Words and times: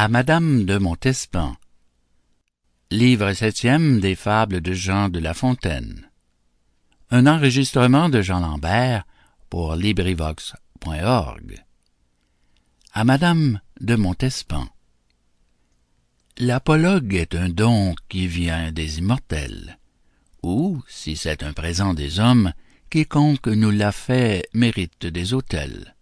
À 0.00 0.06
Madame 0.06 0.64
de 0.64 0.78
Montespan. 0.78 1.56
Livre 2.92 3.32
septième 3.32 3.98
des 3.98 4.14
Fables 4.14 4.60
de 4.60 4.72
Jean 4.72 5.08
de 5.08 5.18
La 5.18 5.34
Fontaine. 5.34 6.08
Un 7.10 7.26
enregistrement 7.26 8.08
de 8.08 8.22
Jean 8.22 8.38
Lambert 8.38 9.04
pour 9.50 9.74
LibriVox.org 9.74 11.64
À 12.92 13.04
Madame 13.04 13.60
de 13.80 13.96
Montespan. 13.96 14.68
L'apologue 16.38 17.14
est 17.14 17.34
un 17.34 17.48
don 17.48 17.96
qui 18.08 18.28
vient 18.28 18.70
des 18.70 19.00
immortels, 19.00 19.80
ou, 20.44 20.80
si 20.86 21.16
c'est 21.16 21.42
un 21.42 21.52
présent 21.52 21.92
des 21.92 22.20
hommes, 22.20 22.52
quiconque 22.88 23.48
nous 23.48 23.72
l'a 23.72 23.90
fait 23.90 24.48
mérite 24.54 25.06
des 25.06 25.34
autels. 25.34 25.96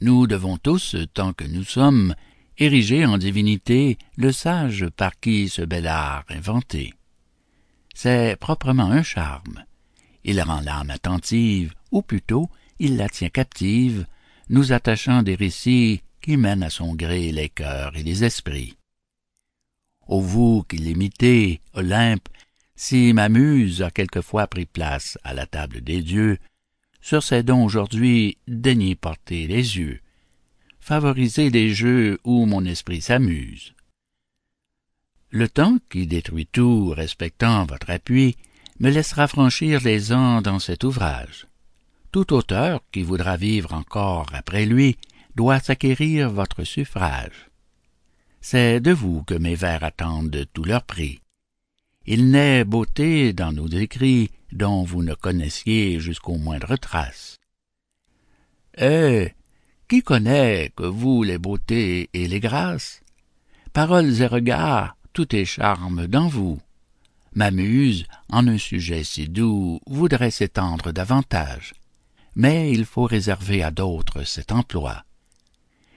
Nous 0.00 0.28
devons 0.28 0.58
tous, 0.58 0.94
tant 1.12 1.32
que 1.32 1.44
nous 1.44 1.64
sommes, 1.64 2.14
ériger 2.60 3.06
en 3.06 3.18
divinité 3.18 3.98
le 4.16 4.30
sage 4.30 4.86
par 4.90 5.18
qui 5.18 5.48
ce 5.48 5.62
bel 5.62 5.86
art 5.86 6.24
inventé. 6.28 6.94
C'est 7.94 8.36
proprement 8.38 8.90
un 8.90 9.02
charme. 9.02 9.64
Il 10.22 10.40
rend 10.42 10.60
l'âme 10.60 10.90
attentive, 10.90 11.74
ou 11.90 12.02
plutôt, 12.02 12.50
il 12.78 12.96
la 12.98 13.08
tient 13.08 13.30
captive, 13.30 14.06
nous 14.50 14.72
attachant 14.72 15.22
des 15.22 15.34
récits 15.34 16.02
qui 16.20 16.36
mènent 16.36 16.62
à 16.62 16.70
son 16.70 16.94
gré 16.94 17.32
les 17.32 17.48
cœurs 17.48 17.96
et 17.96 18.02
les 18.02 18.24
esprits. 18.24 18.76
Ô 20.06 20.20
vous 20.20 20.62
qui 20.68 20.76
l'imitez, 20.76 21.60
Olympe, 21.72 22.28
si 22.76 23.12
ma 23.14 23.28
muse 23.28 23.82
a 23.82 23.90
quelquefois 23.90 24.46
pris 24.46 24.66
place 24.66 25.18
à 25.24 25.32
la 25.32 25.46
table 25.46 25.80
des 25.80 26.02
dieux, 26.02 26.38
sur 27.00 27.22
ces 27.22 27.42
dons 27.42 27.64
aujourd'hui 27.64 28.36
daignez 28.46 28.96
porter 28.96 29.46
les 29.46 29.78
yeux, 29.78 30.00
favoriser 30.90 31.50
les 31.50 31.72
jeux 31.72 32.18
où 32.24 32.46
mon 32.46 32.64
esprit 32.64 33.00
s'amuse. 33.00 33.74
Le 35.30 35.48
temps 35.48 35.78
qui 35.88 36.08
détruit 36.08 36.48
tout 36.50 36.90
respectant 36.90 37.64
votre 37.64 37.90
appui 37.90 38.36
me 38.80 38.90
laissera 38.90 39.28
franchir 39.28 39.80
les 39.84 40.12
ans 40.12 40.42
dans 40.42 40.58
cet 40.58 40.82
ouvrage. 40.82 41.46
Tout 42.10 42.32
auteur 42.32 42.80
qui 42.90 43.02
voudra 43.02 43.36
vivre 43.36 43.72
encore 43.72 44.30
après 44.32 44.66
lui 44.66 44.96
doit 45.36 45.60
s'acquérir 45.60 46.28
votre 46.30 46.64
suffrage. 46.64 47.50
C'est 48.40 48.80
de 48.80 48.90
vous 48.90 49.22
que 49.22 49.34
mes 49.34 49.54
vers 49.54 49.84
attendent 49.84 50.44
tout 50.52 50.64
leur 50.64 50.82
prix 50.82 51.20
il 52.06 52.30
n'est 52.30 52.64
beauté 52.64 53.32
dans 53.32 53.52
nos 53.52 53.68
écrits 53.68 54.30
dont 54.50 54.82
vous 54.82 55.04
ne 55.04 55.14
connaissiez 55.14 56.00
jusqu'aux 56.00 56.38
moindres 56.38 56.78
traces. 56.78 57.38
Eh, 58.76 59.32
qui 59.90 60.02
connaît 60.04 60.70
que 60.76 60.84
vous 60.84 61.24
les 61.24 61.38
beautés 61.38 62.10
et 62.14 62.28
les 62.28 62.38
grâces? 62.38 63.02
Paroles 63.72 64.22
et 64.22 64.26
regards, 64.28 64.96
tout 65.12 65.34
est 65.34 65.44
charme 65.44 66.06
dans 66.06 66.28
vous. 66.28 66.60
Ma 67.34 67.50
muse, 67.50 68.06
en 68.28 68.46
un 68.46 68.56
sujet 68.56 69.02
si 69.02 69.28
doux, 69.28 69.80
voudrait 69.88 70.30
s'étendre 70.30 70.92
davantage, 70.92 71.74
mais 72.36 72.70
il 72.70 72.84
faut 72.84 73.02
réserver 73.02 73.64
à 73.64 73.72
d'autres 73.72 74.22
cet 74.22 74.52
emploi. 74.52 75.02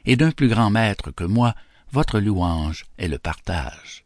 Et 0.05 0.15
d'un 0.15 0.31
plus 0.31 0.47
grand 0.47 0.71
maître 0.71 1.11
que 1.11 1.23
moi, 1.23 1.53
votre 1.91 2.19
louange 2.19 2.85
est 2.97 3.07
le 3.07 3.19
partage. 3.19 4.03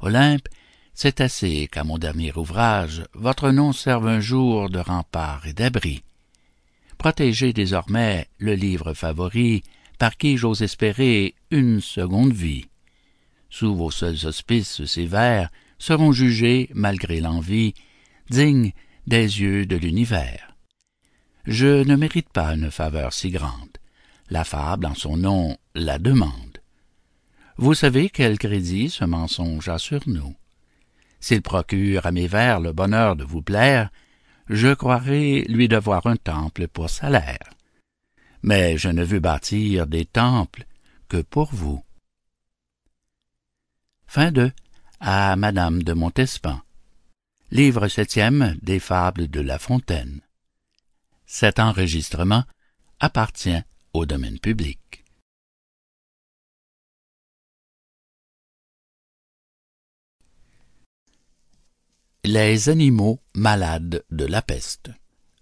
Olympe, 0.00 0.48
c'est 0.92 1.22
assez 1.22 1.66
qu'à 1.72 1.82
mon 1.82 1.96
dernier 1.96 2.36
ouvrage, 2.36 3.04
votre 3.14 3.52
nom 3.52 3.72
serve 3.72 4.06
un 4.06 4.20
jour 4.20 4.68
de 4.68 4.80
rempart 4.80 5.46
et 5.46 5.54
d'abri. 5.54 6.02
Protégez 6.98 7.52
désormais 7.52 8.28
le 8.38 8.54
livre 8.54 8.92
favori, 8.92 9.62
par 9.98 10.16
qui 10.16 10.36
j'ose 10.36 10.62
espérer 10.62 11.34
une 11.50 11.80
seconde 11.80 12.32
vie. 12.32 12.66
Sous 13.50 13.74
vos 13.74 13.90
seuls 13.90 14.26
auspices 14.26 14.84
ces 14.84 15.06
vers 15.06 15.50
seront 15.78 16.12
jugés, 16.12 16.68
malgré 16.74 17.20
l'envie, 17.20 17.74
dignes 18.30 18.72
des 19.06 19.40
yeux 19.40 19.64
de 19.64 19.76
l'univers. 19.76 20.56
Je 21.46 21.84
ne 21.84 21.96
mérite 21.96 22.28
pas 22.28 22.54
une 22.54 22.70
faveur 22.70 23.12
si 23.12 23.30
grande. 23.30 23.78
La 24.28 24.44
fable 24.44 24.84
en 24.84 24.94
son 24.94 25.16
nom 25.16 25.56
la 25.74 25.98
demande. 25.98 26.58
Vous 27.56 27.74
savez 27.74 28.10
quel 28.10 28.38
crédit 28.38 28.90
ce 28.90 29.04
mensonge 29.04 29.68
a 29.68 29.78
sur 29.78 30.00
nous. 30.06 30.34
S'il 31.20 31.42
procure 31.42 32.06
à 32.06 32.12
mes 32.12 32.26
vers 32.26 32.60
le 32.60 32.72
bonheur 32.72 33.16
de 33.16 33.24
vous 33.24 33.42
plaire, 33.42 33.90
je 34.48 34.72
croirai 34.74 35.44
lui 35.48 35.68
devoir 35.68 36.06
un 36.06 36.16
temple 36.16 36.68
pour 36.68 36.90
salaire. 36.90 37.50
Mais 38.42 38.78
je 38.78 38.88
ne 38.88 39.04
veux 39.04 39.20
bâtir 39.20 39.86
des 39.86 40.04
temples 40.04 40.66
que 41.08 41.18
pour 41.18 41.52
vous. 41.52 41.82
Fin 44.06 44.30
de 44.32 44.50
à 45.00 45.36
Madame 45.36 45.82
de 45.82 45.92
Montespan. 45.92 46.60
Livre 47.50 47.88
septième 47.88 48.56
des 48.62 48.78
Fables 48.78 49.28
de 49.28 49.40
La 49.40 49.58
Fontaine. 49.58 50.20
Cet 51.26 51.58
enregistrement 51.58 52.44
appartient 53.00 53.62
au 53.92 54.06
domaine 54.06 54.38
public. 54.38 54.97
Les 62.24 62.68
animaux 62.68 63.20
malades 63.34 64.04
de 64.10 64.24
la 64.24 64.42
peste. 64.42 64.90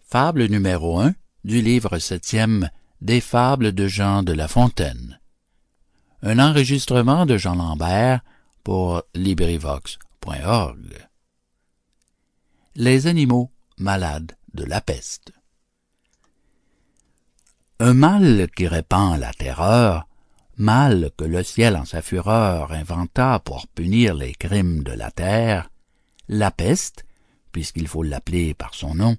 Fable 0.05 0.45
numéro 0.47 1.01
un 1.01 1.15
du 1.43 1.63
livre 1.63 1.99
septième 1.99 2.69
des 3.01 3.23
Fables 3.23 3.73
de 3.73 3.89
Jean 3.89 4.23
de 4.23 4.35
La 4.35 4.47
Fontaine. 4.47 5.19
Un 6.23 6.39
enregistrement 6.39 7.25
de 7.25 7.39
Jean 7.39 7.55
Lambert 7.55 8.21
pour 8.63 9.03
LibriVox.org. 9.15 11.09
Les 12.75 13.07
animaux 13.07 13.51
malades 13.79 14.37
de 14.53 14.65
la 14.65 14.83
peste. 14.83 15.33
Un 17.81 17.95
mal 17.95 18.49
qui 18.55 18.69
répand 18.69 19.19
la 19.19 19.33
terreur, 19.33 20.07
mal 20.59 21.11
que 21.17 21.25
le 21.25 21.43
ciel 21.43 21.75
en 21.75 21.87
sa 21.87 22.03
fureur 22.03 22.73
inventa 22.73 23.39
pour 23.39 23.67
punir 23.67 24.15
les 24.15 24.35
crimes 24.35 24.83
de 24.83 24.93
la 24.93 25.11
terre, 25.11 25.71
la 26.29 26.51
peste, 26.51 27.05
puisqu'il 27.53 27.89
faut 27.89 28.03
l'appeler 28.03 28.55
par 28.55 28.75
son 28.75 28.95
nom, 28.95 29.17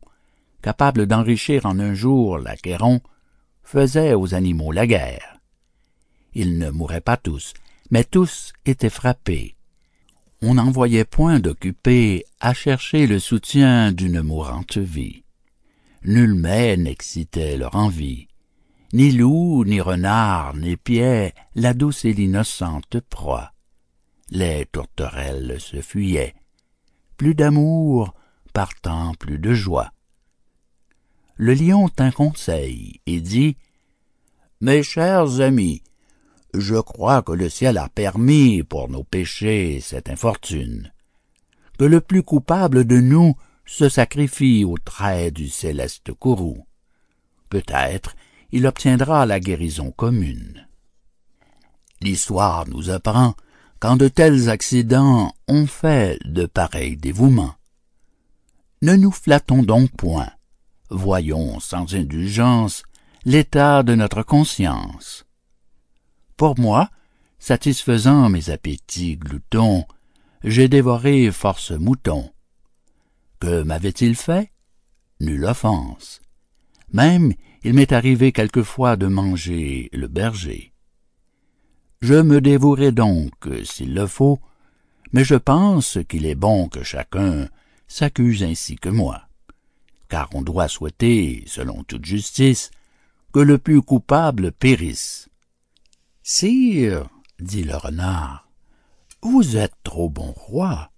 capable 0.62 1.08
d'enrichir 1.08 1.66
en 1.66 1.80
un 1.80 1.94
jour 1.94 2.38
l'acquéron, 2.38 3.02
faisait 3.64 4.14
aux 4.14 4.34
animaux 4.34 4.72
la 4.72 4.88
guerre. 4.88 5.40
Ils 6.34 6.58
ne 6.58 6.70
mouraient 6.70 7.02
pas 7.02 7.18
tous, 7.18 7.54
mais 7.90 8.04
tous 8.04 8.54
étaient 8.66 8.90
frappés. 8.90 9.56
On 10.42 10.54
n'en 10.54 10.70
voyait 10.70 11.06
point 11.06 11.40
d'occupés 11.40 12.26
à 12.40 12.54
chercher 12.54 13.08
le 13.08 13.20
soutien 13.20 13.92
d'une 13.92 14.22
mourante 14.22 14.78
vie. 14.78 15.24
Nul 16.04 16.36
mets 16.36 16.78
n'excitait 16.78 17.58
leur 17.58 17.76
envie. 17.76 18.28
Ni 18.94 19.12
loup, 19.12 19.66
ni 19.66 19.82
renard, 19.82 20.56
ni 20.56 20.78
piais, 20.78 21.34
la 21.56 21.74
douce 21.74 22.06
et 22.06 22.14
l'innocente 22.14 23.00
proie. 23.10 23.52
Les 24.30 24.66
tourterelles 24.72 25.60
se 25.60 25.82
fuyaient, 25.82 26.36
plus 27.18 27.36
d'amour, 27.36 28.14
partant 28.54 29.14
plus 29.16 29.40
de 29.40 29.54
joie. 29.54 29.92
Le 31.36 31.54
lion 31.54 31.90
tint 31.90 32.12
conseil 32.12 33.02
et 33.06 33.20
dit 33.20 33.58
Mes 34.62 34.84
chers 34.84 35.42
amis, 35.42 35.84
je 36.54 36.76
crois 36.76 37.22
que 37.22 37.34
le 37.34 37.50
ciel 37.50 37.78
a 37.78 37.90
permis 37.90 38.64
pour 38.64 38.90
nos 38.90 39.04
péchés 39.04 39.80
cette 39.82 40.10
infortune, 40.10 40.92
que 41.78 41.86
le 41.86 42.02
plus 42.02 42.24
coupable 42.24 42.86
de 42.86 43.00
nous 43.00 43.36
se 43.66 43.90
sacrifie 43.90 44.64
au 44.64 44.78
trait 44.78 45.30
du 45.30 45.50
céleste 45.50 46.14
courroux. 46.14 46.66
Peut-être 47.50 48.16
il 48.52 48.66
obtiendra 48.66 49.26
la 49.26 49.40
guérison 49.40 49.92
commune. 49.92 50.68
L'histoire 52.02 52.68
nous 52.68 52.90
apprend 52.90 53.36
quand 53.80 53.98
de 53.98 54.08
tels 54.08 54.50
accidents 54.50 55.34
ont 55.48 55.68
fait 55.68 56.20
de 56.26 56.46
pareils 56.46 56.98
dévouements. 56.98 57.56
Ne 58.82 58.96
nous 58.96 59.12
flattons 59.12 59.64
donc 59.64 59.92
point, 59.92 60.30
voyons 60.90 61.60
sans 61.60 61.96
indulgence 61.96 62.84
l'état 63.26 63.84
de 63.84 63.96
notre 63.96 64.24
conscience. 64.24 65.26
Pour 66.38 66.60
moi, 66.60 66.90
satisfaisant 67.40 68.30
mes 68.30 68.50
appétits 68.50 69.18
gloutons, 69.18 69.86
j'ai 70.44 70.68
dévoré 70.68 71.32
force 71.32 71.72
moutons. 71.72 72.32
Que 73.40 73.64
m'avait-il 73.64 74.16
fait? 74.16 74.52
Nulle 75.20 75.46
offense. 75.46 76.22
Même 76.94 77.34
il 77.64 77.74
m'est 77.74 77.92
arrivé 77.92 78.32
quelquefois 78.32 78.96
de 78.96 79.08
manger 79.08 79.90
le 79.92 80.08
berger. 80.08 80.72
Je 82.02 82.14
me 82.14 82.42
dévouerai 82.42 82.92
donc, 82.92 83.34
s'il 83.64 83.94
le 83.94 84.06
faut, 84.06 84.40
mais 85.14 85.24
je 85.24 85.36
pense 85.36 85.98
qu'il 86.08 86.26
est 86.26 86.36
bon 86.36 86.70
que 86.70 86.84
chacun 86.84 87.50
s'accuse 87.88 88.44
ainsi 88.44 88.76
que 88.76 88.90
moi, 88.90 89.24
car 90.08 90.30
on 90.34 90.42
doit 90.42 90.68
souhaiter, 90.68 91.44
selon 91.48 91.84
toute 91.84 92.06
justice, 92.06 92.70
que 93.34 93.40
le 93.40 93.58
plus 93.58 93.82
coupable 93.82 94.52
périsse. 94.52 95.30
Sire, 96.24 97.10
dit 97.40 97.64
le 97.64 97.76
renard, 97.76 98.48
vous 99.22 99.58
êtes 99.58 99.76
trop 99.84 100.10
bon 100.10 100.32
roi. 100.32 100.92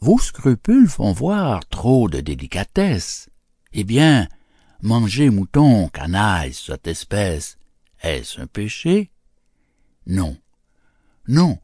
Vos 0.00 0.18
scrupules 0.18 0.88
font 0.88 1.12
voir 1.12 1.60
trop 1.68 2.08
de 2.08 2.20
délicatesse. 2.20 3.28
Eh 3.72 3.84
bien, 3.84 4.28
manger 4.82 5.30
mouton, 5.30 5.88
canaille, 5.88 6.54
cette 6.54 6.88
espèce, 6.88 7.56
est-ce 8.02 8.40
un 8.40 8.46
péché? 8.46 9.11
Non, 10.06 10.36
non, 11.28 11.58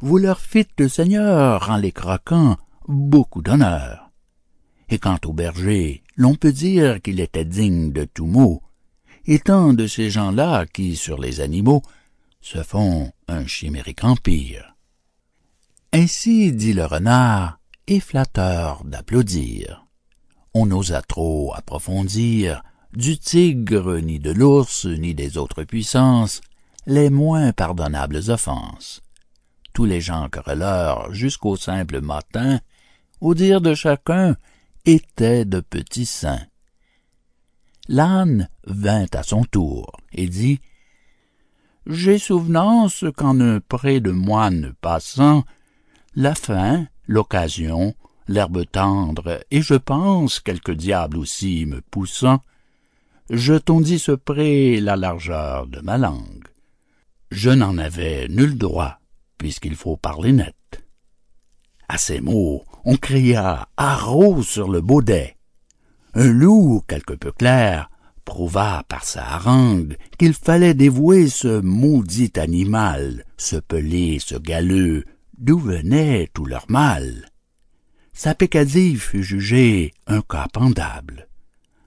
vous 0.00 0.18
leur 0.18 0.40
fîtes, 0.40 0.88
Seigneur, 0.88 1.68
en 1.70 1.76
les 1.76 1.92
croquant, 1.92 2.56
beaucoup 2.86 3.42
d'honneur. 3.42 4.10
Et 4.88 4.98
quant 4.98 5.18
au 5.24 5.32
berger, 5.32 6.02
l'on 6.16 6.34
peut 6.34 6.52
dire 6.52 7.02
qu'il 7.02 7.20
était 7.20 7.44
digne 7.44 7.92
de 7.92 8.04
tout 8.04 8.26
mot, 8.26 8.62
étant 9.26 9.74
de 9.74 9.86
ces 9.86 10.08
gens-là 10.08 10.66
qui, 10.66 10.96
sur 10.96 11.18
les 11.18 11.40
animaux, 11.40 11.82
se 12.40 12.62
font 12.62 13.12
un 13.26 13.46
chimérique 13.46 14.04
empire. 14.04 14.76
Ainsi 15.92 16.52
dit 16.52 16.72
le 16.72 16.86
renard, 16.86 17.58
et 17.88 18.00
flatteur 18.00 18.84
d'applaudir. 18.84 19.86
On 20.54 20.66
n'osa 20.66 21.02
trop 21.02 21.54
approfondir 21.54 22.62
du 22.92 23.18
tigre, 23.18 23.98
ni 23.98 24.18
de 24.18 24.30
l'ours, 24.30 24.86
ni 24.86 25.14
des 25.14 25.38
autres 25.38 25.64
puissances, 25.64 26.40
les 26.88 27.10
moins 27.10 27.52
pardonnables 27.52 28.30
offenses. 28.30 29.02
Tous 29.74 29.84
les 29.84 30.00
gens 30.00 30.30
querelleurs, 30.30 31.12
jusqu'au 31.12 31.54
simple 31.54 32.00
matin, 32.00 32.60
au 33.20 33.34
dire 33.34 33.60
de 33.60 33.74
chacun, 33.74 34.36
étaient 34.86 35.44
de 35.44 35.60
petits 35.60 36.06
saints. 36.06 36.46
L'âne 37.88 38.48
vint 38.66 39.04
à 39.12 39.22
son 39.22 39.44
tour 39.44 39.92
et 40.12 40.28
dit 40.28 40.60
J'ai 41.86 42.18
souvenance 42.18 43.04
qu'en 43.14 43.38
un 43.38 43.60
pré 43.60 44.00
de 44.00 44.10
moine 44.10 44.72
passant, 44.80 45.44
la 46.14 46.34
faim, 46.34 46.86
l'occasion, 47.06 47.94
l'herbe 48.28 48.64
tendre, 48.64 49.44
et 49.50 49.60
je 49.60 49.74
pense 49.74 50.40
quelque 50.40 50.72
diable 50.72 51.18
aussi 51.18 51.66
me 51.66 51.82
poussant, 51.82 52.40
je 53.28 53.52
tondis 53.52 53.98
ce 53.98 54.12
pré 54.12 54.80
la 54.80 54.96
largeur 54.96 55.66
de 55.66 55.80
ma 55.80 55.98
langue. 55.98 56.48
Je 57.30 57.50
n'en 57.50 57.78
avais 57.78 58.26
nul 58.28 58.56
droit, 58.56 58.98
puisqu'il 59.36 59.76
faut 59.76 59.96
parler 59.96 60.32
net. 60.32 60.54
À 61.88 61.98
ces 61.98 62.20
mots, 62.20 62.64
on 62.84 62.96
cria 62.96 63.68
haro 63.76 64.42
sur 64.42 64.68
le 64.68 64.80
baudet. 64.80 65.36
Un 66.14 66.32
loup, 66.32 66.82
quelque 66.86 67.14
peu 67.14 67.32
clair, 67.32 67.90
prouva 68.24 68.84
par 68.88 69.04
sa 69.04 69.24
harangue 69.24 69.96
qu'il 70.18 70.34
fallait 70.34 70.74
dévouer 70.74 71.28
ce 71.28 71.60
maudit 71.60 72.32
animal, 72.36 73.24
ce 73.36 73.56
pelé, 73.56 74.18
ce 74.18 74.36
galeux, 74.36 75.04
d'où 75.38 75.58
venait 75.58 76.28
tout 76.34 76.44
leur 76.44 76.66
mal. 76.68 77.30
Sa 78.12 78.34
pécadille 78.34 78.96
fut 78.96 79.22
jugée 79.22 79.94
un 80.06 80.20
cas 80.20 80.48
pendable. 80.52 81.28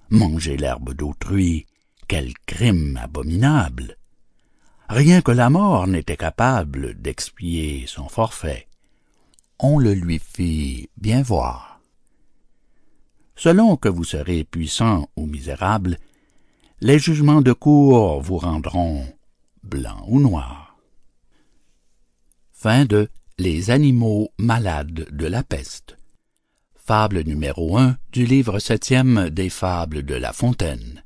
Manger 0.09 0.57
l'herbe 0.57 0.93
d'autrui, 0.93 1.65
quel 2.07 2.33
crime 2.45 2.97
abominable! 3.01 3.97
Rien 4.93 5.21
que 5.21 5.31
la 5.31 5.49
mort 5.49 5.87
n'était 5.87 6.17
capable 6.17 6.95
d'expier 6.95 7.85
son 7.87 8.09
forfait. 8.09 8.67
On 9.57 9.79
le 9.79 9.93
lui 9.93 10.19
fit 10.19 10.89
bien 10.97 11.21
voir. 11.21 11.79
Selon 13.37 13.77
que 13.77 13.87
vous 13.87 14.03
serez 14.03 14.43
puissant 14.43 15.07
ou 15.15 15.27
misérable, 15.27 15.97
les 16.81 16.99
jugements 16.99 17.41
de 17.41 17.53
cour 17.53 18.21
vous 18.21 18.37
rendront 18.37 19.05
blanc 19.63 20.03
ou 20.09 20.19
noir. 20.19 20.75
Fin 22.51 22.83
de 22.83 23.07
Les 23.37 23.71
animaux 23.71 24.29
malades 24.37 25.07
de 25.09 25.25
la 25.25 25.41
peste. 25.41 25.97
Fable 26.75 27.21
numéro 27.21 27.77
un 27.77 27.95
du 28.11 28.25
livre 28.25 28.59
septième 28.59 29.29
des 29.29 29.49
Fables 29.49 30.03
de 30.03 30.15
La 30.15 30.33
Fontaine. 30.33 31.01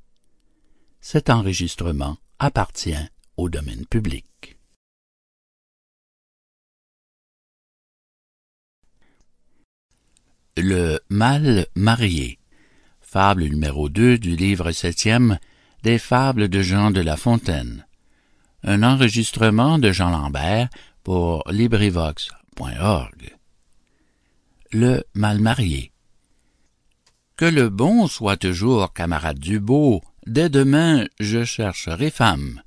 Cet 1.01 1.29
enregistrement 1.29 2.17
appartient 2.39 3.09
au 3.37 3.49
domaine 3.49 3.85
public. 3.85 4.57
Le 10.57 10.99
mal 11.09 11.67
marié. 11.75 12.39
Fable 13.01 13.43
numéro 13.43 13.89
2 13.89 14.17
du 14.17 14.35
livre 14.35 14.71
septième 14.71 15.37
des 15.83 15.99
Fables 15.99 16.47
de 16.47 16.61
Jean 16.61 16.91
de 16.91 17.01
La 17.01 17.17
Fontaine. 17.17 17.85
Un 18.63 18.81
enregistrement 18.81 19.77
de 19.79 19.91
Jean 19.91 20.09
Lambert 20.09 20.69
pour 21.03 21.43
LibriVox.org. 21.51 23.35
Le 24.71 25.03
mal 25.13 25.39
marié. 25.39 25.91
Que 27.35 27.45
le 27.45 27.69
bon 27.69 28.07
soit 28.07 28.38
toujours 28.38 28.93
camarade 28.93 29.39
du 29.39 29.59
beau, 29.59 30.01
dès 30.25 30.49
demain 30.49 31.05
je 31.19 31.43
chercherai 31.43 32.09
femme 32.09 32.61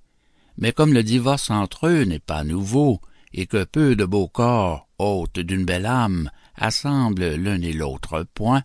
mais 0.58 0.72
comme 0.72 0.92
le 0.92 1.04
divorce 1.04 1.50
entre 1.50 1.86
eux 1.86 2.02
n'est 2.02 2.18
pas 2.18 2.44
nouveau, 2.44 3.00
et 3.32 3.46
que 3.46 3.64
peu 3.64 3.94
de 3.94 4.04
beaux 4.04 4.28
corps, 4.28 4.88
hôtes 4.98 5.38
d'une 5.38 5.64
belle 5.64 5.86
âme, 5.86 6.30
assemblent 6.56 7.36
l'un 7.36 7.62
et 7.62 7.72
l'autre 7.72 8.26
point, 8.34 8.64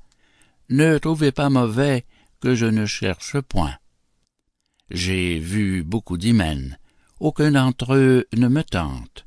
ne 0.70 0.98
trouvez 0.98 1.32
pas 1.32 1.50
mauvais 1.50 2.06
que 2.42 2.56
je 2.56 2.66
ne 2.66 2.88
cherche 2.88 3.40
point. 3.42 3.76
J'ai 4.90 5.38
vu 5.38 5.84
beaucoup 5.84 6.18
d'hymens, 6.18 6.78
aucun 7.20 7.52
d'entre 7.52 7.94
eux 7.94 8.26
ne 8.34 8.48
me 8.48 8.64
tente. 8.64 9.26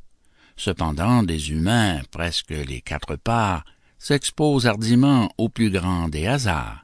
Cependant 0.57 1.23
des 1.23 1.51
humains, 1.51 2.01
presque 2.11 2.51
les 2.51 2.81
quatre 2.81 3.15
parts, 3.17 3.65
s'exposent 3.99 4.67
hardiment 4.67 5.31
au 5.39 5.49
plus 5.49 5.71
grand 5.71 6.09
des 6.09 6.27
hasards. 6.27 6.83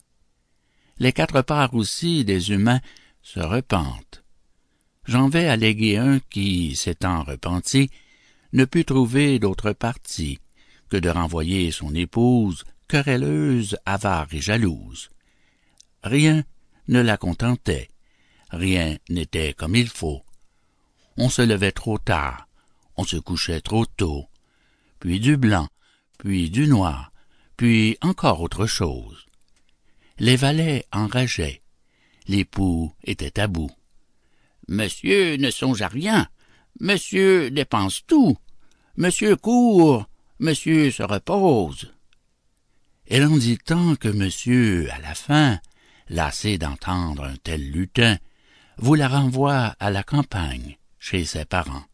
Les 0.98 1.12
quatre 1.12 1.42
parts 1.42 1.74
aussi 1.74 2.24
des 2.24 2.52
humains 2.52 2.80
se 3.22 3.40
repentent 3.40 4.21
j'en 5.04 5.28
vais 5.28 5.48
alléguer 5.48 5.96
un 5.96 6.20
qui, 6.30 6.76
s'étant 6.76 7.24
repenti, 7.24 7.90
ne 8.52 8.64
put 8.64 8.84
trouver 8.84 9.38
d'autre 9.38 9.72
parti 9.72 10.38
que 10.88 10.96
de 10.96 11.08
renvoyer 11.08 11.70
son 11.70 11.94
épouse 11.94 12.64
querelleuse, 12.88 13.78
avare 13.86 14.28
et 14.32 14.40
jalouse. 14.40 15.10
Rien 16.02 16.44
ne 16.88 17.00
la 17.00 17.16
contentait, 17.16 17.88
rien 18.50 18.98
n'était 19.08 19.54
comme 19.54 19.74
il 19.74 19.88
faut. 19.88 20.22
On 21.16 21.30
se 21.30 21.42
levait 21.42 21.72
trop 21.72 21.98
tard, 21.98 22.48
on 22.96 23.04
se 23.04 23.16
couchait 23.16 23.60
trop 23.60 23.86
tôt, 23.86 24.26
puis 25.00 25.20
du 25.20 25.36
blanc, 25.36 25.68
puis 26.18 26.50
du 26.50 26.66
noir, 26.66 27.12
puis 27.56 27.96
encore 28.02 28.40
autre 28.40 28.66
chose. 28.66 29.26
Les 30.18 30.36
valets 30.36 30.84
enrageaient, 30.92 31.62
l'époux 32.28 32.92
était 33.04 33.40
à 33.40 33.46
bout. 33.46 33.70
Monsieur 34.68 35.36
ne 35.36 35.50
songe 35.50 35.82
à 35.82 35.88
rien. 35.88 36.28
Monsieur 36.80 37.50
dépense 37.50 38.02
tout. 38.06 38.36
Monsieur 38.96 39.36
court. 39.36 40.08
Monsieur 40.38 40.90
se 40.90 41.02
repose. 41.02 41.92
Elle 43.06 43.26
en 43.26 43.36
dit 43.36 43.58
tant 43.58 43.96
que 43.96 44.08
monsieur, 44.08 44.90
à 44.92 44.98
la 44.98 45.14
fin, 45.14 45.60
lassé 46.08 46.58
d'entendre 46.58 47.24
un 47.24 47.36
tel 47.36 47.70
lutin, 47.70 48.18
vous 48.78 48.94
la 48.94 49.08
renvoie 49.08 49.76
à 49.78 49.90
la 49.90 50.02
campagne, 50.02 50.78
chez 50.98 51.24
ses 51.24 51.44
parents. 51.44 51.84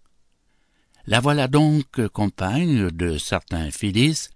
La 1.07 1.21
voilà 1.21 1.49
donc 1.49 2.07
compagne 2.09 2.91
de 2.91 3.17
certains 3.17 3.71
Phyllis 3.71 4.29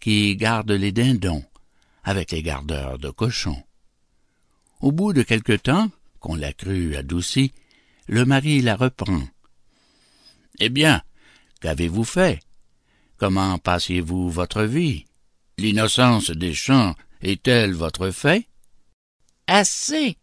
qui 0.00 0.36
gardent 0.36 0.72
les 0.72 0.92
dindons 0.92 1.44
avec 2.04 2.32
les 2.32 2.42
gardeurs 2.42 2.98
de 2.98 3.10
cochons. 3.10 3.62
Au 4.80 4.92
bout 4.92 5.12
de 5.12 5.22
quelque 5.22 5.52
temps, 5.52 5.90
qu'on 6.20 6.34
l'a 6.34 6.52
cru 6.52 6.96
adoucie, 6.96 7.52
le 8.06 8.24
mari 8.24 8.60
la 8.60 8.76
reprend. 8.76 9.22
Eh 10.58 10.68
bien, 10.68 11.02
qu'avez-vous 11.60 12.04
fait? 12.04 12.40
Comment 13.16 13.58
passiez-vous 13.58 14.30
votre 14.30 14.62
vie? 14.62 15.04
L'innocence 15.58 16.30
des 16.30 16.54
champs 16.54 16.94
est-elle 17.22 17.72
votre 17.72 18.10
fait? 18.10 18.46
Assez, 19.46 20.16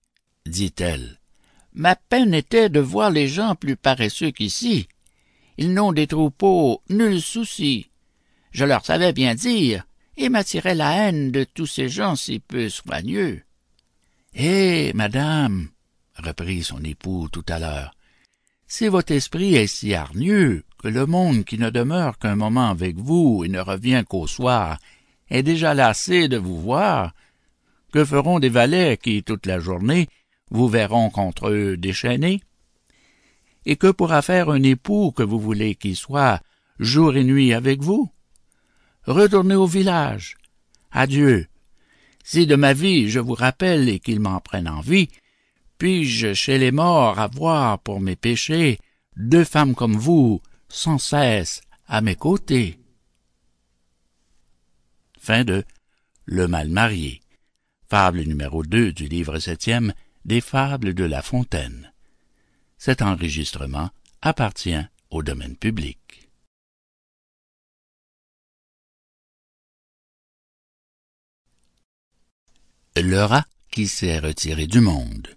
dit-elle. 0.46 1.20
Ma 1.74 1.96
peine 1.96 2.34
était 2.34 2.70
de 2.70 2.80
voir 2.80 3.10
les 3.10 3.28
gens 3.28 3.56
plus 3.56 3.76
paresseux 3.76 4.32
qu'ici. 4.32 4.88
Ils 5.58 5.74
n'ont 5.74 5.92
des 5.92 6.08
troupeaux 6.08 6.82
nul 6.90 7.22
souci. 7.22 7.90
Je 8.52 8.66
leur 8.66 8.86
savais 8.86 9.14
bien 9.14 9.34
dire, 9.34 9.86
et 10.18 10.30
m'attirais 10.30 10.76
la 10.76 11.08
haine 11.08 11.32
de 11.32 11.44
tous 11.44 11.66
ces 11.66 11.90
gens 11.90 12.16
si 12.16 12.40
peu 12.40 12.70
soigneux. 12.70 13.42
Eh, 14.36 14.92
madame, 14.94 15.70
reprit 16.18 16.64
son 16.64 16.84
époux 16.84 17.30
tout 17.32 17.46
à 17.48 17.60
l'heure, 17.60 17.96
si 18.68 18.88
votre 18.88 19.12
esprit 19.12 19.56
est 19.56 19.68
si 19.68 19.94
hargneux 19.94 20.64
que 20.80 20.88
le 20.88 21.06
monde 21.06 21.44
qui 21.44 21.58
ne 21.58 21.70
demeure 21.70 22.18
qu'un 22.18 22.36
moment 22.36 22.70
avec 22.70 22.98
vous 22.98 23.44
et 23.46 23.50
ne 23.50 23.60
revient 23.60 24.04
qu'au 24.08 24.28
soir 24.28 24.78
est 25.30 25.44
déjà 25.44 25.74
lassé 25.74 26.28
de 26.28 26.38
vous 26.38 26.60
voir, 26.60 27.14
que 27.92 28.04
feront 28.04 28.40
des 28.40 28.50
valets 28.50 28.98
qui, 28.98 29.24
toute 29.24 29.46
la 29.46 29.60
journée, 29.60 30.08
vous 30.50 30.68
verront 30.68 31.10
contre 31.10 31.50
eux 31.50 31.78
déchaînés? 31.78 32.42
et 33.66 33.76
que 33.76 33.92
pourra 33.92 34.22
faire 34.22 34.50
un 34.50 34.62
époux 34.64 35.12
que 35.12 35.24
vous 35.24 35.40
voulez 35.40 35.76
qu'il 35.76 35.96
soit 35.96 36.42
jour 36.80 37.16
et 37.16 37.24
nuit 37.24 37.54
avec 37.54 37.82
vous? 37.82 38.12
Retournez 39.06 39.56
au 39.56 39.66
village. 39.66 40.38
Adieu. 40.92 41.48
Si 42.24 42.48
de 42.48 42.56
ma 42.56 42.74
vie 42.74 43.10
je 43.10 43.20
vous 43.20 43.34
rappelle 43.34 43.90
et 43.90 44.00
qu'il 44.00 44.20
m'en 44.20 44.40
prenne 44.40 44.70
envie, 44.70 45.10
puis-je 45.84 46.34
chez 46.34 46.58
les 46.60 46.72
morts 46.72 47.20
avoir 47.20 47.78
pour 47.78 48.00
mes 48.00 48.16
péchés 48.16 48.80
deux 49.18 49.44
femmes 49.44 49.76
comme 49.76 49.98
vous, 49.98 50.42
sans 50.70 50.98
cesse 50.98 51.62
à 51.88 52.00
mes 52.00 52.16
côtés? 52.16 52.80
Fin 55.20 55.44
de 55.44 55.66
Le 56.24 56.48
mal 56.48 56.70
marié. 56.70 57.22
Fable 57.90 58.22
numéro 58.22 58.64
2 58.64 58.94
du 58.94 59.10
livre 59.10 59.40
septième 59.40 59.94
des 60.24 60.40
Fables 60.40 60.94
de 60.94 61.04
La 61.04 61.22
Fontaine. 61.22 61.92
Cet 62.78 63.02
enregistrement 63.02 63.90
appartient 64.22 64.86
au 65.10 65.22
domaine 65.22 65.58
public. 65.58 66.30
Le 72.96 73.22
rat 73.26 73.46
qui 73.70 73.90
s'est 73.90 74.20
retiré 74.20 74.66
du 74.66 74.80
monde. 74.80 75.36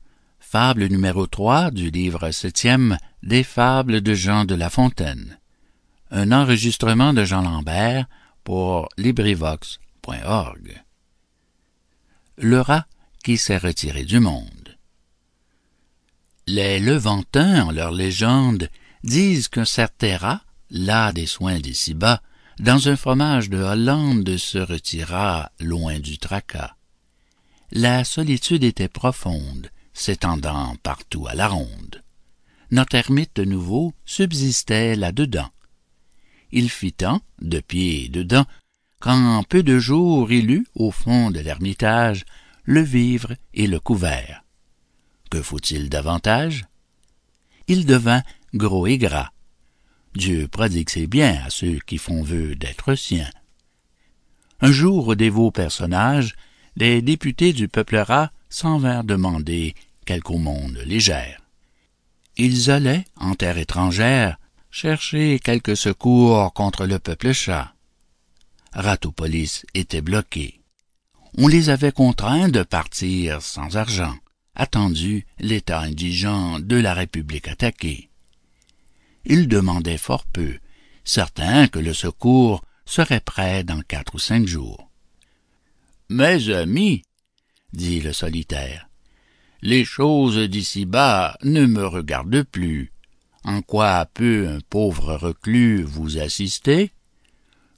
Fable 0.48 0.86
numéro 0.86 1.26
3 1.26 1.72
du 1.72 1.90
livre 1.90 2.30
septième 2.30 2.98
des 3.24 3.42
Fables 3.42 4.00
de 4.00 4.14
Jean 4.14 4.44
de 4.44 4.54
La 4.54 4.70
Fontaine. 4.70 5.40
Un 6.12 6.30
enregistrement 6.30 7.12
de 7.12 7.24
Jean 7.24 7.42
Lambert 7.42 8.06
pour 8.44 8.88
LibriVox.org. 8.96 10.84
Le 12.38 12.60
rat 12.60 12.86
qui 13.24 13.38
s'est 13.38 13.58
retiré 13.58 14.04
du 14.04 14.20
monde. 14.20 14.78
Les 16.46 16.78
Levantins, 16.78 17.64
en 17.64 17.72
leur 17.72 17.90
légende, 17.90 18.70
disent 19.02 19.48
qu'un 19.48 19.64
certain 19.64 20.16
rat, 20.16 20.42
là 20.70 21.12
des 21.12 21.26
soins 21.26 21.58
d'ici-bas, 21.58 22.22
dans 22.60 22.88
un 22.88 22.94
fromage 22.94 23.50
de 23.50 23.58
Hollande 23.58 24.36
se 24.36 24.58
retira 24.58 25.50
loin 25.58 25.98
du 25.98 26.18
tracas. 26.18 26.76
La 27.72 28.04
solitude 28.04 28.62
était 28.62 28.88
profonde, 28.88 29.70
s'étendant 29.96 30.76
partout 30.82 31.26
à 31.26 31.34
la 31.34 31.48
ronde. 31.48 32.02
Notre 32.70 32.96
ermite 32.96 33.38
nouveau 33.38 33.94
subsistait 34.04 34.94
là-dedans. 34.94 35.48
Il 36.52 36.70
fit 36.70 36.92
tant, 36.92 37.22
de 37.40 37.60
pied 37.60 38.04
et 38.04 38.08
dedans, 38.08 38.44
qu'en 39.00 39.42
peu 39.42 39.62
de 39.62 39.78
jours 39.78 40.30
il 40.30 40.50
eut, 40.50 40.66
au 40.74 40.90
fond 40.90 41.30
de 41.30 41.40
l'ermitage, 41.40 42.24
le 42.64 42.82
vivre 42.82 43.34
et 43.54 43.66
le 43.66 43.80
couvert. 43.80 44.44
Que 45.30 45.40
faut-il 45.40 45.88
davantage? 45.88 46.66
Il 47.66 47.86
devint 47.86 48.22
gros 48.54 48.86
et 48.86 48.98
gras. 48.98 49.30
Dieu 50.14 50.46
prodigue 50.46 50.90
ses 50.90 51.06
biens 51.06 51.42
à 51.44 51.50
ceux 51.50 51.78
qui 51.86 51.98
font 51.98 52.22
vœu 52.22 52.54
d'être 52.54 52.94
siens. 52.94 53.30
Un 54.60 54.72
jour, 54.72 55.08
au 55.08 55.14
dévot 55.14 55.50
personnage, 55.50 56.34
les 56.76 57.02
députés 57.02 57.52
du 57.52 57.68
peuple 57.68 57.96
rat 57.96 58.30
s'en 58.48 58.78
vinrent 58.78 59.04
demander 59.04 59.74
quelque 60.06 60.30
aumône 60.30 60.78
légère. 60.86 61.42
Ils 62.38 62.70
allaient, 62.70 63.04
en 63.16 63.34
terre 63.34 63.58
étrangère, 63.58 64.38
chercher 64.70 65.38
quelque 65.38 65.74
secours 65.74 66.52
contre 66.54 66.86
le 66.86 66.98
peuple 66.98 67.32
chat. 67.32 67.74
Ratopolis 68.72 69.64
était 69.74 70.02
bloqué. 70.02 70.60
On 71.38 71.48
les 71.48 71.70
avait 71.70 71.92
contraints 71.92 72.48
de 72.48 72.62
partir 72.62 73.42
sans 73.42 73.76
argent, 73.76 74.14
attendu 74.54 75.26
l'état 75.38 75.80
indigent 75.80 76.60
de 76.60 76.76
la 76.76 76.94
République 76.94 77.48
attaquée. 77.48 78.10
Ils 79.24 79.48
demandaient 79.48 79.98
fort 79.98 80.24
peu, 80.26 80.58
certains 81.04 81.68
que 81.68 81.78
le 81.78 81.92
secours 81.92 82.62
serait 82.84 83.20
prêt 83.20 83.64
dans 83.64 83.82
quatre 83.82 84.14
ou 84.14 84.18
cinq 84.18 84.46
jours. 84.46 84.90
Mes 86.08 86.50
amis, 86.50 87.02
dit 87.72 88.00
le 88.00 88.12
solitaire, 88.12 88.88
les 89.66 89.84
choses 89.84 90.38
d'ici-bas 90.38 91.36
ne 91.42 91.66
me 91.66 91.84
regardent 91.84 92.44
plus. 92.44 92.92
En 93.42 93.62
quoi 93.62 94.06
peut 94.14 94.46
un 94.48 94.60
pauvre 94.60 95.16
reclus 95.16 95.82
vous 95.82 96.18
assister? 96.18 96.92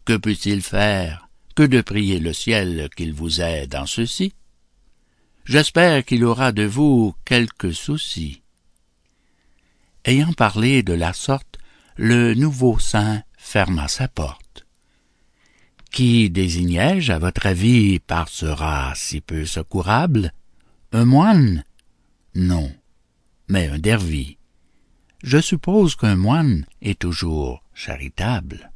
Que 0.04 0.18
peut-il 0.18 0.60
faire 0.60 1.30
que 1.54 1.62
de 1.62 1.80
prier 1.80 2.20
le 2.20 2.34
ciel 2.34 2.90
qu'il 2.94 3.14
vous 3.14 3.40
aide 3.40 3.74
en 3.74 3.86
ceci? 3.86 4.34
J'espère 5.46 6.04
qu'il 6.04 6.24
aura 6.24 6.52
de 6.52 6.64
vous 6.64 7.14
quelques 7.24 7.72
soucis. 7.72 8.42
Ayant 10.04 10.34
parlé 10.34 10.82
de 10.82 10.92
la 10.92 11.14
sorte, 11.14 11.56
le 11.96 12.34
nouveau 12.34 12.78
saint 12.78 13.22
ferma 13.38 13.88
sa 13.88 14.08
porte. 14.08 14.66
Qui 15.90 16.28
désignai-je, 16.28 17.12
à 17.12 17.18
votre 17.18 17.46
avis, 17.46 17.98
par 17.98 18.28
ce 18.28 18.44
rat 18.44 18.92
si 18.94 19.22
peu 19.22 19.46
secourable? 19.46 20.34
Un 20.92 21.06
moine? 21.06 21.64
Non, 22.38 22.72
mais 23.48 23.66
un 23.66 23.80
dervis. 23.80 24.38
Je 25.24 25.40
suppose 25.40 25.96
qu'un 25.96 26.14
moine 26.14 26.66
est 26.80 27.00
toujours 27.00 27.64
charitable. 27.74 28.70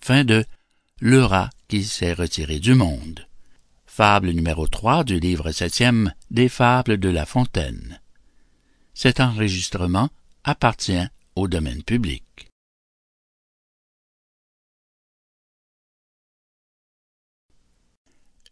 Fin 0.00 0.22
de 0.22 0.44
Le 1.00 1.24
rat 1.24 1.50
qui 1.66 1.82
s'est 1.82 2.12
retiré 2.12 2.60
du 2.60 2.74
monde. 2.74 3.26
Fable 3.86 4.30
numéro 4.30 4.68
3 4.68 5.02
du 5.02 5.18
livre 5.18 5.50
septième 5.50 6.14
des 6.30 6.48
Fables 6.48 6.98
de 6.98 7.08
La 7.08 7.26
Fontaine. 7.26 8.00
Cet 8.94 9.18
enregistrement 9.18 10.08
appartient 10.44 11.08
au 11.34 11.48
domaine 11.48 11.82
public. 11.82 12.52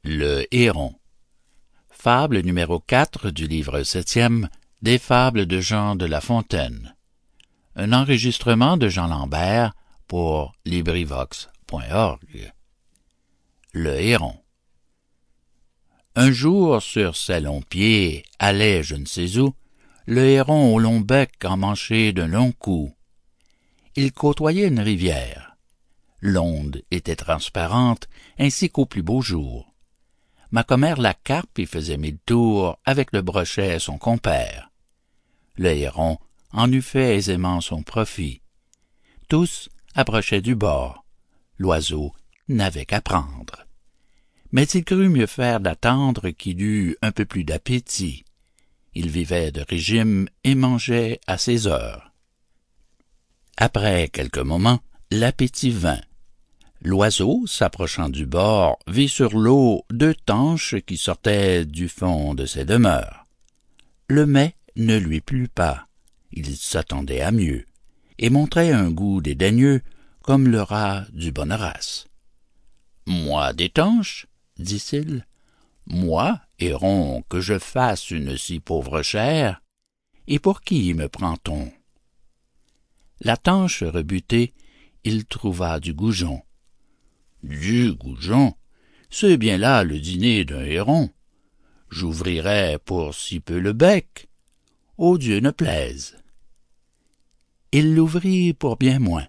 Le 0.02 0.44
Héron. 0.52 0.96
Fable 2.04 2.40
numéro 2.40 2.80
4 2.80 3.30
du 3.30 3.46
livre 3.46 3.82
septième 3.82 4.50
des 4.82 4.98
Fables 4.98 5.46
de 5.46 5.58
Jean 5.58 5.96
de 5.96 6.04
La 6.04 6.20
Fontaine. 6.20 6.94
Un 7.76 7.94
enregistrement 7.94 8.76
de 8.76 8.90
Jean 8.90 9.06
Lambert 9.06 9.72
pour 10.06 10.52
LibriVox.org. 10.66 12.52
Le 13.72 13.98
Héron. 13.98 14.36
Un 16.14 16.30
jour, 16.30 16.82
sur 16.82 17.16
ses 17.16 17.40
longs 17.40 17.62
pieds, 17.62 18.26
allait 18.38 18.82
je 18.82 18.96
ne 18.96 19.06
sais 19.06 19.38
où, 19.38 19.54
le 20.04 20.26
héron 20.26 20.74
au 20.74 20.78
long 20.78 21.00
bec 21.00 21.42
emmanché 21.42 22.12
d'un 22.12 22.28
long 22.28 22.52
cou. 22.52 22.92
Il 23.96 24.12
côtoyait 24.12 24.68
une 24.68 24.80
rivière. 24.80 25.56
L'onde 26.20 26.82
était 26.90 27.16
transparente, 27.16 28.10
ainsi 28.38 28.68
qu'au 28.68 28.84
plus 28.84 29.02
beau 29.02 29.22
jour 29.22 29.73
ma 30.50 30.64
commère 30.64 31.00
la 31.00 31.14
carpe 31.14 31.58
y 31.58 31.66
faisait 31.66 31.96
mille 31.96 32.18
tours 32.26 32.78
avec 32.84 33.12
le 33.12 33.22
brochet 33.22 33.78
son 33.78 33.98
compère. 33.98 34.70
Le 35.56 35.70
héron 35.70 36.18
en 36.52 36.70
eût 36.70 36.82
fait 36.82 37.16
aisément 37.16 37.60
son 37.60 37.82
profit. 37.82 38.40
Tous 39.28 39.68
approchaient 39.94 40.40
du 40.40 40.54
bord. 40.54 41.04
L'oiseau 41.58 42.12
n'avait 42.48 42.86
qu'à 42.86 43.00
prendre. 43.00 43.66
Mais 44.52 44.64
il 44.64 44.84
crut 44.84 45.10
mieux 45.10 45.26
faire 45.26 45.60
d'attendre 45.60 46.30
qu'il 46.30 46.62
eût 46.62 46.96
un 47.02 47.10
peu 47.10 47.24
plus 47.24 47.44
d'appétit. 47.44 48.24
Il 48.94 49.10
vivait 49.10 49.50
de 49.50 49.62
régime 49.68 50.28
et 50.44 50.54
mangeait 50.54 51.20
à 51.26 51.38
ses 51.38 51.66
heures. 51.66 52.12
Après 53.56 54.08
quelques 54.08 54.38
moments, 54.38 54.80
l'appétit 55.10 55.70
vint. 55.70 56.00
L'oiseau, 56.86 57.46
s'approchant 57.46 58.10
du 58.10 58.26
bord, 58.26 58.78
vit 58.86 59.08
sur 59.08 59.38
l'eau 59.38 59.86
deux 59.90 60.14
tanches 60.14 60.76
qui 60.86 60.98
sortaient 60.98 61.64
du 61.64 61.88
fond 61.88 62.34
de 62.34 62.44
ses 62.44 62.66
demeures. 62.66 63.24
Le 64.08 64.26
mets 64.26 64.54
ne 64.76 64.98
lui 64.98 65.22
plut 65.22 65.48
pas, 65.48 65.88
il 66.30 66.54
s'attendait 66.58 67.22
à 67.22 67.32
mieux, 67.32 67.64
et 68.18 68.28
montrait 68.28 68.70
un 68.70 68.90
goût 68.90 69.22
dédaigneux 69.22 69.80
comme 70.22 70.46
le 70.46 70.60
rat 70.60 71.06
du 71.14 71.32
race. 71.34 72.06
Moi 73.06 73.54
des 73.54 73.70
tanches, 73.70 74.26
dit-il, 74.58 75.26
moi, 75.86 76.38
héron, 76.58 77.24
que 77.30 77.40
je 77.40 77.58
fasse 77.58 78.10
une 78.10 78.36
si 78.36 78.60
pauvre 78.60 79.00
chair, 79.00 79.62
et 80.26 80.38
pour 80.38 80.60
qui 80.60 80.92
me 80.92 81.08
prend-on? 81.08 81.72
La 83.20 83.38
tanche 83.38 83.82
rebutée, 83.82 84.52
il 85.04 85.24
trouva 85.24 85.80
du 85.80 85.94
goujon, 85.94 86.42
du 87.44 87.92
goujon, 87.92 88.54
c'est 89.10 89.36
bien 89.36 89.58
là 89.58 89.84
le 89.84 90.00
dîner 90.00 90.44
d'un 90.44 90.64
héron. 90.64 91.10
J'ouvrirai 91.90 92.78
pour 92.84 93.14
si 93.14 93.38
peu 93.38 93.58
le 93.58 93.72
bec. 93.72 94.28
Ô 94.98 95.18
Dieu 95.18 95.40
ne 95.40 95.50
plaise. 95.50 96.16
Il 97.70 97.94
l'ouvrit 97.94 98.54
pour 98.54 98.76
bien 98.76 98.98
moins. 98.98 99.26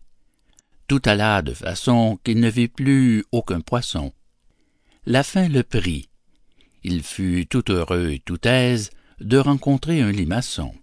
Tout 0.88 1.02
alla 1.06 1.42
de 1.42 1.54
façon 1.54 2.18
qu'il 2.24 2.40
ne 2.40 2.50
vit 2.50 2.68
plus 2.68 3.26
aucun 3.32 3.62
poisson. 3.62 4.14
La 5.06 5.24
faim 5.24 5.50
le 5.50 5.64
prit. 5.64 6.10
Il 6.84 7.04
fut 7.04 7.48
tout 7.48 7.72
heureux 7.72 8.12
et 8.12 8.20
tout 8.20 8.48
aise 8.48 8.92
de 9.20 9.38
rencontrer 9.38 10.02
un 10.02 10.12
limaçon. 10.12 10.74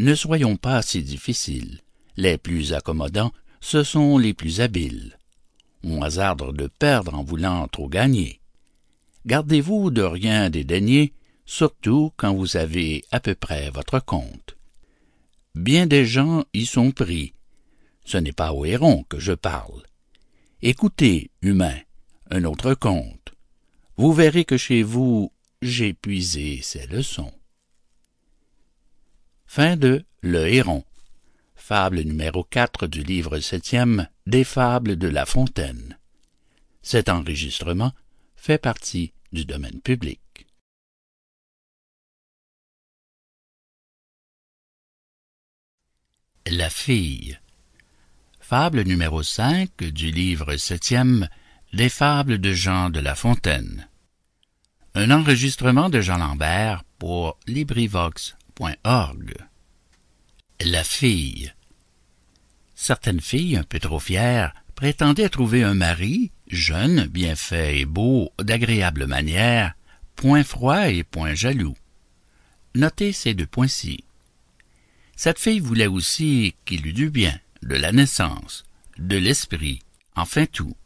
ne 0.00 0.14
soyons 0.14 0.56
pas 0.56 0.82
si 0.82 1.02
difficiles. 1.02 1.80
Les 2.16 2.38
plus 2.38 2.72
accommodants, 2.72 3.32
ce 3.60 3.82
sont 3.82 4.18
les 4.18 4.34
plus 4.34 4.60
habiles. 4.60 5.16
On 5.86 6.00
de 6.00 6.66
perdre 6.66 7.14
en 7.14 7.22
voulant 7.22 7.68
trop 7.68 7.88
gagner. 7.88 8.40
Gardez-vous 9.26 9.90
de 9.90 10.02
rien 10.02 10.48
dédaigner, 10.48 11.12
surtout 11.44 12.12
quand 12.16 12.34
vous 12.34 12.56
avez 12.56 13.04
à 13.10 13.20
peu 13.20 13.34
près 13.34 13.70
votre 13.70 14.00
compte. 14.00 14.56
Bien 15.54 15.86
des 15.86 16.06
gens 16.06 16.44
y 16.54 16.64
sont 16.64 16.90
pris. 16.90 17.34
Ce 18.04 18.16
n'est 18.16 18.32
pas 18.32 18.52
au 18.52 18.64
héron 18.64 19.04
que 19.08 19.18
je 19.18 19.32
parle. 19.32 19.82
Écoutez, 20.62 21.30
humain, 21.42 21.78
un 22.30 22.44
autre 22.44 22.74
conte. 22.74 23.34
Vous 23.96 24.12
verrez 24.12 24.44
que 24.44 24.56
chez 24.56 24.82
vous, 24.82 25.32
j'ai 25.60 25.92
puisé 25.92 26.60
ces 26.62 26.86
leçons. 26.86 27.32
Fin 29.46 29.76
de 29.76 30.04
Le. 30.22 30.82
Fable 31.66 32.02
numéro 32.02 32.44
4 32.44 32.88
du 32.88 33.02
livre 33.02 33.38
septième 33.38 34.06
des 34.26 34.44
Fables 34.44 34.96
de 34.96 35.08
La 35.08 35.24
Fontaine. 35.24 35.98
Cet 36.82 37.08
enregistrement 37.08 37.94
fait 38.36 38.58
partie 38.58 39.14
du 39.32 39.46
domaine 39.46 39.80
public. 39.80 40.46
La 46.46 46.68
fille. 46.68 47.38
Fable 48.40 48.82
numéro 48.82 49.22
5 49.22 49.84
du 49.84 50.10
livre 50.10 50.58
septième 50.58 51.30
des 51.72 51.88
Fables 51.88 52.36
de 52.36 52.52
Jean 52.52 52.90
de 52.90 53.00
La 53.00 53.14
Fontaine. 53.14 53.88
Un 54.94 55.10
enregistrement 55.10 55.88
de 55.88 56.02
Jean 56.02 56.18
Lambert 56.18 56.84
pour 56.98 57.38
LibriVox.org. 57.46 59.46
La 60.60 60.84
fille. 60.84 61.52
Certaines 62.74 63.20
filles, 63.20 63.56
un 63.56 63.64
peu 63.64 63.78
trop 63.80 63.98
fières, 63.98 64.54
prétendaient 64.74 65.28
trouver 65.28 65.62
un 65.62 65.74
mari, 65.74 66.30
jeune, 66.46 67.06
bien 67.06 67.34
fait 67.34 67.80
et 67.80 67.84
beau, 67.84 68.32
d'agréable 68.38 69.06
manière, 69.06 69.74
point 70.16 70.44
froid 70.44 70.88
et 70.88 71.02
point 71.02 71.34
jaloux. 71.34 71.76
Notez 72.74 73.12
ces 73.12 73.34
deux 73.34 73.46
points-ci. 73.46 74.04
Cette 75.16 75.38
fille 75.38 75.60
voulait 75.60 75.88
aussi 75.88 76.54
qu'il 76.64 76.86
eût 76.86 76.92
du 76.92 77.10
bien, 77.10 77.38
de 77.62 77.74
la 77.74 77.92
naissance, 77.92 78.64
de 78.96 79.16
l'esprit, 79.16 79.80
enfin 80.14 80.46
tout. 80.46 80.76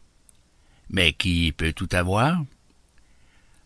Mais 0.90 1.12
qui 1.12 1.52
peut 1.52 1.72
tout 1.72 1.88
avoir? 1.92 2.42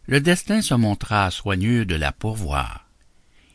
Le 0.07 0.21
destin 0.21 0.63
se 0.63 0.75
montra 0.75 1.31
soigneux 1.31 1.85
de 1.85 1.95
la 1.95 2.13
pourvoir. 2.13 2.89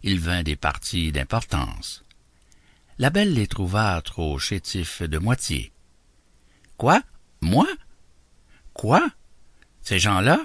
Il 0.01 0.19
vint 0.19 0.43
des 0.43 0.55
parties 0.55 1.11
d'importance. 1.11 2.03
La 2.99 3.11
belle 3.11 3.33
les 3.33 3.47
trouva 3.47 4.01
trop 4.03 4.39
chétifs 4.39 5.03
de 5.03 5.19
moitié. 5.19 5.71
Quoi? 6.77 7.01
Moi? 7.41 7.67
Quoi? 8.73 9.07
Ces 9.81 9.99
gens-là? 9.99 10.39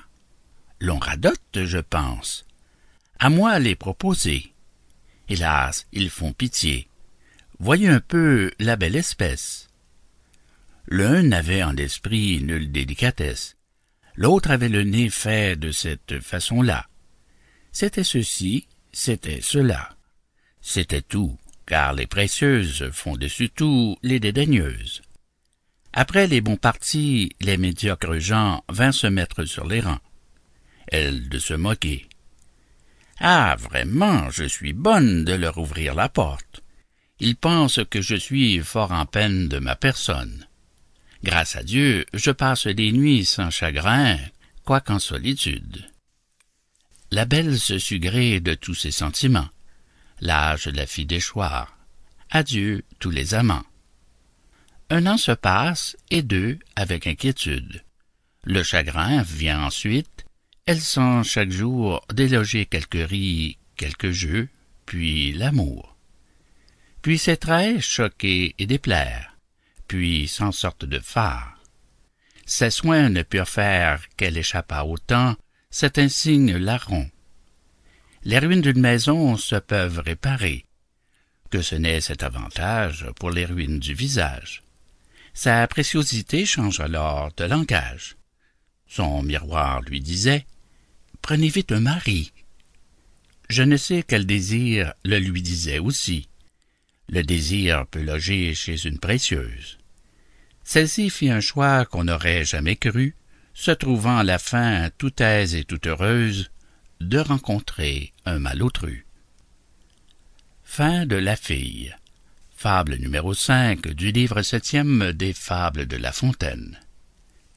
L'on 0.78 0.99
radote, 0.99 1.64
je 1.64 1.78
pense. 1.78 2.44
À 3.18 3.30
moi 3.30 3.59
les 3.59 3.75
proposer. 3.75 4.52
Hélas, 5.28 5.87
ils 5.92 6.11
font 6.11 6.32
pitié. 6.32 6.88
Voyez 7.59 7.88
un 7.88 8.00
peu 8.00 8.50
la 8.59 8.76
belle 8.76 8.97
espèce. 8.97 9.68
L'un 10.88 11.23
n'avait 11.23 11.62
en 11.62 11.73
l'esprit 11.73 12.42
nulle 12.42 12.71
délicatesse. 12.71 13.56
L'autre 14.14 14.50
avait 14.50 14.68
le 14.68 14.82
nez 14.82 15.09
fait 15.09 15.59
de 15.59 15.71
cette 15.71 16.21
façon-là. 16.21 16.87
C'était 17.71 18.04
ceci, 18.04 18.68
c'était 18.92 19.40
cela. 19.40 19.97
C'était 20.61 21.00
tout, 21.00 21.38
car 21.72 21.94
les 21.94 22.06
précieuses 22.06 22.90
font 22.92 23.16
dessus 23.16 23.48
tout 23.48 23.96
les 24.02 24.20
dédaigneuses. 24.20 25.00
Après 25.94 26.26
les 26.26 26.42
bons 26.42 26.58
partis, 26.58 27.32
les 27.40 27.56
médiocres 27.56 28.18
gens 28.18 28.62
vinrent 28.68 28.92
se 28.92 29.06
mettre 29.06 29.46
sur 29.46 29.66
les 29.66 29.80
rangs. 29.80 30.02
Elle 30.88 31.30
de 31.30 31.38
se 31.38 31.54
moquer. 31.54 32.11
Ah, 33.20 33.56
vraiment, 33.58 34.28
je 34.28 34.44
suis 34.44 34.74
bonne 34.74 35.24
de 35.24 35.32
leur 35.32 35.56
ouvrir 35.56 35.94
la 35.94 36.11
porte. 36.11 36.62
Ils 37.20 37.37
pensent 37.37 37.80
que 37.88 38.02
je 38.02 38.16
suis 38.16 38.58
fort 38.58 38.92
en 38.92 39.06
peine 39.06 39.48
de 39.48 39.58
ma 39.58 39.74
personne. 39.74 40.46
Grâce 41.24 41.56
à 41.56 41.62
Dieu, 41.62 42.04
je 42.12 42.32
passe 42.32 42.66
des 42.66 42.92
nuits 42.92 43.24
sans 43.24 43.48
chagrin, 43.48 44.18
quoiqu'en 44.66 44.98
solitude. 44.98 45.90
La 47.11 47.24
belle 47.24 47.58
se 47.58 47.78
sut 47.78 47.98
gré 47.98 48.40
de 48.40 48.52
tous 48.52 48.74
ses 48.74 48.90
sentiments. 48.90 49.48
L'âge 50.22 50.68
la 50.68 50.87
fit 50.87 51.04
déchoir. 51.04 51.76
Adieu 52.30 52.82
tous 52.98 53.11
les 53.11 53.35
amants. 53.35 53.66
Un 54.88 55.04
an 55.04 55.18
se 55.18 55.32
passe, 55.32 55.94
et 56.11 56.22
deux 56.22 56.58
avec 56.74 57.06
inquiétude. 57.06 57.85
Le 58.44 58.62
chagrin 58.62 59.22
vient 59.22 59.62
ensuite. 59.62 60.24
Elle 60.64 60.80
sent 60.80 61.24
chaque 61.24 61.50
jour 61.50 62.06
déloger 62.11 62.64
quelques 62.64 63.06
ris, 63.06 63.58
quelques 63.76 64.12
jeux, 64.12 64.48
puis 64.87 65.35
l'amour. 65.35 65.94
Puis 67.02 67.18
ses 67.18 67.37
traits 67.37 67.82
choquer 67.82 68.54
et 68.58 68.64
déplaire 68.64 69.32
puis 69.92 70.26
sans 70.26 70.52
sorte 70.52 70.87
de 70.87 70.98
phare. 70.98 71.58
Ses 72.46 72.70
soins 72.70 73.11
ne 73.11 73.22
purent 73.22 73.46
faire 73.46 74.00
qu'elle 74.16 74.38
échappât 74.38 74.85
au 74.85 74.96
temps, 74.96 75.37
cet 75.68 75.98
insigne 75.98 76.56
larron. 76.56 77.11
Les 78.24 78.38
ruines 78.38 78.61
d'une 78.61 78.80
maison 78.80 79.37
se 79.37 79.56
peuvent 79.56 79.98
réparer. 79.98 80.64
Que 81.50 81.61
ce 81.61 81.74
n'est 81.74 82.00
cet 82.00 82.22
avantage 82.22 83.06
pour 83.18 83.30
les 83.30 83.44
ruines 83.44 83.80
du 83.80 83.94
visage. 83.94 84.62
Sa 85.35 85.66
préciosité 85.66 86.46
change 86.46 86.78
alors 86.78 87.32
de 87.37 87.44
langage. 87.44 88.16
Son 88.87 89.22
miroir 89.24 89.82
lui 89.82 90.00
disait 90.00 90.46
Prenez 91.20 91.48
vite 91.48 91.72
un 91.72 91.80
mari. 91.80 92.32
Je 93.48 93.64
ne 93.64 93.76
sais 93.76 94.04
quel 94.06 94.24
désir 94.24 94.94
le 95.04 95.18
lui 95.18 95.42
disait 95.42 95.80
aussi. 95.80 96.28
Le 97.08 97.22
désir 97.22 97.87
peut 97.88 98.02
loger 98.02 98.54
chez 98.54 98.87
une 98.87 99.00
précieuse. 99.00 99.78
Celle-ci 100.62 101.11
fit 101.11 101.30
un 101.30 101.40
choix 101.40 101.85
qu'on 101.87 102.04
n'aurait 102.04 102.44
jamais 102.44 102.76
cru, 102.76 103.16
se 103.52 103.72
trouvant 103.72 104.18
à 104.18 104.22
la 104.22 104.38
fin 104.38 104.90
tout 104.96 105.20
aise 105.20 105.56
et 105.56 105.64
toute 105.64 105.88
heureuse 105.88 106.51
de 107.08 107.18
rencontrer 107.18 108.12
un 108.24 108.38
malotru. 108.38 109.06
Fin 110.64 111.06
de 111.06 111.16
la 111.16 111.36
fille. 111.36 111.94
Fable 112.50 112.96
numéro 112.96 113.34
5 113.34 113.88
du 113.88 114.12
livre 114.12 114.42
septième 114.42 115.12
des 115.12 115.32
Fables 115.32 115.86
de 115.86 115.96
La 115.96 116.12
Fontaine. 116.12 116.78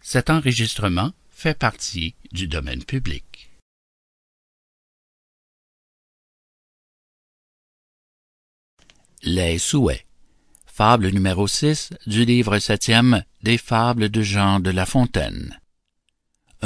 Cet 0.01 0.29
enregistrement 0.29 1.13
fait 1.29 1.57
partie 1.57 2.15
du 2.31 2.47
domaine 2.47 2.83
public. 2.83 3.51
Les 9.21 9.57
souhaits. 9.59 10.05
Fable 10.65 11.09
numéro 11.09 11.47
6 11.47 11.93
du 12.05 12.25
livre 12.25 12.59
septième 12.59 13.23
des 13.43 13.57
Fables 13.57 14.09
de 14.09 14.21
Jean 14.21 14.59
de 14.59 14.71
La 14.71 14.85
Fontaine. 14.85 15.59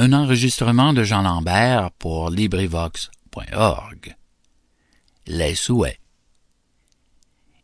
Un 0.01 0.13
enregistrement 0.13 0.93
de 0.93 1.03
Jean 1.03 1.23
Lambert 1.23 1.91
pour 1.99 2.29
LibriVox.org. 2.29 4.15
Les 5.27 5.55
souhaits. 5.55 5.99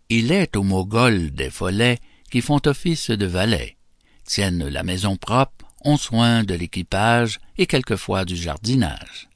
Il 0.10 0.34
est 0.34 0.58
aux 0.58 0.64
Mogols 0.64 1.32
des 1.32 1.50
follets 1.50 1.98
qui 2.30 2.42
font 2.42 2.60
office 2.66 3.10
de 3.10 3.26
valets, 3.26 3.78
tiennent 4.26 4.68
la 4.68 4.84
maison 4.84 5.16
propre, 5.16 5.66
ont 5.86 5.96
soin 5.96 6.44
de 6.44 6.56
l'équipage 6.56 7.40
et 7.58 7.68
quelquefois 7.68 8.26
du 8.26 8.36
jardinage. 8.36 9.30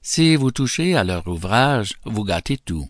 Si 0.00 0.36
vous 0.36 0.52
touchez 0.52 0.94
à 0.94 1.02
leur 1.02 1.26
ouvrage, 1.26 1.94
vous 2.04 2.22
gâtez 2.22 2.58
tout. 2.58 2.88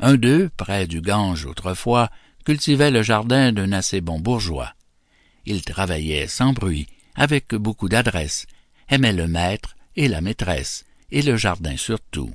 Un 0.00 0.16
d'eux, 0.16 0.50
près 0.56 0.88
du 0.88 1.00
Gange 1.00 1.46
autrefois, 1.46 2.10
cultivait 2.44 2.90
le 2.90 3.04
jardin 3.04 3.52
d'un 3.52 3.70
assez 3.70 4.00
bon 4.00 4.18
bourgeois. 4.18 4.72
Il 5.46 5.62
travaillait 5.62 6.26
sans 6.26 6.52
bruit, 6.52 6.88
avec 7.14 7.54
beaucoup 7.54 7.88
d'adresse, 7.88 8.46
aimait 8.88 9.12
le 9.12 9.26
maître 9.26 9.76
et 9.96 10.08
la 10.08 10.20
maîtresse, 10.20 10.84
et 11.10 11.22
le 11.22 11.36
jardin 11.36 11.76
surtout. 11.76 12.34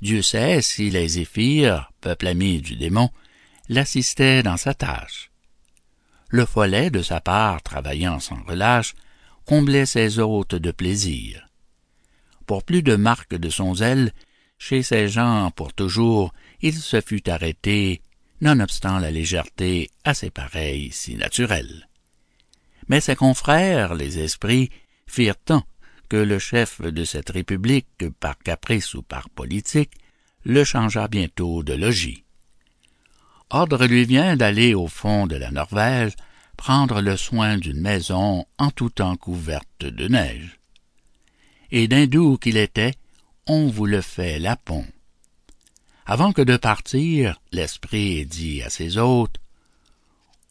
Dieu 0.00 0.22
sait 0.22 0.62
si 0.62 0.90
les 0.90 1.08
zéphyrs, 1.08 1.92
peuple 2.00 2.28
ami 2.28 2.60
du 2.60 2.76
démon, 2.76 3.10
l'assistaient 3.68 4.42
dans 4.42 4.56
sa 4.56 4.74
tâche. 4.74 5.30
Le 6.28 6.46
follet, 6.46 6.90
de 6.90 7.02
sa 7.02 7.20
part, 7.20 7.62
travaillant 7.62 8.20
sans 8.20 8.42
relâche, 8.44 8.94
comblait 9.44 9.86
ses 9.86 10.18
hôtes 10.18 10.54
de 10.54 10.70
plaisir. 10.70 11.48
Pour 12.46 12.64
plus 12.64 12.82
de 12.82 12.96
marques 12.96 13.34
de 13.34 13.50
son 13.50 13.74
zèle, 13.74 14.12
chez 14.58 14.82
ces 14.82 15.08
gens 15.08 15.50
pour 15.50 15.72
toujours, 15.72 16.32
il 16.60 16.74
se 16.74 17.00
fut 17.00 17.28
arrêté 17.28 18.00
nonobstant 18.40 18.98
la 18.98 19.10
légèreté 19.10 19.90
assez 20.04 20.30
pareille 20.30 20.90
si 20.92 21.16
naturelle. 21.16 21.89
Mais 22.90 23.00
ses 23.00 23.14
confrères, 23.14 23.94
les 23.94 24.18
esprits, 24.18 24.68
firent 25.06 25.36
tant 25.36 25.62
que 26.08 26.16
le 26.16 26.40
chef 26.40 26.80
de 26.80 27.04
cette 27.04 27.30
république, 27.30 27.86
par 28.18 28.36
caprice 28.36 28.94
ou 28.94 29.02
par 29.02 29.30
politique, 29.30 29.92
le 30.42 30.64
changea 30.64 31.06
bientôt 31.06 31.62
de 31.62 31.72
logis. 31.72 32.24
Ordre 33.48 33.86
lui 33.86 34.04
vient 34.06 34.34
d'aller 34.34 34.74
au 34.74 34.88
fond 34.88 35.28
de 35.28 35.36
la 35.36 35.52
Norvège 35.52 36.16
prendre 36.56 37.00
le 37.00 37.16
soin 37.16 37.58
d'une 37.58 37.80
maison 37.80 38.44
en 38.58 38.70
tout 38.72 38.90
temps 38.90 39.16
couverte 39.16 39.84
de 39.84 40.08
neige. 40.08 40.58
Et 41.70 41.86
d'hindou 41.86 42.38
qu'il 42.38 42.56
était, 42.56 42.94
on 43.46 43.68
vous 43.68 43.86
le 43.86 44.00
fait 44.00 44.40
lapon. 44.40 44.84
Avant 46.06 46.32
que 46.32 46.42
de 46.42 46.56
partir, 46.56 47.40
l'esprit 47.52 48.26
dit 48.26 48.62
à 48.62 48.68
ses 48.68 48.98
hôtes, 48.98 49.36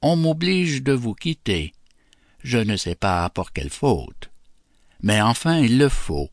On 0.02 0.16
m'oblige 0.16 0.82
de 0.82 0.94
vous 0.94 1.14
quitter, 1.14 1.74
je 2.44 2.58
ne 2.58 2.78
sais 2.78 2.96
pas 2.96 3.30
pour 3.30 3.52
quelle 3.52 3.70
faute. 3.70 4.30
Mais 5.02 5.22
enfin 5.22 5.60
il 5.60 5.78
le 5.78 5.90
faut. 5.90 6.30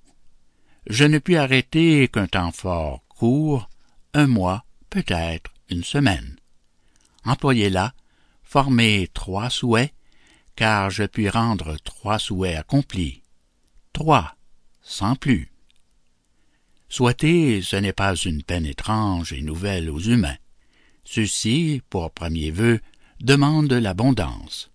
Je 0.86 1.04
ne 1.04 1.18
puis 1.18 1.36
arrêter 1.36 2.08
qu'un 2.08 2.26
temps 2.26 2.52
fort 2.52 3.02
court, 3.08 3.68
un 4.14 4.26
mois, 4.26 4.64
peut-être 4.90 5.52
une 5.68 5.84
semaine. 5.84 6.36
Employez-la, 7.24 7.92
formez 8.42 9.08
trois 9.12 9.50
souhaits, 9.50 9.92
car 10.54 10.90
je 10.90 11.04
puis 11.04 11.28
rendre 11.28 11.76
trois 11.82 12.18
souhaits 12.18 12.56
accomplis. 12.56 13.22
Trois, 13.92 14.36
sans 14.82 15.16
plus. 15.16 15.50
Souhaiter, 16.88 17.62
ce 17.62 17.76
n'est 17.76 17.92
pas 17.92 18.14
une 18.14 18.42
peine 18.42 18.66
étrange 18.66 19.32
et 19.32 19.42
nouvelle 19.42 19.90
aux 19.90 19.98
humains. 19.98 20.36
Ceux-ci, 21.04 21.82
pour 21.90 22.10
premier 22.12 22.50
vœu, 22.50 22.80
demandent 23.20 23.72
l'abondance 23.72 24.70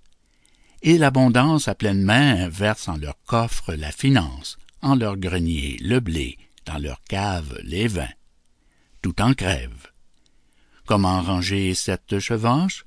et 0.82 0.98
l'abondance 0.98 1.68
à 1.68 1.76
pleine 1.76 2.02
main 2.02 2.50
verse 2.50 2.88
en 2.88 2.98
leur 2.98 3.16
coffre 3.26 3.74
la 3.74 3.92
finance, 3.92 4.58
en 4.82 4.96
leur 4.96 5.18
grenier 5.18 5.78
le 5.82 6.00
blé, 6.00 6.38
dans 6.66 6.80
leur 6.80 7.02
cave 7.04 7.60
les 7.64 7.88
vins. 7.88 8.08
Tout 9.02 9.22
en 9.22 9.34
crève. 9.34 9.88
Comment 10.86 11.22
ranger 11.22 11.74
cette 11.76 12.20
chevanche? 12.20 12.86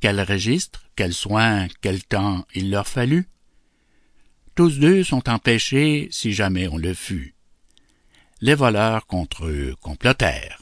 Quel 0.00 0.20
registre, 0.20 0.84
quel 0.94 1.14
soin, 1.14 1.68
quel 1.80 2.04
temps 2.04 2.44
il 2.54 2.70
leur 2.70 2.86
fallut? 2.86 3.28
Tous 4.54 4.78
deux 4.78 5.04
sont 5.04 5.28
empêchés 5.28 6.08
si 6.10 6.32
jamais 6.32 6.68
on 6.68 6.76
le 6.76 6.94
fut. 6.94 7.34
Les 8.40 8.54
voleurs 8.54 9.06
contre 9.06 9.46
eux 9.46 9.74
complotèrent. 9.80 10.60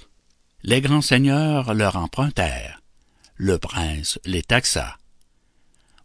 Les 0.62 0.80
grands 0.80 1.02
seigneurs 1.02 1.74
leur 1.74 1.96
empruntèrent. 1.96 2.80
Le 3.36 3.58
prince 3.58 4.18
les 4.24 4.42
taxa. 4.42 4.96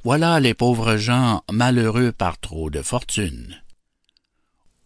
Voilà 0.03 0.39
les 0.39 0.53
pauvres 0.53 0.95
gens 0.95 1.43
malheureux 1.51 2.13
par 2.13 2.39
trop 2.39 2.69
de 2.69 2.81
fortune. 2.81 3.61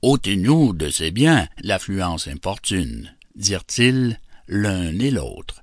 ôtez-nous 0.02 0.74
de 0.74 0.90
ces 0.90 1.12
biens 1.12 1.48
l'affluence 1.62 2.28
importune, 2.28 3.16
dirent-ils 3.36 4.20
l'un 4.48 4.98
et 4.98 5.12
l'autre. 5.12 5.62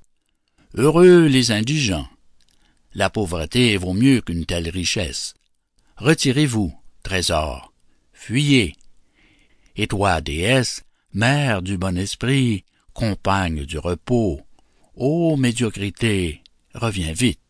Heureux 0.75 1.27
les 1.27 1.51
indigents. 1.51 2.09
La 2.95 3.11
pauvreté 3.11 3.77
vaut 3.77 3.93
mieux 3.93 4.21
qu'une 4.21 4.47
telle 4.47 4.69
richesse. 4.69 5.35
Retirez-vous, 5.97 6.73
trésor, 7.03 7.73
fuyez. 8.13 8.77
Et 9.75 9.89
toi, 9.89 10.21
déesse, 10.21 10.85
mère 11.13 11.61
du 11.61 11.77
bon 11.77 11.99
esprit, 11.99 12.65
compagne 12.95 13.65
du 13.65 13.79
repos, 13.79 14.41
ô 14.95 15.37
médiocrité, 15.37 16.45
reviens 16.73 17.13
vite. 17.13 17.41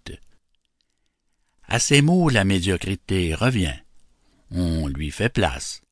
À 1.72 1.78
ces 1.78 2.02
mots 2.02 2.28
la 2.30 2.42
médiocrité 2.42 3.32
revient. 3.32 3.78
On 4.50 4.88
lui 4.88 5.12
fait 5.12 5.28
place. 5.28 5.82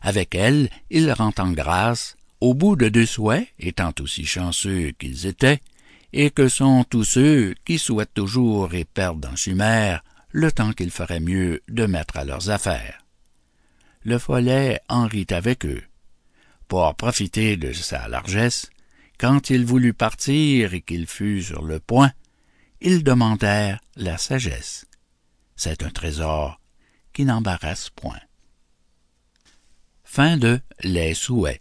Avec 0.00 0.34
elle, 0.34 0.70
il 0.88 1.12
rend 1.12 1.32
en 1.36 1.52
grâce, 1.52 2.16
au 2.40 2.54
bout 2.54 2.74
de 2.74 2.88
deux 2.88 3.04
souhaits, 3.04 3.46
étant 3.58 3.92
aussi 4.00 4.24
chanceux 4.24 4.92
qu'ils 4.98 5.26
étaient, 5.26 5.60
et 6.14 6.30
que 6.30 6.48
sont 6.48 6.84
tous 6.84 7.04
ceux 7.04 7.54
qui 7.66 7.78
souhaitent 7.78 8.14
toujours 8.14 8.72
et 8.72 8.86
perdent 8.86 9.26
en 9.26 9.36
chimère 9.36 10.02
le 10.30 10.50
temps 10.50 10.72
qu'il 10.72 10.90
ferait 10.90 11.20
mieux 11.20 11.60
de 11.68 11.84
mettre 11.84 12.16
à 12.16 12.24
leurs 12.24 12.48
affaires. 12.48 13.04
Le 14.04 14.18
follet 14.18 14.80
en 14.88 15.06
rit 15.06 15.26
avec 15.28 15.66
eux. 15.66 15.82
Pour 16.66 16.94
profiter 16.94 17.58
de 17.58 17.74
sa 17.74 18.08
largesse, 18.08 18.70
quand 19.18 19.50
il 19.50 19.66
voulut 19.66 19.92
partir 19.92 20.72
et 20.72 20.80
qu'il 20.80 21.06
fut 21.06 21.42
sur 21.42 21.62
le 21.62 21.78
point, 21.78 22.12
ils 22.80 23.04
demandèrent 23.04 23.80
la 23.96 24.16
sagesse 24.16 24.86
c'est 25.56 25.82
un 25.82 25.90
trésor 25.90 26.60
qui 27.12 27.24
n'embarrasse 27.24 27.90
point. 27.90 28.20
Fin 30.04 30.36
de 30.36 30.60
Les 30.82 31.14
Souhaits. 31.14 31.60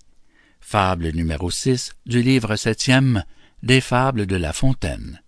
Fable 0.60 1.12
numéro 1.12 1.51
6 1.51 1.93
du 2.06 2.21
livre 2.21 2.56
septième 2.56 3.23
des 3.62 3.82
Fables 3.82 4.25
de 4.25 4.36
La 4.36 4.53
Fontaine. 4.53 5.21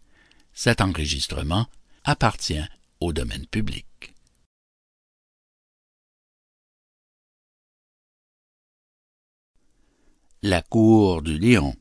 Cet 0.53 0.81
enregistrement 0.81 1.67
appartient 2.03 2.63
au 2.99 3.13
domaine 3.13 3.45
public. 3.45 3.85
La 10.41 10.61
cour 10.61 11.21
du 11.21 11.37
lion. 11.39 11.75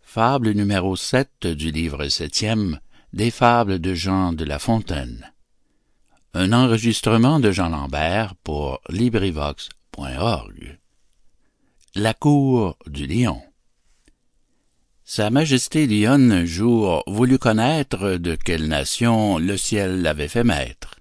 Fable 0.00 0.52
numéro 0.52 0.96
7 0.96 1.46
du 1.46 1.70
livre 1.70 2.08
septième 2.08 2.80
des 3.12 3.30
Fables 3.30 3.78
de 3.78 3.92
Jean 3.94 4.32
de 4.32 4.44
La 4.44 4.58
Fontaine. 4.58 5.30
De 6.36 7.50
Jean 7.50 7.70
Lambert 7.70 8.34
pour 8.44 8.82
LibriVox.org. 8.90 10.78
La 11.94 12.12
cour 12.12 12.76
du 12.86 13.06
lion. 13.06 13.40
Sa 15.02 15.30
Majesté 15.30 15.86
Lionne 15.86 16.30
un 16.32 16.44
jour 16.44 17.02
voulut 17.06 17.38
connaître 17.38 18.18
de 18.18 18.34
quelle 18.36 18.68
nation 18.68 19.38
le 19.38 19.56
ciel 19.56 20.02
l'avait 20.02 20.28
fait 20.28 20.44
maître. 20.44 20.96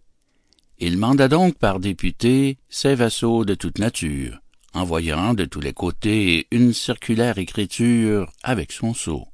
Il 0.80 0.98
manda 0.98 1.28
donc 1.28 1.58
par 1.58 1.82
député 1.82 2.58
ses 2.70 2.96
vassaux 2.96 3.44
de 3.44 3.56
toute 3.56 3.78
nature, 3.78 4.40
envoyant 4.74 5.34
de 5.34 5.44
tous 5.44 5.60
les 5.60 5.74
côtés 5.74 6.48
une 6.52 6.72
circulaire 6.72 7.40
écriture 7.40 8.32
avec 8.42 8.72
son 8.72 8.94
sceau. 8.94 9.28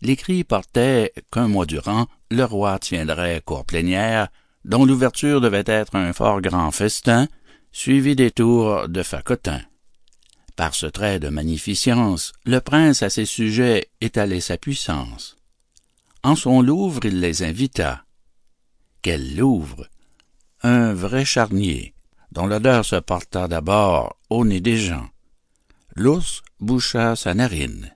L'écrit 0.00 0.44
portait 0.44 1.12
qu'un 1.32 1.48
mois 1.48 1.66
durant, 1.66 2.06
le 2.30 2.44
roi 2.44 2.78
tiendrait 2.78 3.42
cour 3.44 3.64
plénière 3.64 4.28
dont 4.68 4.84
l'ouverture 4.84 5.40
devait 5.40 5.64
être 5.66 5.96
un 5.96 6.12
fort 6.12 6.42
grand 6.42 6.70
festin, 6.70 7.26
suivi 7.72 8.14
des 8.14 8.30
tours 8.30 8.86
de 8.88 9.02
facotin. 9.02 9.62
Par 10.56 10.74
ce 10.74 10.86
trait 10.86 11.18
de 11.18 11.30
magnificence, 11.30 12.34
le 12.44 12.60
prince 12.60 13.02
à 13.02 13.08
ses 13.08 13.24
sujets 13.24 13.88
étalait 14.02 14.40
sa 14.40 14.58
puissance. 14.58 15.36
En 16.22 16.36
son 16.36 16.60
Louvre, 16.60 17.00
il 17.04 17.20
les 17.20 17.42
invita. 17.42 18.04
Quel 19.00 19.36
Louvre! 19.36 19.88
Un 20.62 20.92
vrai 20.92 21.24
charnier, 21.24 21.94
dont 22.32 22.46
l'odeur 22.46 22.84
se 22.84 22.96
porta 22.96 23.48
d'abord 23.48 24.18
au 24.28 24.44
nez 24.44 24.60
des 24.60 24.76
gens. 24.76 25.08
L'ours 25.94 26.42
boucha 26.60 27.16
sa 27.16 27.32
narine. 27.32 27.94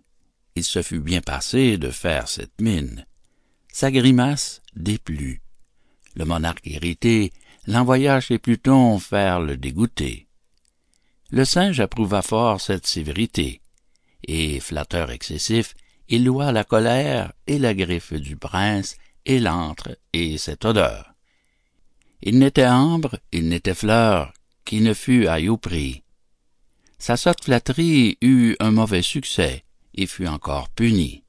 Il 0.55 0.65
se 0.65 0.81
fut 0.81 1.01
bien 1.01 1.21
passé 1.21 1.77
de 1.77 1.91
faire 1.91 2.29
cette 2.29 2.61
mine. 2.61 3.05
Sa 3.73 3.91
grimace 3.91 4.63
déplut 4.75 5.42
le 6.15 6.25
monarque 6.25 6.67
irrité 6.67 7.33
l'envoya 7.67 8.21
chez 8.21 8.39
Pluton 8.39 8.99
faire 8.99 9.41
le 9.41 9.57
dégoûter. 9.57 10.27
Le 11.31 11.45
singe 11.45 11.81
approuva 11.81 12.23
fort 12.23 12.61
cette 12.61 12.87
sévérité, 12.87 13.61
et, 14.27 14.61
flatteur 14.61 15.11
excessif, 15.11 15.75
il 16.09 16.25
loua 16.25 16.53
la 16.53 16.65
colère 16.65 17.33
et 17.47 17.59
la 17.59 17.75
griffe 17.75 18.13
du 18.13 18.37
prince, 18.37 18.97
et 19.25 19.39
l'antre 19.39 19.97
et 20.13 20.37
cette 20.37 20.65
odeur. 20.65 21.15
Il 22.23 22.39
n'était 22.39 22.67
ambre, 22.67 23.19
il 23.33 23.49
n'était 23.49 23.75
fleur, 23.75 24.33
qui 24.65 24.81
ne 24.81 24.95
fût 24.95 25.27
à 25.27 25.41
au 25.41 25.57
prix. 25.57 26.03
Sa 26.99 27.17
sotte 27.17 27.45
flatterie 27.45 28.19
eut 28.21 28.57
un 28.61 28.71
mauvais 28.71 29.03
succès, 29.03 29.65
et 29.95 30.07
fut 30.07 30.29
encore 30.29 30.69
punie. 30.69 31.25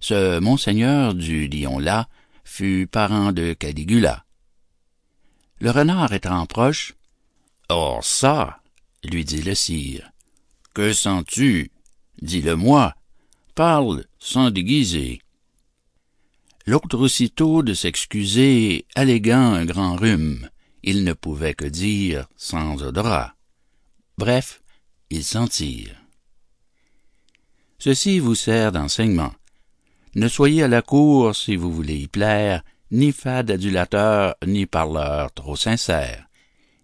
Ce 0.00 0.38
monseigneur 0.38 1.14
du 1.14 1.48
lion-là 1.48 2.08
fut 2.46 2.86
parent 2.90 3.32
de 3.32 3.52
Caligula. 3.52 4.24
Le 5.60 5.70
renard 5.70 6.12
étant 6.12 6.46
proche, 6.46 6.94
Or 7.68 8.04
ça, 8.04 8.60
lui 9.02 9.24
dit 9.24 9.42
le 9.42 9.54
sire. 9.54 10.12
Que 10.72 10.92
sens-tu? 10.92 11.72
Dis-le-moi. 12.22 12.94
Parle 13.54 14.04
sans 14.18 14.50
déguiser. 14.50 15.20
L'autre 16.66 16.98
aussitôt 16.98 17.62
de 17.62 17.74
s'excuser, 17.74 18.86
alléguant 18.94 19.54
un 19.54 19.64
grand 19.64 19.96
rhume, 19.96 20.48
il 20.82 21.04
ne 21.04 21.12
pouvait 21.12 21.54
que 21.54 21.64
dire 21.64 22.28
sans 22.36 22.82
odorat. 22.82 23.34
Bref, 24.18 24.62
il 25.10 25.24
s'en 25.24 25.48
tire. 25.48 25.96
Ceci 27.78 28.18
vous 28.18 28.34
sert 28.34 28.72
d'enseignement. 28.72 29.32
Ne 30.16 30.28
soyez 30.28 30.62
à 30.62 30.68
la 30.68 30.80
cour, 30.80 31.36
si 31.36 31.56
vous 31.56 31.70
voulez 31.70 31.98
y 31.98 32.08
plaire, 32.08 32.62
ni 32.90 33.12
fade 33.12 33.50
adulateur, 33.50 34.34
ni 34.46 34.64
parleur 34.64 35.30
trop 35.34 35.56
sincère, 35.56 36.26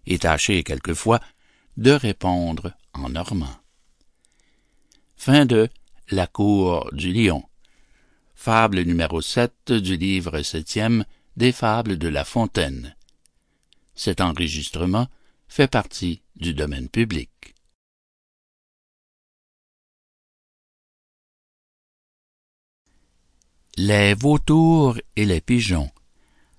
et 0.05 0.19
tâchez 0.19 0.63
quelquefois 0.63 1.19
de 1.75 1.89
répondre 1.89 2.73
en 2.93 3.09
normand. 3.09 3.55
Fin 5.15 5.47
de 5.47 5.67
La 6.11 6.27
cour 6.27 6.87
du 6.93 7.11
lion. 7.11 7.43
Fable 8.35 8.81
numéro 8.83 9.19
7 9.19 9.71
du 9.71 9.97
livre 9.97 10.43
septième 10.43 11.03
des 11.35 11.51
Fables 11.51 11.97
de 11.97 12.09
La 12.09 12.25
Fontaine. 12.25 12.95
Cet 13.95 14.21
enregistrement 14.21 15.07
fait 15.47 15.67
partie 15.67 16.21
du 16.35 16.53
domaine 16.53 16.87
public. 16.87 17.52
Les 23.75 24.13
vautours 24.13 24.99
et 25.15 25.25
les 25.25 25.41
pigeons. 25.41 25.89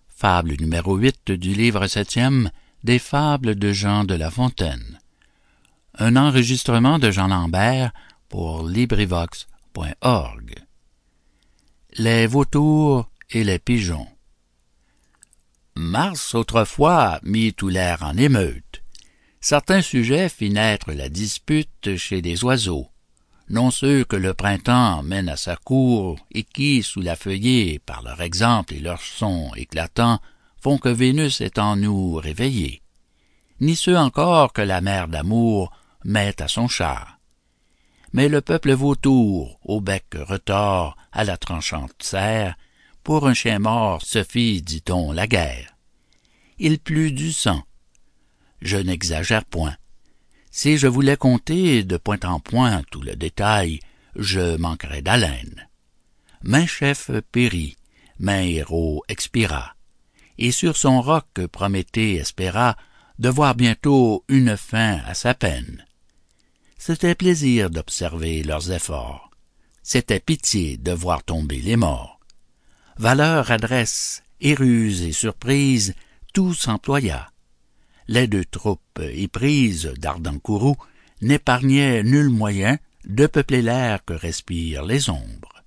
Fable 0.09 0.57
numéro 0.59 0.97
8 0.97 1.31
du 1.31 1.55
livre 1.55 1.87
septième 1.87 2.51
des 2.83 2.99
Fables 2.99 3.55
de 3.55 3.73
Jean 3.73 4.03
de 4.03 4.17
La 4.17 4.33
Fontaine. 4.33 4.99
Un 5.97 6.17
enregistrement 6.17 6.99
de 6.99 7.13
Jean 7.13 7.29
Lambert 7.29 7.93
pour 8.29 8.67
LibriVox.org. 8.67 10.55
Les 11.99 12.27
vautours 12.27 13.09
et 13.31 13.45
les 13.45 13.61
pigeons. 13.61 14.09
Mars 15.77 16.35
autrefois 16.35 17.21
mit 17.23 17.55
tout 17.55 17.69
l'air 17.69 18.03
en 18.03 18.17
émeute. 18.17 18.83
Certains 19.41 19.83
sujets 19.83 20.29
fit 20.29 20.51
naître 20.51 20.91
la 20.91 21.09
dispute 21.09 21.97
chez 21.97 22.21
les 22.23 22.43
oiseaux 22.43 22.89
non 23.49 23.71
ceux 23.71 24.05
que 24.05 24.17
le 24.17 24.35
printemps 24.35 25.03
mène 25.03 25.29
à 25.29 25.37
sa 25.37 25.57
cour 25.57 26.19
et 26.33 26.45
qui, 26.45 26.83
sous 26.83 27.01
la 27.01 27.17
feuillée, 27.17 27.79
par 27.79 28.03
leur 28.03 28.21
exemple 28.23 28.75
et 28.75 28.81
leur 28.81 29.01
son 29.01 29.53
éclatants, 29.55 30.21
font 30.61 30.79
que 30.79 30.89
Vénus 30.89 31.41
est 31.41 31.59
en 31.59 31.77
nous 31.77 32.15
réveillée, 32.15 32.83
ni 33.61 33.77
ceux 33.77 33.99
encore 33.99 34.53
que 34.53 34.63
la 34.63 34.81
mère 34.81 35.09
d'amour 35.09 35.73
met 36.05 36.41
à 36.41 36.49
son 36.49 36.69
char. 36.69 37.19
Mais 38.13 38.29
le 38.29 38.41
peuple 38.41 38.73
vautour, 38.73 39.59
au 39.63 39.81
bec 39.81 40.07
retors, 40.15 40.97
à 41.13 41.25
la 41.25 41.37
tranchante 41.37 41.93
serre, 42.01 42.57
pour 43.03 43.27
un 43.27 43.35
chien 43.35 43.59
mort 43.59 44.01
se 44.03 44.23
fit, 44.25 44.63
dit-on, 44.63 45.13
la 45.13 45.27
guerre. 45.27 45.77
Il 46.59 46.79
plut 46.79 47.13
du 47.13 47.33
sang. 47.33 47.63
Je 48.63 48.79
n'exagère 48.79 49.45
point. 49.45 49.77
Si 50.57 50.79
je 50.79 50.87
voulais 50.87 51.17
compter 51.17 51.83
de 51.83 51.97
point 51.97 52.21
en 52.23 52.39
point 52.39 52.85
tout 52.93 53.03
le 53.03 53.17
détail, 53.17 53.81
je 54.15 54.57
manquerais 54.57 55.03
d'haleine. 55.03 55.69
Main 56.45 56.65
chef 56.65 57.11
périt, 57.33 57.77
main 58.21 58.43
héros 58.43 59.03
expira, 59.09 59.75
et 60.39 60.53
sur 60.53 60.77
son 60.77 61.03
roc 61.03 61.27
Prométhée 61.51 62.15
espéra 62.15 62.77
de 63.19 63.29
voir 63.31 63.57
bientôt 63.57 64.25
une 64.29 64.57
fin 64.57 65.01
à 65.07 65.15
sa 65.15 65.35
peine. 65.35 65.85
C'était 66.79 67.17
plaisir 67.17 67.69
d'observer 67.69 68.45
leurs 68.45 68.71
efforts, 68.71 69.33
c'était 69.83 70.21
pitié 70.21 70.77
de 70.77 70.93
voir 70.93 71.25
tomber 71.25 71.59
les 71.59 71.77
morts. 71.77 72.21
Valeur, 72.97 73.51
adresse, 73.51 74.23
et 74.41 74.53
et 74.53 75.13
surprise, 75.13 75.97
tout 76.33 76.55
s'employa 76.55 77.29
les 78.09 78.27
deux 78.27 78.45
troupes 78.45 79.01
éprises 79.01 79.93
d'ardents 79.99 80.39
courroux 80.39 80.77
n'épargnaient 81.21 82.03
nul 82.03 82.29
moyen 82.29 82.79
de 83.05 83.27
peupler 83.27 83.63
l'air 83.63 84.05
que 84.05 84.15
respirent 84.15 84.85
les 84.85 85.11
ombres. 85.11 85.63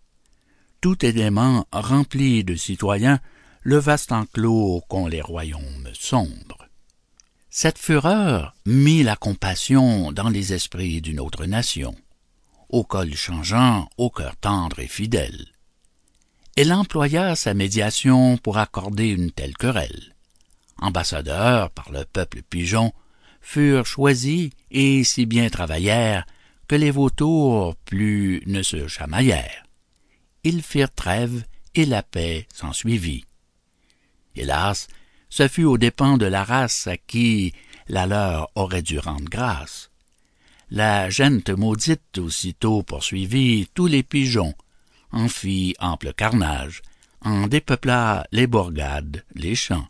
Tout 0.82 1.06
élément 1.06 1.66
rempli 1.72 2.44
de 2.44 2.56
citoyens 2.56 3.20
le 3.62 3.78
vaste 3.78 4.12
enclos 4.12 4.82
qu'ont 4.88 5.08
les 5.08 5.22
royaumes 5.22 5.90
sombres. 5.94 6.68
Cette 7.50 7.80
fureur 7.80 8.56
mit 8.66 9.04
la 9.04 9.16
compassion 9.16 10.12
dans 10.12 10.30
les 10.30 10.54
esprits 10.54 11.02
d'une 11.02 11.20
autre 11.20 11.46
nation, 11.46 11.96
au 12.70 12.84
col 12.84 13.16
changeant, 13.16 13.90
au 13.98 14.10
cœur 14.10 14.36
tendre 14.38 14.80
et 14.80 14.88
fidèle. 14.88 15.48
Elle 16.56 16.74
employa 16.74 17.36
sa 17.36 17.54
médiation 17.54 18.38
pour 18.38 18.58
accorder 18.58 19.10
une 19.10 19.32
telle 19.32 19.56
querelle 19.56 20.17
ambassadeurs 20.80 21.72
par 21.72 21.92
le 21.92 22.06
peuple 22.06 22.42
pigeon, 22.42 22.94
furent 23.42 23.86
choisis 23.86 24.50
et 24.72 25.04
si 25.04 25.26
bien 25.26 25.50
travaillèrent 25.50 26.26
que 26.68 26.76
les 26.76 26.92
vautours 26.92 27.76
plus 27.86 28.44
ne 28.46 28.62
se 28.62 28.88
chamaillèrent. 28.88 29.64
Ils 30.44 30.62
firent 30.62 30.94
trêve 30.94 31.44
et 31.76 31.86
la 31.86 32.04
paix 32.04 32.48
s'ensuivit. 32.54 33.26
Hélas, 34.36 34.88
ce 35.30 35.48
fut 35.48 35.64
aux 35.64 35.78
dépens 35.78 36.18
de 36.18 36.26
la 36.26 36.44
race 36.44 36.88
à 36.88 36.98
qui 36.98 37.54
la 37.88 38.06
leur 38.06 38.50
aurait 38.56 38.82
dû 38.82 39.00
rendre 39.00 39.30
grâce. 39.30 39.92
La 40.70 41.10
gente 41.10 41.50
maudite 41.50 42.18
aussitôt 42.18 42.84
poursuivit 42.84 43.70
tous 43.74 43.88
les 43.88 44.04
pigeons, 44.04 44.54
en 45.12 45.30
fit 45.30 45.76
ample 45.80 46.14
carnage, 46.14 46.82
en 47.22 47.48
dépeupla 47.48 48.28
les 48.32 48.48
bourgades, 48.48 49.24
les 49.34 49.56
champs 49.56 49.88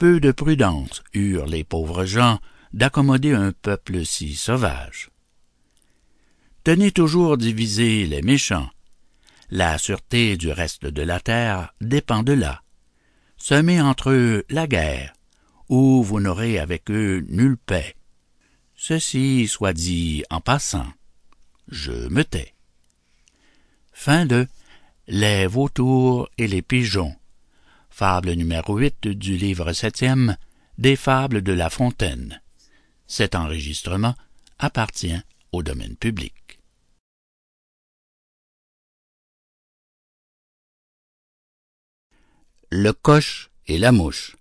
peu 0.00 0.18
de 0.18 0.32
prudence 0.32 1.02
eurent 1.12 1.44
les 1.44 1.62
pauvres 1.62 2.06
gens 2.06 2.40
d'accommoder 2.72 3.34
un 3.34 3.52
peuple 3.52 4.06
si 4.06 4.34
sauvage. 4.34 5.10
Tenez 6.64 6.90
toujours 6.90 7.36
divisés 7.36 8.06
les 8.06 8.22
méchants. 8.22 8.70
La 9.50 9.76
sûreté 9.76 10.38
du 10.38 10.50
reste 10.52 10.86
de 10.86 11.02
la 11.02 11.20
terre 11.20 11.74
dépend 11.82 12.22
de 12.22 12.32
là. 12.32 12.62
Semez 13.36 13.78
entre 13.78 14.08
eux 14.08 14.46
la 14.48 14.66
guerre, 14.66 15.12
ou 15.68 16.02
vous 16.02 16.18
n'aurez 16.18 16.58
avec 16.58 16.90
eux 16.90 17.22
nulle 17.28 17.58
paix. 17.58 17.94
Ceci 18.76 19.48
soit 19.48 19.74
dit 19.74 20.24
en 20.30 20.40
passant. 20.40 20.90
Je 21.68 22.08
me 22.08 22.24
tais. 22.24 22.54
Les 25.08 25.46
vautours 25.46 26.30
et 26.38 26.48
les 26.48 26.62
pigeons 26.62 27.14
Fable 28.00 28.32
numéro 28.32 28.78
8 28.78 29.08
du 29.08 29.36
livre 29.36 29.74
septième 29.74 30.38
des 30.78 30.96
Fables 30.96 31.42
de 31.42 31.52
La 31.52 31.68
Fontaine. 31.68 32.40
Cet 33.06 33.34
enregistrement 33.34 34.14
appartient 34.58 35.20
au 35.52 35.62
domaine 35.62 35.96
public. 35.96 36.58
Le 42.70 42.94
coche 42.94 43.50
et 43.66 43.76
la 43.76 43.92
mouche. 43.92 44.34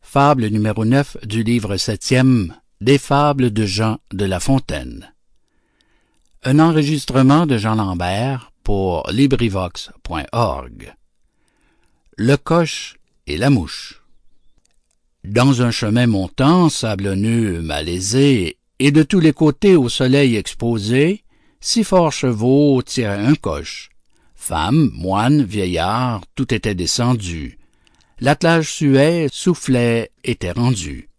Fable 0.00 0.46
numéro 0.46 0.84
9 0.84 1.26
du 1.26 1.42
livre 1.42 1.78
septième 1.78 2.54
des 2.80 2.98
Fables 2.98 3.50
de 3.50 3.66
Jean 3.66 3.98
de 4.12 4.24
La 4.24 4.38
Fontaine. 4.38 5.12
Un 6.44 6.60
enregistrement 6.60 7.46
de 7.46 7.58
Jean 7.58 7.74
Lambert 7.74 8.52
pour 8.62 9.10
LibriVox.org. 9.10 10.94
Le 12.16 12.36
coche 12.36 12.99
et 13.26 13.36
la 13.36 13.50
mouche. 13.50 14.00
Dans 15.24 15.60
un 15.60 15.70
chemin 15.70 16.06
montant, 16.06 16.70
sablonneux, 16.70 17.60
malaisé, 17.60 18.56
et 18.78 18.90
de 18.90 19.02
tous 19.02 19.20
les 19.20 19.34
côtés 19.34 19.76
au 19.76 19.90
soleil 19.90 20.36
exposé, 20.36 21.24
six 21.60 21.84
forts 21.84 22.12
chevaux 22.12 22.80
tiraient 22.82 23.26
un 23.26 23.34
coche. 23.34 23.90
Femmes, 24.34 24.90
moines, 24.94 25.42
vieillards, 25.42 26.22
tout 26.34 26.54
était 26.54 26.74
descendu. 26.74 27.58
L'attelage 28.18 28.72
suait, 28.72 29.28
soufflait, 29.30 30.10
était 30.24 30.52
rendu. 30.52 31.10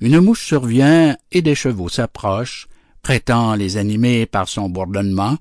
Une 0.00 0.20
mouche 0.20 0.44
survient 0.44 1.16
et 1.32 1.40
des 1.40 1.54
chevaux 1.54 1.88
s'approchent, 1.88 2.68
prétend 3.00 3.54
les 3.54 3.78
animer 3.78 4.26
par 4.26 4.48
son 4.48 4.68
bourdonnement, 4.68 5.38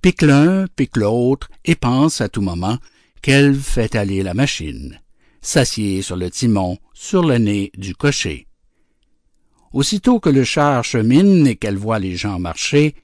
pique 0.00 0.22
l'un, 0.22 0.66
pique 0.74 0.96
l'autre, 0.96 1.50
et 1.66 1.74
pense 1.74 2.22
à 2.22 2.30
tout 2.30 2.40
moment 2.40 2.78
qu'elle 3.20 3.54
fait 3.54 3.94
aller 3.94 4.22
la 4.22 4.32
machine 4.32 4.98
s'assied 5.48 6.02
sur 6.02 6.16
le 6.16 6.30
timon, 6.30 6.76
sur 6.92 7.24
le 7.24 7.38
nez 7.38 7.72
du 7.74 7.94
cocher. 7.94 8.46
Aussitôt 9.72 10.20
que 10.20 10.28
le 10.28 10.44
char 10.44 10.84
chemine 10.84 11.46
et 11.46 11.56
qu'elle 11.56 11.78
voit 11.78 11.98
les 11.98 12.16
gens 12.16 12.38
marcher, 12.38 12.94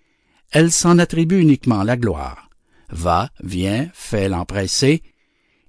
elle 0.50 0.70
s'en 0.70 0.98
attribue 0.98 1.40
uniquement 1.40 1.82
la 1.82 1.96
gloire. 1.96 2.50
Va, 2.90 3.30
vient, 3.42 3.88
fait 3.94 4.28
l'empresser. 4.28 5.02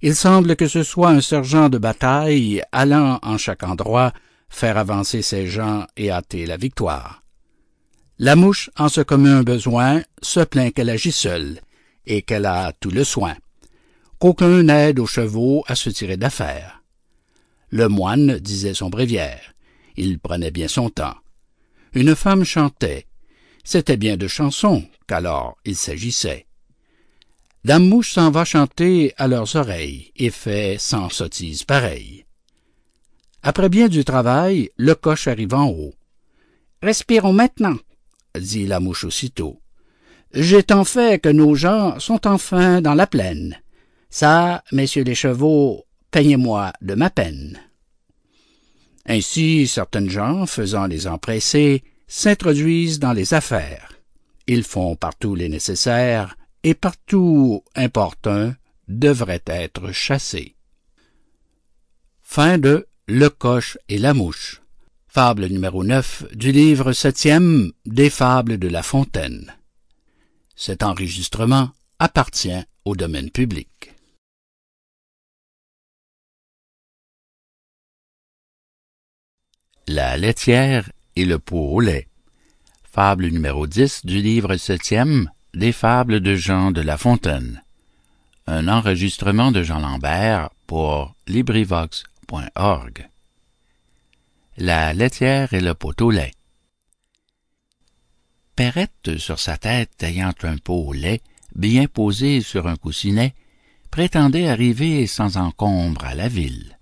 Il 0.01 0.15
semble 0.15 0.57
que 0.57 0.67
ce 0.67 0.83
soit 0.83 1.09
un 1.09 1.21
sergent 1.21 1.69
de 1.69 1.77
bataille 1.77 2.61
allant 2.73 3.19
en 3.23 3.37
chaque 3.37 3.63
endroit 3.63 4.11
faire 4.49 4.77
avancer 4.77 5.21
ses 5.21 5.47
gens 5.47 5.85
et 5.95 6.11
hâter 6.11 6.45
la 6.45 6.57
victoire. 6.57 7.23
La 8.19 8.35
mouche, 8.35 8.69
en 8.77 8.89
ce 8.89 9.01
commun 9.01 9.43
besoin, 9.43 10.03
se 10.21 10.41
plaint 10.41 10.73
qu'elle 10.73 10.89
agit 10.89 11.13
seule 11.13 11.61
et 12.05 12.21
qu'elle 12.21 12.45
a 12.45 12.73
tout 12.73 12.91
le 12.91 13.05
soin 13.05 13.35
qu'aucun 14.19 14.63
n'aide 14.63 14.99
aux 14.99 15.05
chevaux 15.05 15.63
à 15.67 15.75
se 15.75 15.89
tirer 15.89 16.17
d'affaire. 16.17 16.83
Le 17.69 17.87
moine 17.87 18.39
disait 18.39 18.73
son 18.73 18.89
bréviaire. 18.89 19.53
Il 19.97 20.19
prenait 20.19 20.51
bien 20.51 20.67
son 20.67 20.89
temps. 20.89 21.15
Une 21.93 22.15
femme 22.15 22.43
chantait. 22.43 23.07
C'était 23.63 23.97
bien 23.97 24.17
de 24.17 24.27
chansons 24.27 24.83
qu'alors 25.07 25.57
il 25.65 25.75
s'agissait. 25.75 26.45
Dame 27.63 27.87
Mouche 27.87 28.13
s'en 28.13 28.29
va 28.29 28.45
chanter 28.45 29.13
à 29.17 29.27
leurs 29.27 29.55
oreilles 29.55 30.11
et 30.15 30.29
fait 30.29 30.77
sans 30.77 31.09
sottise 31.09 31.63
pareille. 31.63 32.25
Après 33.41 33.69
bien 33.69 33.87
du 33.87 34.05
travail, 34.05 34.69
le 34.77 34.93
coche 34.93 35.27
arrive 35.27 35.53
en 35.53 35.67
haut. 35.69 35.93
Respirons 36.81 37.33
maintenant, 37.33 37.77
dit 38.39 38.67
la 38.67 38.79
mouche 38.79 39.05
aussitôt. 39.05 39.59
j'ai 40.33 40.63
tant 40.63 40.83
fait 40.83 41.21
que 41.21 41.29
nos 41.29 41.55
gens 41.55 41.99
sont 41.99 42.27
enfin 42.27 42.81
dans 42.81 42.93
la 42.93 43.07
plaine. 43.07 43.57
Ça, 44.17 44.63
messieurs 44.71 45.03
les 45.03 45.13
chevaux, 45.13 45.83
peignez-moi 46.09 46.71
de 46.81 46.93
ma 46.93 47.09
peine. 47.09 47.59
Ainsi, 49.05 49.67
certaines 49.67 50.09
gens, 50.09 50.45
faisant 50.45 50.87
les 50.87 51.05
empressés, 51.05 51.83
s'introduisent 52.07 52.99
dans 52.99 53.11
les 53.11 53.33
affaires. 53.33 53.91
Ils 54.47 54.63
font 54.63 54.95
partout 54.95 55.35
les 55.35 55.49
nécessaires, 55.49 56.37
et 56.63 56.75
partout 56.75 57.61
importun 57.75 58.55
devraient 58.87 59.43
être 59.47 59.91
chassés. 59.91 60.55
Fin 62.21 62.57
de 62.57 62.87
Le 63.07 63.27
coche 63.27 63.77
et 63.89 63.97
la 63.97 64.13
mouche. 64.13 64.61
Fable 65.09 65.47
numéro 65.47 65.83
9 65.83 66.27
du 66.33 66.53
livre 66.53 66.93
septième 66.93 67.73
des 67.85 68.09
Fables 68.09 68.59
de 68.59 68.69
La 68.69 68.81
Fontaine. 68.81 69.53
Cet 70.55 70.83
enregistrement 70.83 71.71
appartient 71.99 72.63
au 72.85 72.95
domaine 72.95 73.29
public. 73.29 73.94
La 79.87 80.17
laitière 80.17 80.89
et 81.15 81.25
le 81.25 81.37
pot 81.37 81.69
au 81.73 81.79
lait. 81.79 82.07
Fable 82.91 83.27
numéro 83.27 83.67
10 83.67 84.03
du 84.03 84.19
livre 84.19 84.57
septième 84.57 85.29
des 85.53 85.71
Fables 85.71 86.21
de 86.21 86.33
Jean 86.33 86.71
de 86.71 86.81
La 86.81 86.97
Fontaine. 86.97 87.63
Un 88.47 88.67
enregistrement 88.67 89.51
de 89.51 89.61
Jean 89.61 89.79
Lambert 89.79 90.49
pour 90.65 91.13
LibriVox.org. 91.27 93.09
La 94.57 94.91
laitière 94.95 95.53
et 95.53 95.61
le 95.61 95.75
pot 95.75 96.01
au 96.01 96.09
lait. 96.09 96.33
Perrette, 98.55 99.19
sur 99.19 99.37
sa 99.37 99.57
tête 99.57 100.01
ayant 100.01 100.33
un 100.41 100.57
pot 100.57 100.83
au 100.87 100.93
lait, 100.93 101.21
bien 101.53 101.85
posé 101.85 102.41
sur 102.41 102.65
un 102.65 102.75
coussinet, 102.75 103.35
prétendait 103.91 104.49
arriver 104.49 105.05
sans 105.05 105.37
encombre 105.37 106.05
à 106.05 106.15
la 106.15 106.27
ville. 106.27 106.79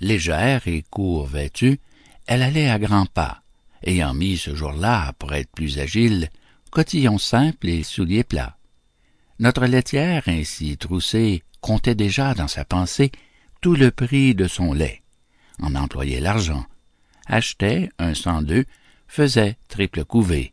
Légère 0.00 0.66
et 0.66 0.82
court 0.90 1.26
vêtue, 1.26 1.78
elle 2.26 2.42
allait 2.42 2.70
à 2.70 2.78
grands 2.78 3.06
pas, 3.06 3.42
ayant 3.84 4.14
mis 4.14 4.36
ce 4.36 4.54
jour-là, 4.54 5.12
pour 5.18 5.32
être 5.34 5.50
plus 5.50 5.78
agile, 5.78 6.28
cotillon 6.70 7.18
simple 7.18 7.68
et 7.68 7.82
souliers 7.82 8.24
plats. 8.24 8.56
Notre 9.38 9.66
laitière, 9.66 10.24
ainsi 10.26 10.76
troussée, 10.76 11.42
comptait 11.60 11.94
déjà 11.94 12.34
dans 12.34 12.48
sa 12.48 12.64
pensée 12.64 13.12
tout 13.60 13.74
le 13.74 13.90
prix 13.90 14.34
de 14.34 14.46
son 14.46 14.72
lait, 14.72 15.02
en 15.60 15.74
employait 15.74 16.20
l'argent, 16.20 16.64
achetait 17.26 17.90
un 17.98 18.14
cent 18.14 18.42
deux, 18.42 18.64
faisait 19.06 19.56
triple 19.68 20.04
couvée, 20.04 20.52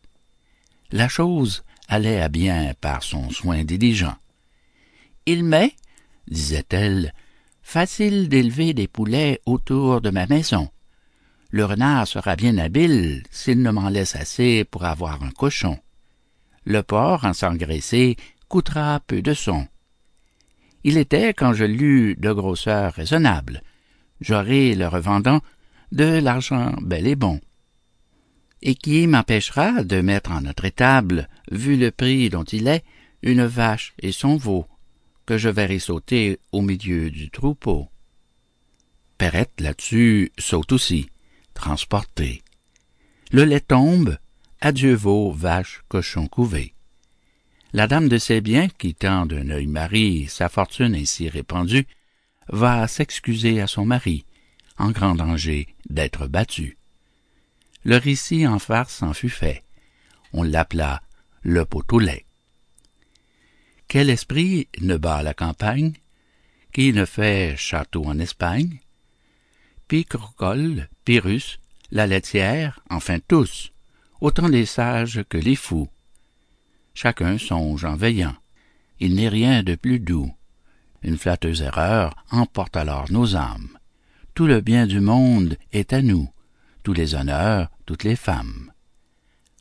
la 0.91 1.08
chose 1.08 1.63
allait 1.88 2.21
à 2.21 2.29
bien 2.29 2.73
par 2.82 3.03
son 3.03 3.29
soin 3.29 3.63
diligent. 3.63 4.15
Il 5.25 5.43
m'est, 5.43 5.75
disait-elle, 6.27 7.13
facile 7.62 8.27
d'élever 8.27 8.73
des 8.73 8.88
poulets 8.88 9.39
autour 9.45 10.01
de 10.01 10.10
ma 10.10 10.25
maison. 10.25 10.69
Le 11.52 11.66
renard 11.66 12.08
sera 12.08 12.36
bien 12.36 12.58
habile 12.58 13.24
s'il 13.32 13.62
ne 13.62 13.72
m'en 13.72 13.90
laisse 13.90 14.16
assez 14.16 14.64
pour 14.64 14.86
avoir 14.86 15.24
un 15.24 15.32
cochon. 15.32 15.80
Le 16.66 16.84
porc, 16.84 17.26
en 17.26 17.34
s'engraisser, 17.34 18.18
coûtera 18.48 19.00
peu 19.00 19.22
de 19.22 19.34
son. 19.34 19.68
Il 20.84 20.98
était, 20.98 21.34
quand 21.34 21.54
je 21.54 21.66
l'eus 21.66 22.16
de 22.16 22.32
grosseur 22.32 22.94
raisonnable. 22.94 23.64
J'aurai, 24.22 24.76
le 24.76 24.88
revendant, 24.88 25.42
de 25.92 26.20
l'argent 26.20 26.76
bel 26.82 27.08
et 27.08 27.16
bon 27.16 27.40
et 28.62 28.76
qui 28.76 29.08
m'empêchera 29.08 29.84
de 29.84 30.02
mettre 30.02 30.32
en 30.32 30.42
notre 30.42 30.66
étable, 30.66 31.30
vu 31.52 31.78
le 31.78 31.92
prix 31.92 32.30
dont 32.30 32.44
il 32.44 32.68
est, 32.68 32.84
une 33.22 33.46
vache 33.46 33.94
et 34.00 34.12
son 34.12 34.38
veau, 34.38 34.68
que 35.26 35.38
je 35.38 35.50
verrai 35.50 35.80
sauter 35.80 36.40
au 36.52 36.62
milieu 36.62 37.10
du 37.10 37.30
troupeau? 37.30 37.88
Perrette 39.18 39.60
là-dessus 39.60 40.32
saute 40.38 40.72
aussi, 40.72 41.10
transportée. 41.60 42.41
Le 43.32 43.43
lait 43.43 43.60
tombe, 43.60 44.17
adieu 44.62 44.93
veau, 44.93 45.32
vache, 45.32 45.82
cochon 45.89 46.28
couvé. 46.28 46.74
La 47.74 47.86
dame 47.86 48.08
de 48.08 48.17
ses 48.17 48.39
biens, 48.39 48.69
quittant 48.69 49.26
d'un 49.26 49.50
œil 49.50 49.67
mari 49.67 50.28
sa 50.30 50.48
fortune 50.48 50.95
ainsi 50.95 51.28
répandue, 51.28 51.86
va 52.48 52.88
s'excuser 52.88 53.60
à 53.60 53.67
son 53.67 53.86
mari, 53.86 54.26
en 54.78 54.91
grand 54.91 55.15
danger 55.15 55.67
d'être 55.89 56.28
battue. 56.28 56.78
Le 57.84 57.98
récit 57.98 58.48
en 58.48 58.58
farce 58.58 59.04
en 59.04 59.13
fut 59.13 59.30
fait. 59.30 59.63
On 60.32 60.43
l'appela 60.43 61.02
le 61.41 61.65
pot 61.65 61.86
au 61.91 62.00
lait. 62.00 62.26
Quel 63.89 64.10
esprit 64.10 64.69
ne 64.80 64.95
bat 64.95 65.24
la 65.24 65.34
campagne? 65.34 65.93
Qui 66.72 66.93
ne 66.93 67.04
fait 67.04 67.58
château 67.58 68.06
en 68.06 68.17
Espagne? 68.19 68.80
Picrocole, 69.89 70.88
Pyrrhus, 71.04 71.60
la 71.91 72.08
laitière, 72.08 72.80
enfin 72.89 73.17
tous, 73.28 73.73
autant 74.21 74.47
les 74.47 74.65
sages 74.65 75.23
que 75.28 75.38
les 75.38 75.56
fous. 75.56 75.89
Chacun 76.93 77.38
songe 77.38 77.84
en 77.84 77.95
veillant. 77.95 78.36
Il 78.99 79.15
n'est 79.15 79.30
rien 79.30 79.63
de 79.63 79.75
plus 79.75 79.99
doux. 79.99 80.32
Une 81.02 81.17
flatteuse 81.17 81.63
erreur 81.63 82.15
emporte 82.32 82.78
alors 82.78 83.12
nos 83.12 83.36
âmes. 83.36 83.78
Tout 84.36 84.45
le 84.45 84.62
bien 84.62 84.86
du 84.88 85.02
monde 85.02 85.58
est 85.73 85.91
à 85.91 86.02
nous 86.02 86.30
tous 86.84 86.93
les 86.93 87.15
honneurs, 87.15 87.69
toutes 87.86 88.04
les 88.04 88.15
femmes. 88.15 88.71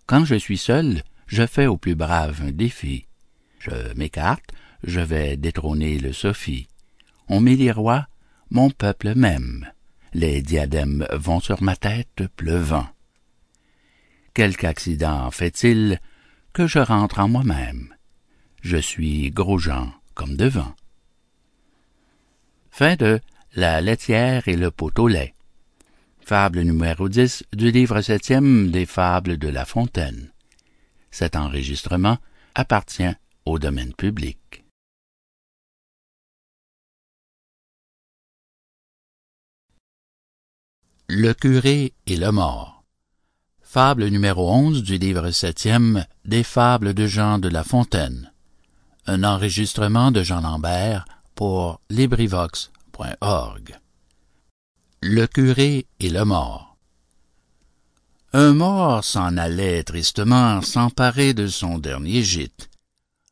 Quand 0.06 0.24
je 0.24 0.36
suis 0.36 0.58
seul, 0.58 1.02
je 1.26 1.46
fais 1.46 1.66
au 1.66 1.76
plus 1.76 1.94
brave 1.94 2.40
un 2.42 2.52
défi. 2.52 3.06
Je 3.58 3.92
m'écarte, 3.94 4.52
je 4.82 5.00
vais 5.00 5.36
détrôner 5.36 5.98
le 5.98 6.12
Sophie. 6.12 6.68
On 7.28 7.40
met 7.40 7.56
les 7.56 7.72
rois, 7.72 8.06
mon 8.50 8.70
peuple 8.70 9.14
m'aime. 9.14 9.70
Les 10.20 10.42
diadèmes 10.42 11.06
vont 11.12 11.38
sur 11.38 11.62
ma 11.62 11.76
tête 11.76 12.26
pleuvant. 12.34 12.88
Quelque 14.34 14.64
accident 14.64 15.30
fait-il 15.30 16.00
que 16.52 16.66
je 16.66 16.80
rentre 16.80 17.20
en 17.20 17.28
moi-même? 17.28 17.94
Je 18.60 18.78
suis 18.78 19.30
gros-jean 19.30 19.92
comme 20.14 20.34
devant. 20.34 20.74
Fin 22.72 22.96
de 22.96 23.20
La 23.54 23.80
laitière 23.80 24.48
et 24.48 24.56
le 24.56 24.72
pot 24.72 24.98
au 24.98 25.06
lait 25.06 25.36
Fable 26.18 26.62
numéro 26.62 27.08
10 27.08 27.44
du 27.52 27.70
livre 27.70 28.00
septième 28.00 28.72
des 28.72 28.86
Fables 28.86 29.38
de 29.38 29.46
La 29.46 29.64
Fontaine. 29.64 30.32
Cet 31.12 31.36
enregistrement 31.36 32.18
appartient 32.56 33.14
au 33.44 33.60
domaine 33.60 33.94
public. 33.94 34.47
Le 41.10 41.32
curé 41.32 41.94
et 42.06 42.16
le 42.18 42.30
mort. 42.30 42.84
Fable 43.62 44.08
numéro 44.08 44.52
11 44.52 44.82
du 44.82 44.98
livre 44.98 45.30
septième 45.30 46.04
des 46.26 46.42
Fables 46.42 46.92
de 46.92 47.06
Jean 47.06 47.38
de 47.38 47.48
La 47.48 47.64
Fontaine. 47.64 48.30
Un 49.06 49.24
enregistrement 49.24 50.10
de 50.10 50.22
Jean 50.22 50.42
Lambert 50.42 51.06
pour 51.34 51.80
LibriVox.org. 51.88 53.78
Le 55.00 55.26
curé 55.26 55.86
et 55.98 56.10
le 56.10 56.26
mort 56.26 56.76
Un 58.34 58.52
mort 58.52 59.02
s'en 59.02 59.38
allait 59.38 59.84
tristement 59.84 60.60
s'emparer 60.60 61.32
de 61.32 61.46
son 61.46 61.78
dernier 61.78 62.22
gîte. 62.22 62.68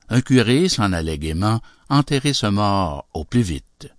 Un 0.09 0.23
curé 0.23 0.71
s'en 0.71 0.95
allait 0.95 1.19
gaiement 1.19 1.61
enterrer 1.91 2.33
ce 2.33 2.47
mort 2.47 3.07
au 3.13 3.25
plus 3.25 3.43
vite. 3.43 3.93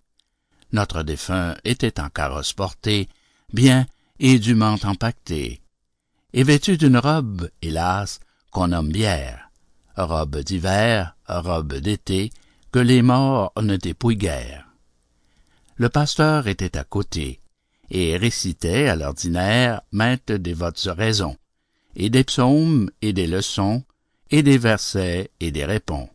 Notre 0.71 1.03
défunt 1.03 1.55
était 1.63 1.99
en 1.99 2.09
carrosse 2.09 2.53
porté, 2.53 3.07
bien 3.53 3.85
et 4.19 4.39
dûment 4.39 4.77
empaqueté, 4.83 5.61
et 6.33 6.43
vêtu 6.43 6.77
d'une 6.77 6.97
robe, 6.97 7.49
hélas, 7.61 8.19
qu'on 8.51 8.69
nomme 8.69 8.91
bière, 8.91 9.49
robe 9.95 10.37
d'hiver, 10.39 11.15
robe 11.27 11.75
d'été, 11.75 12.31
que 12.71 12.79
les 12.79 13.01
morts 13.01 13.53
ne 13.61 13.77
dépouillent 13.77 14.17
guère. 14.17 14.67
Le 15.75 15.89
pasteur 15.89 16.47
était 16.47 16.77
à 16.77 16.83
côté, 16.83 17.39
et 17.89 18.17
récitait 18.17 18.89
à 18.89 18.95
l'ordinaire 18.95 19.81
maintes 19.91 20.31
dévotes 20.31 20.85
oraisons, 20.87 21.37
et 21.95 22.09
des 22.09 22.23
psaumes 22.23 22.89
et 23.01 23.13
des 23.13 23.27
leçons, 23.27 23.83
et 24.29 24.43
des 24.43 24.57
versets 24.57 25.31
et 25.39 25.51
des 25.51 25.63
répons. 25.63 26.09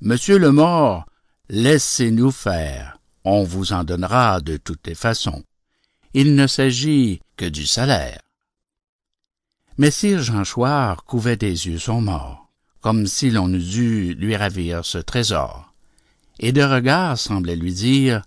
Monsieur 0.00 0.38
le 0.38 0.52
mort, 0.52 1.06
laissez-nous 1.48 2.30
faire, 2.30 2.98
on 3.24 3.42
vous 3.42 3.72
en 3.72 3.82
donnera 3.82 4.40
de 4.40 4.56
toutes 4.56 4.86
les 4.86 4.94
façons. 4.94 5.42
Il 6.14 6.34
ne 6.34 6.46
s'agit 6.46 7.20
que 7.36 7.44
du 7.44 7.66
salaire. 7.66 8.20
Messire 9.76 10.22
Jean 10.22 10.44
Chouard 10.44 11.04
couvait 11.04 11.36
des 11.36 11.68
yeux 11.68 11.78
son 11.78 12.00
mort, 12.00 12.48
comme 12.80 13.06
si 13.06 13.30
l'on 13.30 13.52
eût 13.52 13.58
dû 13.58 14.14
lui 14.14 14.34
ravir 14.34 14.84
ce 14.84 14.98
trésor, 14.98 15.72
et 16.40 16.52
de 16.52 16.62
regard 16.62 17.18
semblait 17.18 17.56
lui 17.56 17.72
dire 17.72 18.22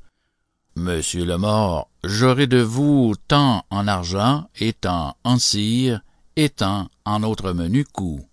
Monsieur 0.75 1.25
le 1.25 1.37
mort, 1.37 1.89
j'aurai 2.03 2.47
de 2.47 2.61
vous 2.61 3.13
tant 3.27 3.65
en 3.69 3.87
argent 3.87 4.47
et 4.59 4.71
tant 4.71 5.17
en 5.25 5.37
cire 5.37 6.01
et 6.37 6.49
tant 6.49 6.87
en 7.03 7.23
autres 7.23 7.51
menus 7.51 7.85
coups. 7.91 8.23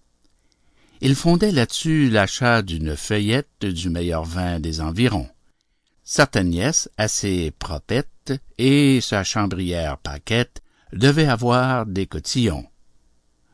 Il 1.00 1.14
fondait 1.14 1.52
là-dessus 1.52 2.10
l'achat 2.10 2.62
d'une 2.62 2.96
feuillette 2.96 3.64
du 3.64 3.90
meilleur 3.90 4.24
vin 4.24 4.60
des 4.60 4.80
environs. 4.80 5.28
Certaines 6.10 6.48
nièces, 6.48 6.88
assez 6.96 7.50
propettes, 7.50 8.32
et 8.56 8.98
sa 9.02 9.24
chambrière 9.24 9.98
Paquette 9.98 10.62
devaient 10.94 11.28
avoir 11.28 11.84
des 11.84 12.06
cotillons. 12.06 12.64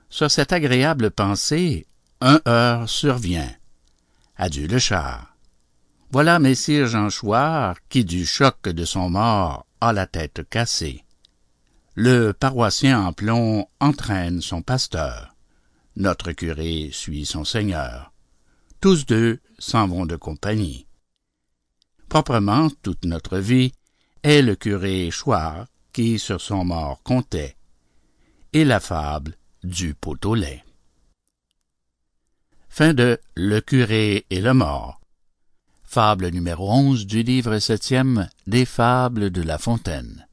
Sur 0.08 0.30
cette 0.30 0.52
agréable 0.52 1.10
pensée, 1.10 1.88
un 2.20 2.40
heure 2.46 2.88
survient. 2.88 3.52
Adieu 4.36 4.68
le 4.68 4.78
char. 4.78 5.36
Voilà 6.12 6.38
messire 6.38 6.86
Jean 6.86 7.10
Chouard 7.10 7.74
qui 7.88 8.04
du 8.04 8.24
choc 8.24 8.68
de 8.68 8.84
son 8.84 9.10
mort 9.10 9.66
a 9.80 9.92
la 9.92 10.06
tête 10.06 10.48
cassée. 10.48 11.04
Le 11.96 12.30
paroissien 12.30 13.04
en 13.04 13.12
plomb 13.12 13.66
entraîne 13.80 14.40
son 14.40 14.62
pasteur. 14.62 15.34
Notre 15.96 16.30
curé 16.30 16.90
suit 16.92 17.26
son 17.26 17.44
seigneur. 17.44 18.12
Tous 18.80 19.06
deux 19.06 19.40
s'en 19.58 19.88
vont 19.88 20.06
de 20.06 20.14
compagnie. 20.14 20.86
Proprement, 22.14 22.70
toute 22.84 23.06
notre 23.06 23.38
vie 23.38 23.72
est 24.22 24.40
le 24.40 24.54
curé 24.54 25.10
Chouard 25.10 25.66
qui 25.92 26.20
sur 26.20 26.40
son 26.40 26.64
mort 26.64 27.02
comptait, 27.02 27.56
et 28.52 28.64
la 28.64 28.78
fable 28.78 29.36
du 29.64 29.94
pot 29.94 30.24
au 30.24 30.36
lait. 30.36 30.64
Le 32.78 33.58
curé 33.58 34.26
et 34.30 34.40
le 34.40 34.54
mort. 34.54 35.00
Fable 35.82 36.28
numéro 36.28 36.70
11 36.70 37.04
du 37.04 37.24
livre 37.24 37.58
septième 37.58 38.28
des 38.46 38.64
Fables 38.64 39.30
de 39.30 39.42
La 39.42 39.58
Fontaine. 39.58 40.28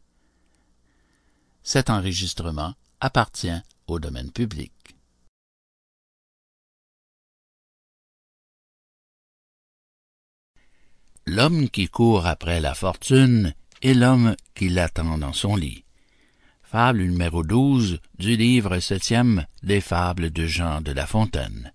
L'homme 11.28 11.70
qui 11.70 11.88
court 11.88 12.26
après 12.26 12.60
la 12.60 12.74
fortune 12.74 13.54
et 13.84 13.94
l'homme 13.94 14.36
qui 14.56 14.70
l'attend 14.70 15.20
dans 15.20 15.34
son 15.34 15.56
lit. 15.56 15.84
Fable 16.64 17.04
numéro 17.04 17.44
12 17.44 18.00
du 18.18 18.36
livre 18.36 18.80
septième 18.80 19.46
des 19.62 19.82
Fables 19.82 20.32
de 20.32 20.48
Jean 20.48 20.82
de 20.82 20.92
La 20.92 21.06
Fontaine. 21.06 21.74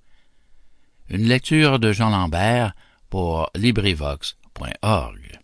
Une 1.08 1.28
lecture 1.28 1.78
de 1.78 1.92
Jean 1.92 2.10
Lambert 2.10 2.74
pour 3.08 3.48
LibriVox.org. 3.54 5.38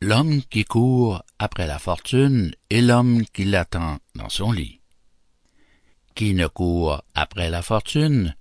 L'homme 0.00 0.42
qui 0.42 0.64
court 0.64 1.22
après 1.38 1.68
la 1.68 1.78
fortune 1.78 2.52
et 2.68 2.82
l'homme 2.82 3.24
qui 3.26 3.44
l'attend 3.44 3.98
dans 4.16 4.28
son 4.28 4.50
lit. 4.50 4.80
Qui 6.16 6.34
ne 6.34 6.48
court 6.48 7.04
après 7.14 7.48
la 7.48 7.62
fortune? 7.62 8.34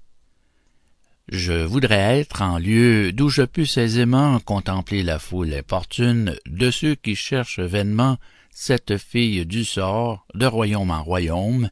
Je 1.28 1.54
voudrais 1.54 2.20
être 2.20 2.44
en 2.44 2.60
lieu 2.60 3.12
d'où 3.12 3.30
je 3.30 3.42
puisse 3.42 3.78
aisément 3.78 4.40
contempler 4.40 5.02
la 5.02 5.18
foule 5.18 5.56
importune 5.56 6.36
de 6.46 6.70
ceux 6.70 6.94
qui 6.94 7.16
cherchent 7.16 7.60
vainement 7.60 8.18
cette 8.52 8.98
fille 8.98 9.46
du 9.46 9.66
sort 9.66 10.28
de 10.36 10.46
royaume 10.46 10.92
en 10.92 11.04
royaume, 11.04 11.70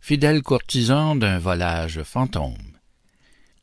fidèle 0.00 0.42
courtisan 0.42 1.16
d'un 1.16 1.38
volage 1.38 2.02
fantôme. 2.02 2.78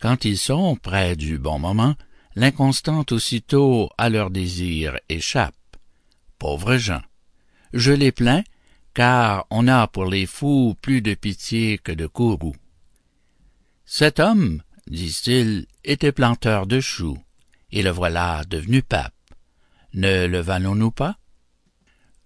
Quand 0.02 0.26
ils 0.26 0.40
sont 0.40 0.76
près 0.76 1.16
du 1.16 1.38
bon 1.38 1.60
moment, 1.60 1.96
l'inconstante 2.36 3.12
aussitôt 3.12 3.90
à 3.98 4.10
leur 4.10 4.32
désir 4.32 4.98
échappe. 5.08 5.56
Pauvres 6.40 6.78
gens! 6.78 7.02
Je 7.74 7.92
les 7.92 8.12
plains, 8.12 8.44
car 8.94 9.46
on 9.52 9.68
a 9.68 9.88
pour 9.88 10.06
les 10.06 10.26
fous 10.26 10.76
plus 10.82 11.02
de 11.02 11.14
pitié 11.14 11.78
que 11.78 11.92
de 11.92 12.08
courroux. 12.08 12.56
Cet 13.86 14.20
homme, 14.20 14.62
disent-ils, 14.90 15.68
était 15.84 16.12
planteur 16.12 16.68
de 16.68 16.80
choux, 16.80 17.18
et 17.72 17.82
le 17.82 17.90
voilà 17.90 18.44
devenu 18.50 18.82
pape. 18.82 19.14
Ne 19.94 20.28
le 20.28 20.40
valons-nous 20.40 20.92
pas? 20.92 21.18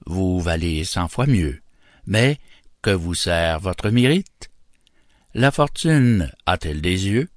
Vous 0.05 0.39
valez 0.39 0.83
cent 0.83 1.07
fois 1.07 1.27
mieux, 1.27 1.61
mais 2.05 2.39
que 2.81 2.89
vous 2.89 3.13
sert 3.13 3.59
votre 3.59 3.89
mérite? 3.89 4.49
La 5.33 5.51
fortune 5.51 6.31
a-t-elle 6.45 6.81
des 6.81 7.07
yeux? 7.07 7.29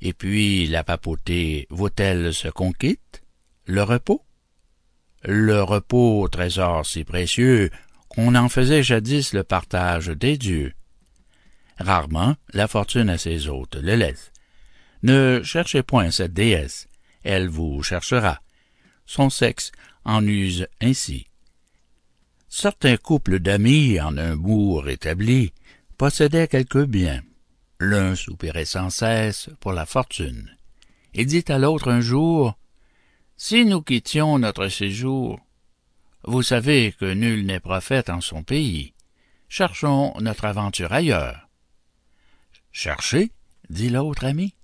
Et 0.00 0.12
puis 0.12 0.66
la 0.68 0.84
papauté 0.84 1.66
vaut-elle 1.70 2.32
ce 2.32 2.48
qu'on 2.48 2.72
quitte? 2.72 3.22
Le 3.66 3.82
repos? 3.82 4.24
Le 5.22 5.62
repos, 5.62 6.28
trésor 6.28 6.86
si 6.86 7.04
précieux, 7.04 7.70
qu'on 8.08 8.34
en 8.34 8.48
faisait 8.48 8.84
jadis 8.84 9.32
le 9.32 9.42
partage 9.42 10.06
des 10.08 10.38
dieux. 10.38 10.72
Rarement 11.78 12.36
la 12.52 12.68
fortune 12.68 13.10
à 13.10 13.18
ses 13.18 13.48
hôtes 13.48 13.76
le 13.76 13.96
laisse. 13.96 14.32
Ne 15.02 15.42
cherchez 15.42 15.82
point 15.82 16.10
cette 16.10 16.32
déesse, 16.32 16.88
elle 17.22 17.48
vous 17.48 17.82
cherchera. 17.82 18.40
Son 19.06 19.30
sexe 19.30 19.70
en 20.04 20.26
use 20.26 20.66
ainsi. 20.80 21.26
Certains 22.48 22.96
couples 22.96 23.38
d'amis 23.38 24.00
en 24.00 24.16
un 24.16 24.36
bourg 24.36 24.88
établi 24.88 25.52
possédaient 25.96 26.48
quelques 26.48 26.84
biens. 26.84 27.22
L'un 27.80 28.14
soupirait 28.14 28.64
sans 28.64 28.90
cesse 28.90 29.50
pour 29.60 29.72
la 29.72 29.86
fortune. 29.86 30.56
et 31.14 31.24
dit 31.24 31.44
à 31.48 31.58
l'autre 31.58 31.90
un 31.90 32.00
jour, 32.00 32.58
Si 33.36 33.64
nous 33.64 33.82
quittions 33.82 34.38
notre 34.38 34.68
séjour, 34.68 35.40
vous 36.24 36.42
savez 36.42 36.92
que 36.98 37.12
nul 37.12 37.46
n'est 37.46 37.60
prophète 37.60 38.10
en 38.10 38.20
son 38.20 38.42
pays. 38.42 38.94
Cherchons 39.48 40.12
notre 40.20 40.44
aventure 40.44 40.92
ailleurs. 40.92 41.48
Cherchez, 42.72 43.30
dit 43.70 43.88
l'autre 43.88 44.24
ami. 44.24 44.54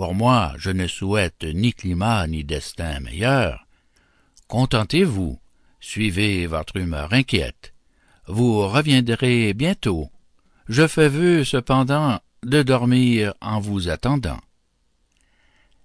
Pour 0.00 0.14
moi, 0.14 0.54
je 0.56 0.70
ne 0.70 0.86
souhaite 0.86 1.44
ni 1.44 1.74
climat 1.74 2.26
ni 2.26 2.42
destin 2.42 3.00
meilleur. 3.00 3.66
Contentez-vous, 4.48 5.38
suivez 5.78 6.46
votre 6.46 6.78
humeur 6.78 7.12
inquiète. 7.12 7.74
Vous 8.26 8.66
reviendrez 8.66 9.52
bientôt. 9.52 10.08
Je 10.70 10.86
fais 10.86 11.10
vœu, 11.10 11.44
cependant, 11.44 12.18
de 12.42 12.62
dormir 12.62 13.34
en 13.42 13.60
vous 13.60 13.90
attendant. 13.90 14.40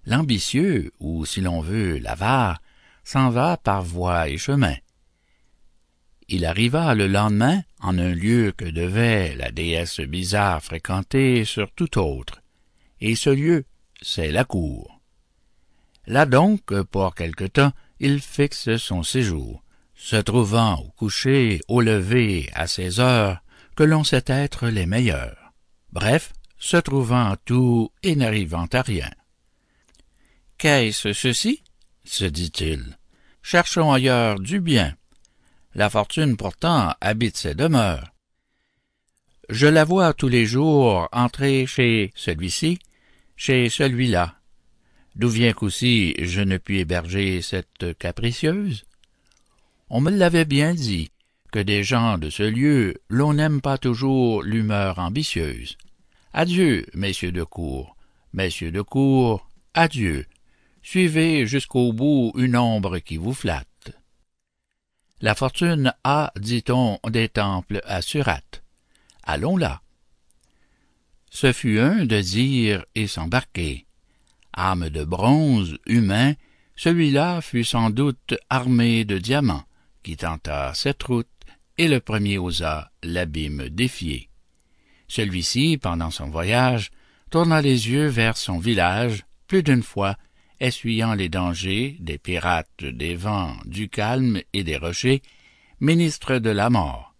L'ambitieux, 0.06 0.92
ou 0.98 1.26
si 1.26 1.42
l'on 1.42 1.60
veut 1.60 1.98
l'avare, 1.98 2.62
s'en 3.04 3.28
va 3.28 3.58
par 3.58 3.82
voie 3.82 4.30
et 4.30 4.38
chemin. 4.38 4.76
Il 6.28 6.46
arriva 6.46 6.94
le 6.94 7.06
lendemain 7.06 7.64
en 7.80 7.98
un 7.98 8.14
lieu 8.14 8.54
que 8.56 8.64
devait 8.64 9.34
la 9.36 9.50
déesse 9.50 10.00
bizarre 10.00 10.62
fréquenter 10.62 11.44
sur 11.44 11.70
tout 11.72 11.98
autre, 11.98 12.40
et 13.02 13.14
ce 13.14 13.28
lieu, 13.28 13.66
c'est 14.02 14.30
la 14.30 14.44
cour. 14.44 15.00
Là 16.06 16.26
donc, 16.26 16.80
pour 16.82 17.14
quelque 17.14 17.44
temps, 17.44 17.72
il 17.98 18.20
fixe 18.20 18.76
son 18.76 19.02
séjour, 19.02 19.62
se 19.94 20.16
trouvant 20.16 20.78
au 20.80 20.90
coucher, 20.90 21.60
au 21.68 21.80
lever, 21.80 22.50
à 22.54 22.66
ces 22.66 23.00
heures 23.00 23.42
que 23.74 23.82
l'on 23.82 24.04
sait 24.04 24.24
être 24.26 24.68
les 24.68 24.86
meilleures. 24.86 25.52
Bref, 25.92 26.32
se 26.58 26.76
trouvant 26.76 27.34
tout 27.44 27.92
et 28.02 28.16
n'arrivant 28.16 28.66
à 28.72 28.82
rien. 28.82 29.10
Qu'est-ce 30.58 31.12
ceci? 31.12 31.62
se 32.04 32.24
dit-il. 32.24 32.98
Cherchons 33.42 33.92
ailleurs 33.92 34.38
du 34.38 34.60
bien. 34.60 34.96
La 35.74 35.90
fortune 35.90 36.36
pourtant 36.36 36.94
habite 37.00 37.36
ses 37.36 37.54
demeures. 37.54 38.12
Je 39.48 39.66
la 39.66 39.84
vois 39.84 40.14
tous 40.14 40.28
les 40.28 40.46
jours 40.46 41.08
entrer 41.12 41.66
chez 41.66 42.12
celui-ci, 42.16 42.78
chez 43.36 43.68
celui-là. 43.68 44.36
D'où 45.14 45.28
vient 45.28 45.52
qu'aussi 45.52 46.14
je 46.18 46.40
ne 46.40 46.58
puis 46.58 46.80
héberger 46.80 47.40
cette 47.42 47.96
capricieuse? 47.98 48.84
On 49.88 50.00
me 50.00 50.10
l'avait 50.10 50.44
bien 50.44 50.74
dit, 50.74 51.10
que 51.52 51.58
des 51.58 51.84
gens 51.84 52.18
de 52.18 52.28
ce 52.28 52.42
lieu 52.42 52.94
l'on 53.08 53.34
n'aime 53.34 53.60
pas 53.60 53.78
toujours 53.78 54.42
l'humeur 54.42 54.98
ambitieuse. 54.98 55.78
Adieu, 56.32 56.86
messieurs 56.92 57.32
de 57.32 57.44
cour, 57.44 57.96
messieurs 58.32 58.72
de 58.72 58.82
cour, 58.82 59.48
adieu. 59.72 60.26
Suivez 60.82 61.46
jusqu'au 61.46 61.92
bout 61.92 62.32
une 62.36 62.56
ombre 62.56 62.98
qui 62.98 63.16
vous 63.16 63.32
flatte. 63.32 63.66
La 65.22 65.34
fortune 65.34 65.94
a, 66.04 66.32
dit-on, 66.38 66.98
des 67.08 67.30
temples 67.30 67.80
à 67.84 68.02
Surate. 68.02 68.62
Allons 69.22 69.56
là. 69.56 69.80
Ce 71.38 71.52
fut 71.52 71.80
un 71.80 72.06
de 72.06 72.18
dire 72.22 72.86
et 72.94 73.06
s'embarquer. 73.06 73.84
Âme 74.54 74.88
de 74.88 75.04
bronze, 75.04 75.76
humain, 75.84 76.32
celui-là 76.76 77.42
fut 77.42 77.62
sans 77.62 77.90
doute 77.90 78.34
armé 78.48 79.04
de 79.04 79.18
diamants, 79.18 79.66
qui 80.02 80.16
tenta 80.16 80.72
cette 80.72 81.02
route, 81.02 81.28
et 81.76 81.88
le 81.88 82.00
premier 82.00 82.38
osa 82.38 82.90
l'abîme 83.02 83.68
défier. 83.68 84.30
Celui-ci, 85.08 85.76
pendant 85.76 86.10
son 86.10 86.30
voyage, 86.30 86.90
tourna 87.30 87.60
les 87.60 87.90
yeux 87.90 88.06
vers 88.06 88.38
son 88.38 88.58
village 88.58 89.26
plus 89.46 89.62
d'une 89.62 89.82
fois, 89.82 90.16
essuyant 90.58 91.12
les 91.12 91.28
dangers 91.28 91.98
des 92.00 92.16
pirates, 92.16 92.82
des 92.82 93.14
vents, 93.14 93.54
du 93.66 93.90
calme 93.90 94.40
et 94.54 94.64
des 94.64 94.78
rochers, 94.78 95.20
ministre 95.80 96.38
de 96.38 96.48
la 96.48 96.70
mort. 96.70 97.14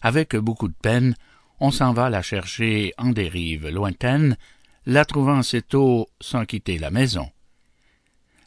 Avec 0.00 0.34
beaucoup 0.36 0.68
de 0.68 0.80
peine, 0.80 1.14
on 1.60 1.70
s'en 1.70 1.92
va 1.92 2.10
la 2.10 2.22
chercher 2.22 2.92
en 2.98 3.10
des 3.10 3.28
rives 3.28 3.68
lointaines, 3.68 4.36
la 4.84 5.04
trouvant 5.04 5.38
assez 5.38 5.62
tôt 5.62 6.08
sans 6.20 6.44
quitter 6.44 6.78
la 6.78 6.90
maison. 6.90 7.30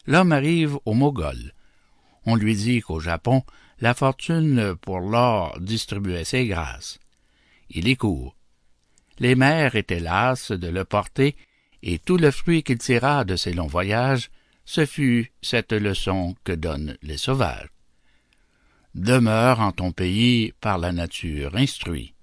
L'homme 0.05 0.31
arrive 0.31 0.77
au 0.85 0.93
Mogol. 0.93 1.53
On 2.25 2.35
lui 2.35 2.55
dit 2.55 2.81
qu'au 2.81 2.99
Japon, 2.99 3.43
la 3.79 3.93
fortune 3.93 4.75
pour 4.81 4.99
l'or 4.99 5.57
distribuait 5.59 6.23
ses 6.23 6.47
grâces. 6.47 6.99
Il 7.69 7.87
y 7.87 7.95
court. 7.95 8.35
Les 9.19 9.35
mères 9.35 9.75
étaient 9.75 9.99
lasses 9.99 10.51
de 10.51 10.67
le 10.67 10.85
porter, 10.85 11.35
et 11.81 11.99
tout 11.99 12.17
le 12.17 12.31
fruit 12.31 12.63
qu'il 12.63 12.77
tira 12.77 13.23
de 13.23 13.35
ses 13.35 13.53
longs 13.53 13.67
voyages, 13.67 14.29
ce 14.65 14.85
fut 14.85 15.31
cette 15.41 15.73
leçon 15.73 16.35
que 16.43 16.51
donnent 16.51 16.97
les 17.01 17.17
sauvages. 17.17 17.69
Demeure 18.95 19.59
en 19.59 19.71
ton 19.71 19.91
pays 19.91 20.53
par 20.61 20.77
la 20.77 20.91
nature 20.91 21.55
instruit. 21.55 22.13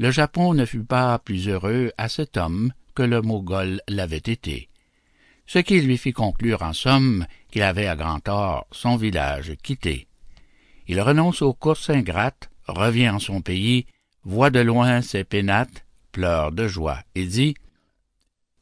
Le 0.00 0.10
Japon 0.10 0.54
ne 0.54 0.64
fut 0.64 0.82
pas 0.82 1.18
plus 1.18 1.46
heureux 1.46 1.92
à 1.98 2.08
cet 2.08 2.38
homme 2.38 2.72
que 2.94 3.02
le 3.02 3.20
Mogol 3.20 3.82
l'avait 3.86 4.16
été, 4.16 4.70
ce 5.46 5.58
qui 5.58 5.78
lui 5.82 5.98
fit 5.98 6.14
conclure 6.14 6.62
en 6.62 6.72
somme 6.72 7.26
qu'il 7.52 7.60
avait 7.60 7.86
à 7.86 7.96
grand 7.96 8.18
tort 8.18 8.66
son 8.72 8.96
village 8.96 9.52
quitté. 9.62 10.06
Il 10.88 11.02
renonce 11.02 11.42
aux 11.42 11.52
courses 11.52 11.90
ingrates, 11.90 12.48
revient 12.66 13.10
en 13.10 13.18
son 13.18 13.42
pays, 13.42 13.84
voit 14.24 14.48
de 14.48 14.60
loin 14.60 15.02
ses 15.02 15.22
pénates, 15.22 15.84
pleure 16.12 16.50
de 16.50 16.66
joie 16.66 17.00
et 17.14 17.26
dit 17.26 17.54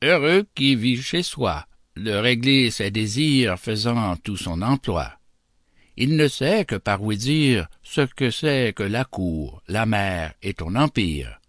Heureux 0.03 0.45
qui 0.57 0.75
vit 0.75 1.01
chez 1.01 1.23
soi, 1.23 1.67
de 1.97 2.11
régler 2.11 2.73
ses 2.73 2.91
désirs 2.91 3.61
faisant 3.61 4.17
tout 4.17 4.37
son 4.37 4.61
emploi. 4.61 5.18
Il 6.01 6.15
ne 6.15 6.29
sait 6.29 6.65
que 6.65 6.77
par 6.77 7.03
oui 7.03 7.17
dire 7.17 7.67
ce 7.83 8.03
que 8.03 8.31
c'est 8.31 8.73
que 8.73 8.85
la 8.85 9.05
cour, 9.05 9.63
la 9.67 9.85
mer 9.85 10.33
et 10.43 10.55
ton 10.55 10.77
empire. 10.77 11.41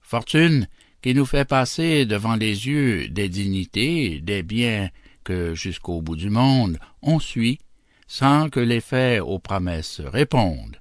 Fortune 0.00 0.66
qui 1.02 1.14
nous 1.14 1.26
fait 1.26 1.44
passer 1.44 2.06
devant 2.06 2.34
les 2.34 2.66
yeux 2.66 3.08
des 3.08 3.28
dignités, 3.28 4.22
des 4.22 4.42
biens 4.42 4.88
que 5.24 5.54
jusqu'au 5.54 6.00
bout 6.00 6.16
du 6.16 6.30
monde 6.30 6.78
on 7.02 7.18
suit, 7.18 7.58
sans 8.06 8.48
que 8.48 8.60
les 8.60 8.80
faits 8.80 9.20
aux 9.20 9.40
promesses 9.40 10.00
répondent. 10.00 10.80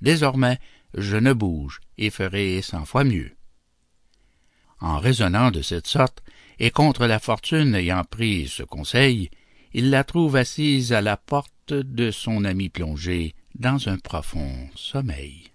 Désormais, 0.00 0.60
je 0.94 1.16
ne 1.16 1.32
bouge 1.32 1.80
et 1.98 2.10
ferai 2.10 2.62
cent 2.62 2.84
fois 2.84 3.02
mieux. 3.02 3.32
En 4.78 5.00
raisonnant 5.00 5.50
de 5.50 5.62
cette 5.62 5.88
sorte, 5.88 6.22
et 6.60 6.70
contre 6.70 7.06
la 7.06 7.18
fortune 7.18 7.74
ayant 7.74 8.04
pris 8.04 8.46
ce 8.46 8.62
conseil, 8.62 9.30
il 9.72 9.90
la 9.90 10.04
trouve 10.04 10.36
assise 10.36 10.92
à 10.92 11.00
la 11.00 11.16
porte 11.16 11.50
de 11.72 12.10
son 12.10 12.44
ami 12.44 12.68
plongé 12.68 13.34
dans 13.54 13.88
un 13.88 13.98
profond 13.98 14.68
sommeil. 14.74 15.50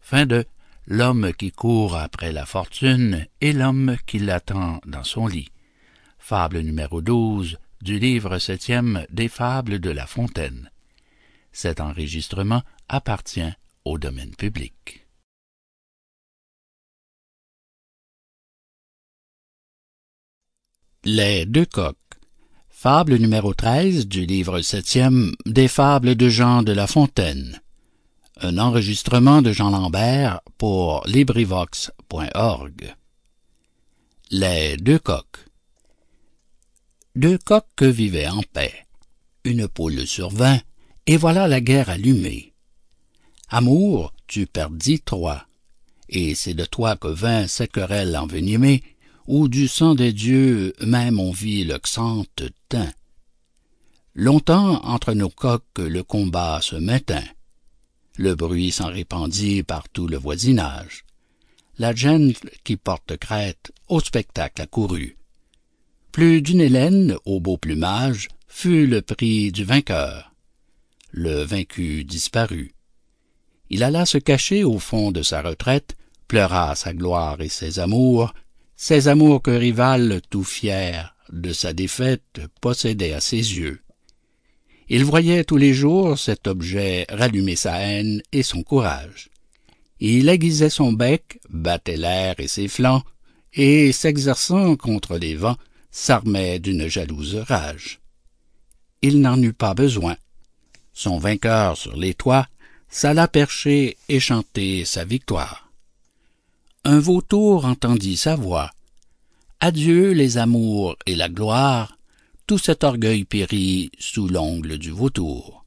Fin 0.00 0.26
de 0.26 0.44
L'homme 0.86 1.32
qui 1.32 1.50
court 1.50 1.96
après 1.96 2.30
la 2.30 2.44
fortune 2.44 3.26
et 3.40 3.54
l'homme 3.54 3.96
qui 4.04 4.18
l'attend 4.18 4.82
dans 4.84 5.02
son 5.02 5.26
lit. 5.26 5.48
Fable 6.18 6.60
numéro 6.60 7.00
12 7.00 7.58
du 7.80 7.98
livre 7.98 8.38
septième 8.38 9.06
des 9.08 9.28
Fables 9.28 9.78
de 9.78 9.88
La 9.88 10.06
Fontaine. 10.06 10.70
Cet 11.52 11.80
enregistrement 11.80 12.62
appartient 12.88 13.52
au 13.86 13.96
domaine 13.96 14.34
public. 14.34 15.06
Les 21.04 21.46
deux 21.46 21.66
coqs. 21.66 22.03
Fable 22.84 23.16
numéro 23.16 23.54
13 23.54 24.08
du 24.08 24.26
livre 24.26 24.60
septième 24.60 25.32
des 25.46 25.68
Fables 25.68 26.16
de 26.16 26.28
Jean 26.28 26.62
de 26.62 26.72
La 26.72 26.86
Fontaine. 26.86 27.62
Un 28.42 28.58
enregistrement 28.58 29.40
de 29.40 29.52
Jean 29.52 29.70
Lambert 29.70 30.42
pour 30.58 31.02
LibriVox.org. 31.06 32.94
Les 34.30 34.76
deux 34.76 34.98
coqs. 34.98 35.46
Deux 37.16 37.38
coqs 37.38 37.82
vivaient 37.82 38.28
en 38.28 38.42
paix. 38.52 38.74
Une 39.44 39.66
poule 39.66 40.06
survint, 40.06 40.60
et 41.06 41.16
voilà 41.16 41.48
la 41.48 41.62
guerre 41.62 41.88
allumée. 41.88 42.52
Amour, 43.48 44.12
tu 44.26 44.44
perdis 44.44 45.00
trois, 45.00 45.46
et 46.10 46.34
c'est 46.34 46.52
de 46.52 46.66
toi 46.66 46.96
que 46.96 47.08
vint 47.08 47.46
cette 47.46 47.72
querelle 47.72 48.14
envenimée, 48.14 48.82
où 49.26 49.48
du 49.48 49.68
sang 49.68 49.94
des 49.94 50.12
dieux 50.12 50.74
même 50.82 51.18
on 51.18 51.32
vit 51.32 51.64
le 51.64 51.78
Longtemps 54.14 54.80
entre 54.84 55.12
nos 55.12 55.28
coqs 55.28 55.78
le 55.78 56.02
combat 56.02 56.60
se 56.62 56.76
maintint. 56.76 57.24
Le 58.16 58.36
bruit 58.36 58.70
s'en 58.70 58.88
répandit 58.88 59.64
par 59.64 59.88
tout 59.88 60.06
le 60.06 60.16
voisinage. 60.16 61.04
La 61.78 61.92
gêne 61.92 62.32
qui 62.62 62.76
porte 62.76 63.16
crête 63.16 63.72
au 63.88 63.98
spectacle 63.98 64.62
accourut. 64.62 65.16
Plus 66.12 66.42
d'une 66.42 66.60
hélène 66.60 67.16
au 67.24 67.40
beau 67.40 67.56
plumage 67.56 68.28
fut 68.46 68.86
le 68.86 69.02
prix 69.02 69.50
du 69.50 69.64
vainqueur. 69.64 70.32
Le 71.10 71.42
vaincu 71.42 72.04
disparut. 72.04 72.72
Il 73.68 73.82
alla 73.82 74.06
se 74.06 74.18
cacher 74.18 74.62
au 74.62 74.78
fond 74.78 75.10
de 75.10 75.22
sa 75.22 75.42
retraite, 75.42 75.96
pleura 76.28 76.76
sa 76.76 76.94
gloire 76.94 77.40
et 77.40 77.48
ses 77.48 77.80
amours, 77.80 78.32
ces 78.76 79.08
amours 79.08 79.42
que 79.42 79.50
Rival, 79.50 80.20
tout 80.30 80.44
fier 80.44 81.13
de 81.32 81.52
sa 81.52 81.72
défaite, 81.72 82.40
possédait 82.60 83.12
à 83.12 83.20
ses 83.20 83.36
yeux. 83.36 83.80
Il 84.88 85.04
voyait 85.04 85.44
tous 85.44 85.56
les 85.56 85.72
jours 85.72 86.18
cet 86.18 86.46
objet 86.46 87.06
rallumer 87.08 87.56
sa 87.56 87.78
haine 87.78 88.22
et 88.32 88.42
son 88.42 88.62
courage. 88.62 89.30
Il 90.00 90.28
aiguisait 90.28 90.70
son 90.70 90.92
bec, 90.92 91.40
battait 91.48 91.96
l'air 91.96 92.34
et 92.38 92.48
ses 92.48 92.68
flancs, 92.68 93.02
et, 93.54 93.92
s'exerçant 93.92 94.76
contre 94.76 95.16
les 95.16 95.36
vents, 95.36 95.56
s'armait 95.90 96.58
d'une 96.58 96.88
jalouse 96.88 97.36
rage. 97.36 98.00
Il 99.00 99.20
n'en 99.20 99.40
eut 99.40 99.52
pas 99.52 99.74
besoin. 99.74 100.16
Son 100.92 101.18
vainqueur 101.18 101.76
sur 101.76 101.96
les 101.96 102.14
toits 102.14 102.46
s'alla 102.88 103.28
percher 103.28 103.96
et 104.08 104.20
chanter 104.20 104.84
sa 104.84 105.04
victoire 105.04 105.64
un 106.84 106.98
vautour 106.98 107.64
entendit 107.64 108.16
sa 108.16 108.36
voix. 108.36 108.70
Adieu 109.66 110.12
les 110.12 110.36
amours 110.36 110.94
et 111.06 111.16
la 111.16 111.30
gloire, 111.30 111.96
tout 112.46 112.58
cet 112.58 112.84
orgueil 112.84 113.24
périt 113.24 113.90
sous 113.98 114.28
l'ongle 114.28 114.76
du 114.76 114.90
vautour. 114.90 115.64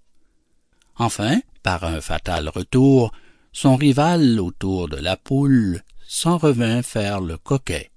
Enfin, 0.97 1.41
par 1.63 1.83
un 1.83 1.99
fatal 1.99 2.47
retour, 2.47 3.11
son 3.53 3.75
rival 3.75 4.39
autour 4.39 4.87
de 4.87 4.97
la 4.97 5.17
poule 5.17 5.81
s'en 6.07 6.37
revint 6.37 6.83
faire 6.83 7.21
le 7.21 7.37
coquet. 7.37 7.89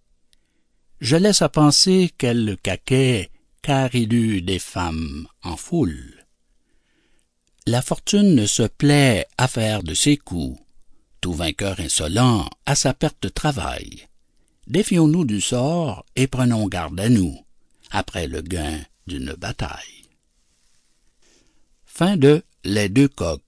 Je 1.03 1.17
laisse 1.17 1.43
à 1.43 1.51
penser 1.51 2.11
qu'elle 2.17 2.47
le 2.47 2.57
caquait, 2.57 3.29
car 3.61 3.95
il 3.95 4.15
eut 4.15 4.41
des 4.41 4.59
femmes 4.59 5.27
en 5.43 5.59
foule. 5.59 6.25
La 7.67 7.83
fortune 7.83 8.47
se 8.47 8.63
plaît 8.63 9.27
à 9.37 9.49
faire 9.49 9.83
de 9.83 9.93
ses 9.93 10.17
coups, 10.17 10.59
tout 11.21 11.35
vainqueur 11.35 11.79
insolent 11.79 12.49
à 12.65 12.75
sa 12.75 12.95
perte 12.95 13.35
travaille. 13.35 14.10
Défions-nous 14.71 15.25
du 15.25 15.41
sort 15.41 16.07
et 16.15 16.29
prenons 16.29 16.69
garde 16.69 17.01
à 17.01 17.09
nous, 17.09 17.45
après 17.91 18.29
le 18.29 18.41
gain 18.41 18.79
d'une 19.09 19.33
bataille. 19.33 20.05
Fin 21.85 22.17
de 22.17 22.45
Les 22.63 22.89
deux 22.89 23.09
coqs. 23.09 23.43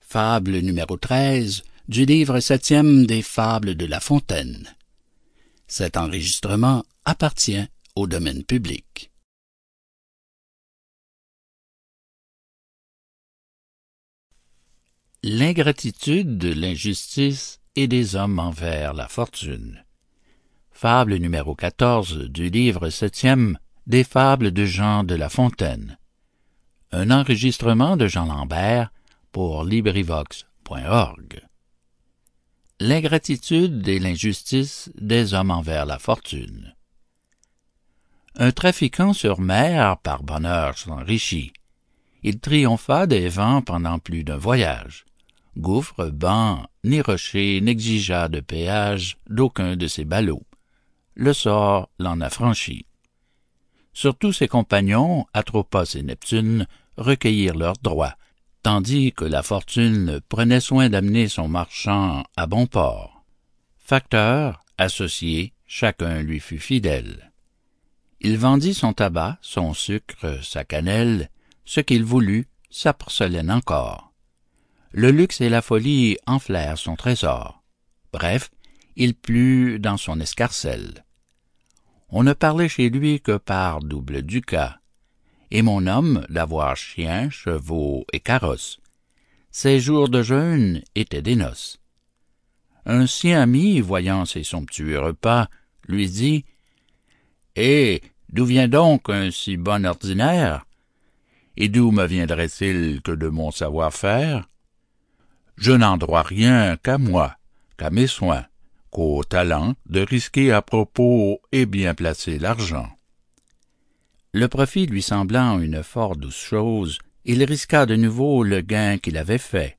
Fable 0.00 0.58
numéro 0.58 0.96
13 0.96 1.62
du 1.86 2.06
livre 2.06 2.40
septième 2.40 3.06
des 3.06 3.22
Fables 3.22 3.76
de 3.76 3.86
La 3.86 4.00
Fontaine. 4.00 4.74
Cet 5.68 5.96
enregistrement 5.96 6.84
appartient 7.04 7.68
au 7.94 8.08
domaine 8.08 8.42
public. 8.42 9.12
L'ingratitude, 15.22 16.42
l'injustice 16.42 17.60
et 17.76 17.86
des 17.86 18.16
hommes 18.16 18.40
envers 18.40 18.92
la 18.92 19.06
fortune. 19.06 19.84
Fable 20.80 21.16
numéro 21.16 21.56
14 21.56 22.28
du 22.30 22.50
livre 22.50 22.88
septième 22.90 23.58
des 23.88 24.04
Fables 24.04 24.52
de 24.52 24.64
Jean 24.64 25.02
de 25.02 25.16
La 25.16 25.28
Fontaine. 25.28 25.98
Un 26.92 27.10
enregistrement 27.10 27.96
de 27.96 28.06
Jean 28.06 28.26
Lambert 28.26 28.92
pour 29.32 29.64
LibriVox.org. 29.64 31.42
L'ingratitude 32.78 33.88
et 33.88 33.98
l'injustice 33.98 34.92
des 34.94 35.34
hommes 35.34 35.50
envers 35.50 35.84
la 35.84 35.98
fortune. 35.98 36.76
Un 38.36 38.52
trafiquant 38.52 39.12
sur 39.12 39.40
mer 39.40 39.98
par 39.98 40.22
bonheur 40.22 40.78
s'enrichit. 40.78 41.52
Il 42.22 42.38
triompha 42.38 43.08
des 43.08 43.28
vents 43.28 43.62
pendant 43.62 43.98
plus 43.98 44.22
d'un 44.22 44.36
voyage 44.36 45.06
gouffre, 45.58 46.10
banc, 46.10 46.68
ni 46.84 47.00
rocher 47.00 47.60
n'exigea 47.60 48.28
de 48.28 48.38
péage 48.38 49.16
d'aucun 49.28 49.74
de 49.74 49.88
ses 49.88 50.04
ballots. 50.04 50.46
Le 51.20 51.32
sort 51.32 51.90
l'en 51.98 52.20
affranchit. 52.20 52.86
Surtout 53.92 54.32
ses 54.32 54.46
compagnons, 54.46 55.26
Atropos 55.34 55.96
et 55.96 56.02
Neptune, 56.04 56.68
recueillirent 56.96 57.56
leurs 57.56 57.78
droits, 57.82 58.14
tandis 58.62 59.12
que 59.12 59.24
la 59.24 59.42
fortune 59.42 60.20
prenait 60.28 60.60
soin 60.60 60.88
d'amener 60.88 61.26
son 61.26 61.48
marchand 61.48 62.22
à 62.36 62.46
bon 62.46 62.68
port. 62.68 63.24
Facteur, 63.78 64.60
associé, 64.78 65.54
chacun 65.66 66.22
lui 66.22 66.38
fut 66.38 66.60
fidèle. 66.60 67.32
Il 68.20 68.38
vendit 68.38 68.74
son 68.74 68.92
tabac, 68.92 69.38
son 69.42 69.74
sucre, 69.74 70.38
sa 70.44 70.62
cannelle, 70.62 71.30
ce 71.64 71.80
qu'il 71.80 72.04
voulut, 72.04 72.46
sa 72.70 72.92
porcelaine 72.92 73.50
encore. 73.50 74.12
Le 74.92 75.10
luxe 75.10 75.40
et 75.40 75.48
la 75.48 75.62
folie 75.62 76.16
enflèrent 76.28 76.78
son 76.78 76.94
trésor. 76.94 77.64
Bref, 78.12 78.50
il 78.94 79.16
plut 79.16 79.80
dans 79.80 79.96
son 79.96 80.20
escarcelle. 80.20 81.04
On 82.10 82.22
ne 82.22 82.32
parlait 82.32 82.68
chez 82.68 82.88
lui 82.88 83.20
que 83.20 83.36
par 83.36 83.80
double 83.80 84.22
ducat, 84.22 84.80
et 85.50 85.62
mon 85.62 85.86
homme 85.86 86.24
d'avoir 86.30 86.76
chiens, 86.76 87.28
chevaux 87.28 88.06
et 88.12 88.20
carrosses. 88.20 88.80
Ses 89.50 89.80
jours 89.80 90.08
de 90.08 90.22
jeûne 90.22 90.82
étaient 90.94 91.22
des 91.22 91.36
noces. 91.36 91.80
Un 92.86 93.06
sien 93.06 93.42
ami, 93.42 93.80
voyant 93.80 94.24
ses 94.24 94.44
somptueux 94.44 94.98
repas, 94.98 95.48
lui 95.86 96.08
dit 96.08 96.44
Eh, 97.56 98.00
d'où 98.30 98.46
vient 98.46 98.68
donc 98.68 99.10
un 99.10 99.30
si 99.30 99.58
bon 99.58 99.84
ordinaire? 99.84 100.64
Et 101.56 101.68
d'où 101.68 101.90
me 101.90 102.06
viendrait-il 102.06 103.02
que 103.02 103.12
de 103.12 103.28
mon 103.28 103.50
savoir-faire? 103.50 104.48
Je 105.56 105.72
n'en 105.72 105.98
dois 105.98 106.22
rien 106.22 106.76
qu'à 106.76 106.96
moi, 106.96 107.36
qu'à 107.76 107.90
mes 107.90 108.06
soins, 108.06 108.46
qu'au 108.90 109.22
talent 109.24 109.74
de 109.86 110.00
risquer 110.00 110.52
à 110.52 110.62
propos 110.62 111.40
et 111.52 111.66
bien 111.66 111.94
placer 111.94 112.38
l'argent. 112.38 112.88
Le 114.32 114.48
profit 114.48 114.86
lui 114.86 115.02
semblant 115.02 115.58
une 115.60 115.82
fort 115.82 116.16
douce 116.16 116.36
chose, 116.36 116.98
il 117.24 117.42
risqua 117.44 117.86
de 117.86 117.96
nouveau 117.96 118.42
le 118.42 118.60
gain 118.60 118.98
qu'il 118.98 119.16
avait 119.16 119.38
fait. 119.38 119.78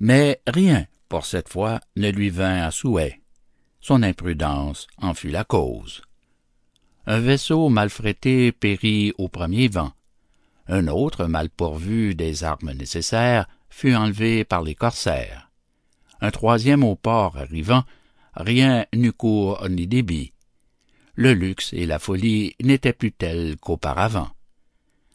Mais 0.00 0.40
rien, 0.46 0.86
pour 1.08 1.24
cette 1.24 1.48
fois, 1.48 1.80
ne 1.96 2.10
lui 2.10 2.30
vint 2.30 2.62
à 2.62 2.70
souhait. 2.70 3.20
Son 3.80 4.02
imprudence 4.02 4.86
en 4.98 5.14
fut 5.14 5.30
la 5.30 5.44
cause. 5.44 6.02
Un 7.06 7.20
vaisseau 7.20 7.68
mal 7.68 7.90
frété 7.90 8.50
périt 8.50 9.12
au 9.18 9.28
premier 9.28 9.68
vent. 9.68 9.92
Un 10.66 10.88
autre, 10.88 11.26
mal 11.26 11.50
pourvu 11.50 12.14
des 12.14 12.44
armes 12.44 12.72
nécessaires, 12.72 13.46
fut 13.68 13.94
enlevé 13.94 14.44
par 14.44 14.62
les 14.62 14.74
corsaires. 14.74 15.50
Un 16.20 16.30
troisième 16.30 16.82
au 16.82 16.96
port 16.96 17.36
arrivant, 17.36 17.84
rien 18.36 18.86
n'eut 18.94 19.12
cours 19.12 19.66
ni 19.68 19.86
débit 19.86 20.34
le 21.16 21.32
luxe 21.32 21.72
et 21.72 21.86
la 21.86 21.98
folie 21.98 22.54
n'étaient 22.62 22.92
plus 22.92 23.12
tels 23.12 23.56
qu'auparavant. 23.56 24.30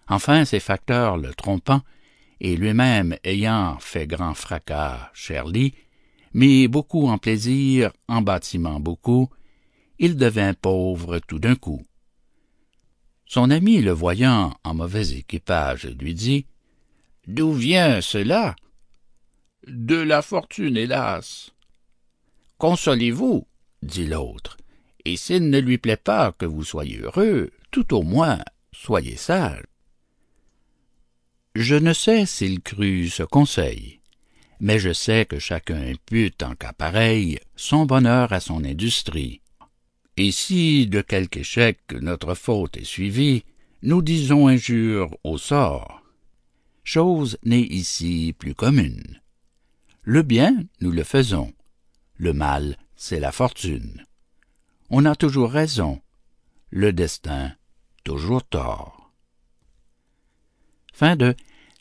Enfin, 0.08 0.46
ses 0.46 0.60
facteurs 0.60 1.18
le 1.18 1.34
trompant, 1.34 1.82
et 2.40 2.56
lui-même 2.56 3.18
ayant 3.24 3.78
fait 3.80 4.08
grand 4.08 4.34
fracas, 4.34 5.12
Cherly, 5.14 5.74
mit 6.34 6.68
beaucoup 6.68 7.08
en 7.08 7.18
plaisir, 7.18 7.92
en 8.08 8.22
bâtiment 8.22 8.80
beaucoup, 8.80 9.30
il 10.00 10.16
devint 10.16 10.54
pauvre 10.54 11.20
tout 11.20 11.40
d'un 11.40 11.56
coup. 11.56 11.84
Son 13.26 13.52
ami, 13.52 13.82
le 13.82 13.92
voyant 13.92 14.58
en 14.64 14.74
mauvais 14.74 15.12
équipage, 15.12 15.86
lui 16.00 16.14
dit 16.14 16.48
«D'où 17.28 17.52
vient 17.52 18.02
cela 18.02 18.56
?»«De 19.68 19.98
la 19.98 20.22
fortune, 20.22 20.78
hélas. 20.78 21.52
»«Consolez-vous, 22.60 23.48
dit 23.84 24.06
l'autre, 24.06 24.58
et 25.06 25.16
s'il 25.16 25.50
ne 25.50 25.60
lui 25.60 25.78
plaît 25.78 25.96
pas 25.96 26.34
que 26.34 26.46
vous 26.46 26.66
soyez 26.66 26.98
heureux, 26.98 27.52
tout 27.72 27.96
au 27.96 28.04
moins 28.04 28.40
soyez 28.74 29.16
sage. 29.16 29.64
Je 31.56 31.76
ne 31.76 31.94
sais 31.94 32.26
s'il 32.26 32.60
crut 32.62 33.10
ce 33.10 33.24
conseil, 33.24 34.02
mais 34.60 34.78
je 34.78 34.92
sais 34.92 35.26
que 35.26 35.40
chacun 35.40 35.82
impute 35.82 36.44
en 36.44 36.56
cas 36.56 36.74
pareil 36.74 37.40
son 37.56 37.86
bonheur 37.86 38.34
à 38.34 38.42
son 38.42 38.66
industrie. 38.66 39.40
Et 40.18 40.34
si 40.34 40.86
de 40.86 41.00
quelque 41.00 41.38
échec 41.38 41.80
notre 41.94 42.36
faute 42.36 42.76
est 42.76 42.84
suivie, 42.84 43.46
nous 43.84 44.02
disons 44.02 44.48
injure 44.48 45.18
au 45.24 45.38
sort. 45.38 46.04
Chose 46.84 47.38
n'est 47.46 47.62
ici 47.62 48.36
plus 48.38 48.54
commune. 48.54 49.22
Le 50.04 50.24
bien, 50.24 50.66
nous 50.82 50.92
le 50.92 51.04
faisons. 51.04 51.54
Le 52.20 52.34
mal, 52.34 52.78
c'est 52.96 53.20
la 53.20 53.32
fortune 53.32 54.06
on 54.90 55.06
a 55.06 55.16
toujours 55.16 55.52
raison, 55.52 56.02
le 56.72 56.92
destin 56.94 57.54
toujours 58.04 58.44
tort. 58.44 59.14
Fin 60.94 61.16
de 61.16 61.36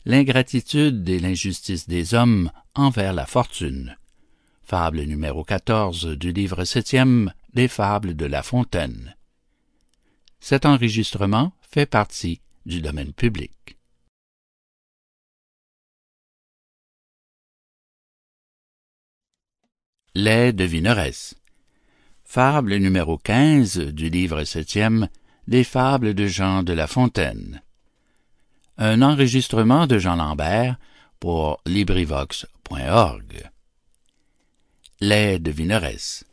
L'ingratitude 0.05 1.07
et 1.09 1.19
l'injustice 1.19 1.87
des 1.87 2.13
hommes 2.13 2.51
envers 2.73 3.13
la 3.13 3.25
fortune. 3.25 3.97
Fable 4.63 5.01
numéro 5.01 5.43
14 5.43 6.17
du 6.17 6.31
livre 6.31 6.63
septième 6.63 7.33
des 7.53 7.67
Fables 7.67 8.15
de 8.15 8.25
La 8.25 8.41
Fontaine. 8.41 9.15
Cet 10.39 10.65
enregistrement 10.65 11.51
fait 11.69 11.85
partie 11.85 12.41
du 12.65 12.81
domaine 12.81 13.11
public. 13.11 13.77
Les 20.15 20.53
devineresses. 20.53 21.35
Fable 22.25 22.77
numéro 22.77 23.19
15 23.19 23.77
du 23.77 24.09
livre 24.09 24.43
septième 24.43 25.07
des 25.47 25.63
Fables 25.63 26.15
de 26.15 26.25
Jean 26.25 26.63
de 26.63 26.73
La 26.73 26.87
Fontaine. 26.87 27.61
Un 28.79 29.03
enregistrement 29.03 29.85
de 29.85 29.99
Jean 29.99 30.15
Lambert 30.15 30.79
pour 31.19 31.61
LibriVox.org. 31.67 33.51
Les 34.99 35.37
devineresses. 35.37 36.25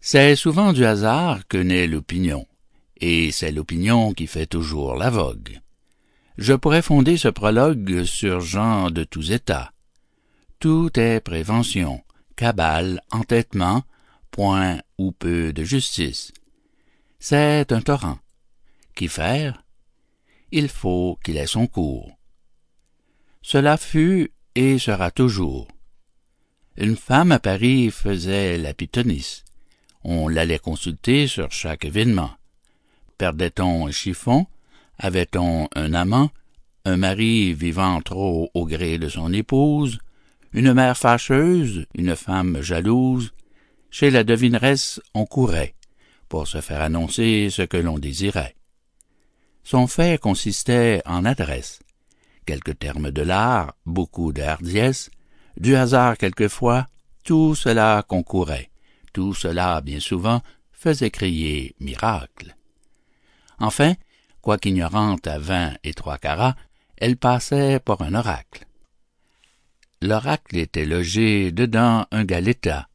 C'est 0.00 0.34
souvent 0.34 0.72
du 0.72 0.84
hasard 0.84 1.46
que 1.46 1.58
naît 1.58 1.86
l'opinion, 1.86 2.44
et 2.96 3.30
c'est 3.30 3.52
l'opinion 3.52 4.12
qui 4.14 4.26
fait 4.26 4.46
toujours 4.46 4.96
la 4.96 5.10
vogue. 5.10 5.60
Je 6.38 6.54
pourrais 6.54 6.82
fonder 6.82 7.18
ce 7.18 7.28
prologue 7.28 8.02
sur 8.02 8.40
Jean 8.40 8.90
de 8.90 9.04
tous 9.04 9.30
états. 9.30 9.70
Tout 10.58 10.98
est 10.98 11.20
prévention, 11.20 12.02
cabale, 12.36 13.00
entêtement, 13.10 13.82
point 14.30 14.80
ou 14.98 15.12
peu 15.12 15.52
de 15.52 15.64
justice. 15.64 16.32
C'est 17.18 17.72
un 17.72 17.80
torrent. 17.80 18.18
Qu'y 18.94 19.08
faire? 19.08 19.64
Il 20.52 20.68
faut 20.68 21.18
qu'il 21.24 21.38
ait 21.38 21.46
son 21.46 21.66
cours. 21.66 22.16
Cela 23.42 23.76
fut 23.76 24.32
et 24.54 24.78
sera 24.78 25.10
toujours. 25.10 25.68
Une 26.76 26.96
femme 26.96 27.32
à 27.32 27.38
Paris 27.38 27.90
faisait 27.90 28.58
la 28.58 28.74
pythonisse. 28.74 29.44
On 30.04 30.28
l'allait 30.28 30.58
consulter 30.58 31.26
sur 31.26 31.50
chaque 31.50 31.84
événement. 31.84 32.30
Perdait-on 33.18 33.86
un 33.86 33.90
chiffon? 33.90 34.46
Avait-on 34.98 35.68
un 35.74 35.94
amant? 35.94 36.30
Un 36.84 36.96
mari 36.96 37.54
vivant 37.54 38.00
trop 38.02 38.50
au 38.54 38.66
gré 38.66 38.98
de 38.98 39.08
son 39.08 39.32
épouse? 39.32 39.98
Une 40.56 40.72
mère 40.72 40.96
fâcheuse? 40.96 41.84
Une 41.94 42.16
femme 42.16 42.62
jalouse? 42.62 43.34
Chez 43.90 44.10
la 44.10 44.24
devineresse, 44.24 45.02
on 45.12 45.26
courait 45.26 45.74
pour 46.30 46.48
se 46.48 46.62
faire 46.62 46.80
annoncer 46.80 47.50
ce 47.50 47.60
que 47.60 47.76
l'on 47.76 47.98
désirait. 47.98 48.56
Son 49.64 49.86
fait 49.86 50.18
consistait 50.18 51.02
en 51.04 51.26
adresse, 51.26 51.80
quelques 52.46 52.78
termes 52.78 53.10
de 53.10 53.20
l'art, 53.20 53.74
beaucoup 53.84 54.32
de 54.32 54.40
hardiesse, 54.40 55.10
du 55.58 55.76
hasard 55.76 56.16
quelquefois, 56.16 56.86
tout 57.22 57.54
cela 57.54 58.02
concourait, 58.08 58.70
tout 59.12 59.34
cela, 59.34 59.82
bien 59.82 60.00
souvent, 60.00 60.40
faisait 60.72 61.10
crier 61.10 61.76
miracle. 61.80 62.56
Enfin, 63.58 63.92
quoiqu'ignorante 64.40 65.26
à 65.26 65.38
vingt 65.38 65.76
et 65.84 65.92
trois 65.92 66.16
carats, 66.16 66.56
elle 66.96 67.18
passait 67.18 67.78
pour 67.78 68.00
un 68.00 68.14
oracle. 68.14 68.65
L'oracle 70.06 70.56
était 70.58 70.84
logé 70.84 71.50
dedans 71.50 72.06
un 72.12 72.24
galetas, 72.24 72.86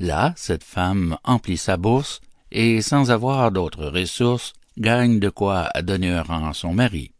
Là, 0.00 0.34
cette 0.36 0.64
femme 0.64 1.16
emplit 1.22 1.56
sa 1.56 1.76
bourse 1.76 2.20
et, 2.50 2.82
sans 2.82 3.12
avoir 3.12 3.52
d'autres 3.52 3.86
ressources, 3.86 4.54
gagne 4.76 5.20
de 5.20 5.28
quoi 5.28 5.70
donner 5.84 6.10
un 6.10 6.22
rang 6.22 6.48
à 6.48 6.52
son 6.52 6.74
mari. 6.74 7.12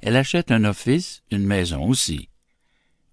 Elle 0.00 0.16
achète 0.16 0.50
un 0.50 0.64
office, 0.64 1.22
une 1.30 1.44
maison 1.44 1.86
aussi. 1.86 2.30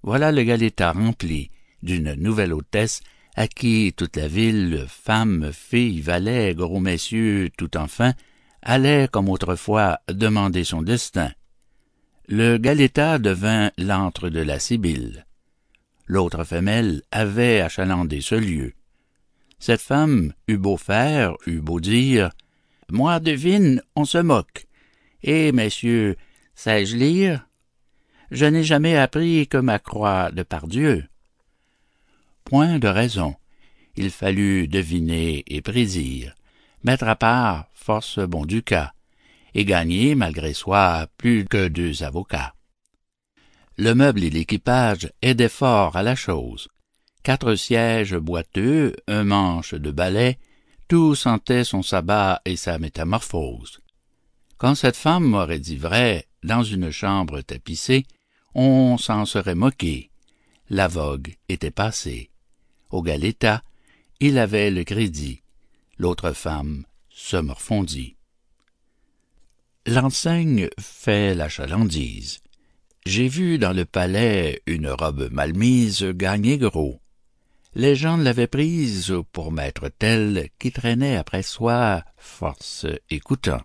Voilà 0.03 0.31
le 0.31 0.41
galetas 0.43 0.93
rempli 0.93 1.51
d'une 1.83 2.13
nouvelle 2.13 2.53
hôtesse 2.53 3.01
à 3.35 3.49
qui 3.49 3.93
toute 3.97 4.15
la 4.15 4.29
ville, 4.29 4.85
femmes, 4.87 5.51
filles, 5.51 5.99
valets, 5.99 6.55
gros 6.55 6.79
messieurs, 6.79 7.49
tout 7.57 7.75
enfin, 7.75 8.13
allait 8.61 9.09
comme 9.11 9.27
autrefois 9.27 9.99
demander 10.07 10.63
son 10.63 10.81
destin. 10.81 11.33
Le 12.29 12.57
galetas 12.57 13.19
devint 13.19 13.71
l'antre 13.77 14.29
de 14.29 14.39
la 14.39 14.59
Sibylle 14.59 15.24
l'autre 16.05 16.43
femelle 16.43 17.01
avait 17.11 17.61
achalandé 17.61 18.21
ce 18.21 18.35
lieu. 18.35 18.73
Cette 19.59 19.81
femme 19.81 20.33
eut 20.47 20.57
beau 20.57 20.77
faire, 20.77 21.35
eut 21.47 21.61
beau 21.61 21.79
dire, 21.79 22.29
Moi 22.91 23.19
devine, 23.19 23.81
on 23.95 24.05
se 24.05 24.17
moque. 24.17 24.67
Et, 25.23 25.51
messieurs, 25.51 26.17
sais-je 26.53 26.95
lire? 26.95 27.47
Je 28.31 28.45
n'ai 28.45 28.63
jamais 28.63 28.97
appris 28.97 29.47
que 29.47 29.57
ma 29.57 29.79
croix 29.79 30.31
de 30.31 30.43
par 30.43 30.67
Dieu. 30.67 31.07
Point 32.43 32.79
de 32.79 32.87
raison. 32.87 33.35
Il 33.95 34.11
fallut 34.11 34.67
deviner 34.67 35.43
et 35.47 35.61
prédire, 35.61 36.35
mettre 36.83 37.07
à 37.07 37.15
part 37.15 37.67
force 37.73 38.19
bon 38.19 38.45
du 38.45 38.61
cas, 38.61 38.91
et 39.53 39.63
gagner, 39.63 40.15
malgré 40.15 40.53
soi, 40.53 41.07
plus 41.17 41.45
que 41.45 41.67
deux 41.67 42.03
avocats. 42.03 42.54
Le 43.77 43.93
meuble 43.93 44.23
et 44.23 44.29
l'équipage 44.29 45.11
aidaient 45.21 45.49
fort 45.49 45.97
à 45.97 46.03
la 46.03 46.15
chose. 46.15 46.69
Quatre 47.23 47.55
sièges 47.55 48.15
boiteux, 48.15 48.95
un 49.07 49.23
manche 49.23 49.73
de 49.73 49.91
balai, 49.91 50.37
tout 50.87 51.15
sentait 51.15 51.63
son 51.63 51.81
sabbat 51.81 52.41
et 52.45 52.55
sa 52.55 52.79
métamorphose. 52.79 53.81
Quand 54.57 54.75
cette 54.75 54.95
femme 54.95 55.25
m'aurait 55.25 55.59
dit 55.59 55.75
vrai, 55.75 56.27
dans 56.43 56.63
une 56.63 56.91
chambre 56.91 57.41
tapissée, 57.41 58.05
on 58.53 58.97
s'en 58.97 59.25
serait 59.25 59.55
moqué. 59.55 60.11
La 60.69 60.87
vogue 60.87 61.35
était 61.49 61.71
passée. 61.71 62.29
Au 62.91 63.01
Galetas, 63.01 63.61
il 64.21 64.37
avait 64.37 64.71
le 64.71 64.83
crédit. 64.83 65.41
L'autre 65.97 66.31
femme 66.31 66.85
se 67.09 67.37
morfondit. 67.37 68.15
L'enseigne 69.85 70.69
fait 70.79 71.35
la 71.35 71.49
chalandise. 71.49 72.39
J'ai 73.05 73.27
vu 73.27 73.59
dans 73.59 73.71
le 73.71 73.85
palais 73.85 74.63
une 74.65 74.89
robe 74.89 75.29
mal 75.31 75.53
mise 75.53 76.03
gagner 76.03 76.57
gros. 76.57 76.99
Les 77.75 77.95
gens 77.95 78.17
l'avaient 78.17 78.47
prise 78.47 79.13
pour 79.31 79.51
maître 79.51 79.89
tel 79.89 80.49
qui 80.57 80.71
traînait 80.71 81.15
après 81.15 81.43
soi 81.43 82.03
force 82.17 82.87
écoutant. 83.11 83.61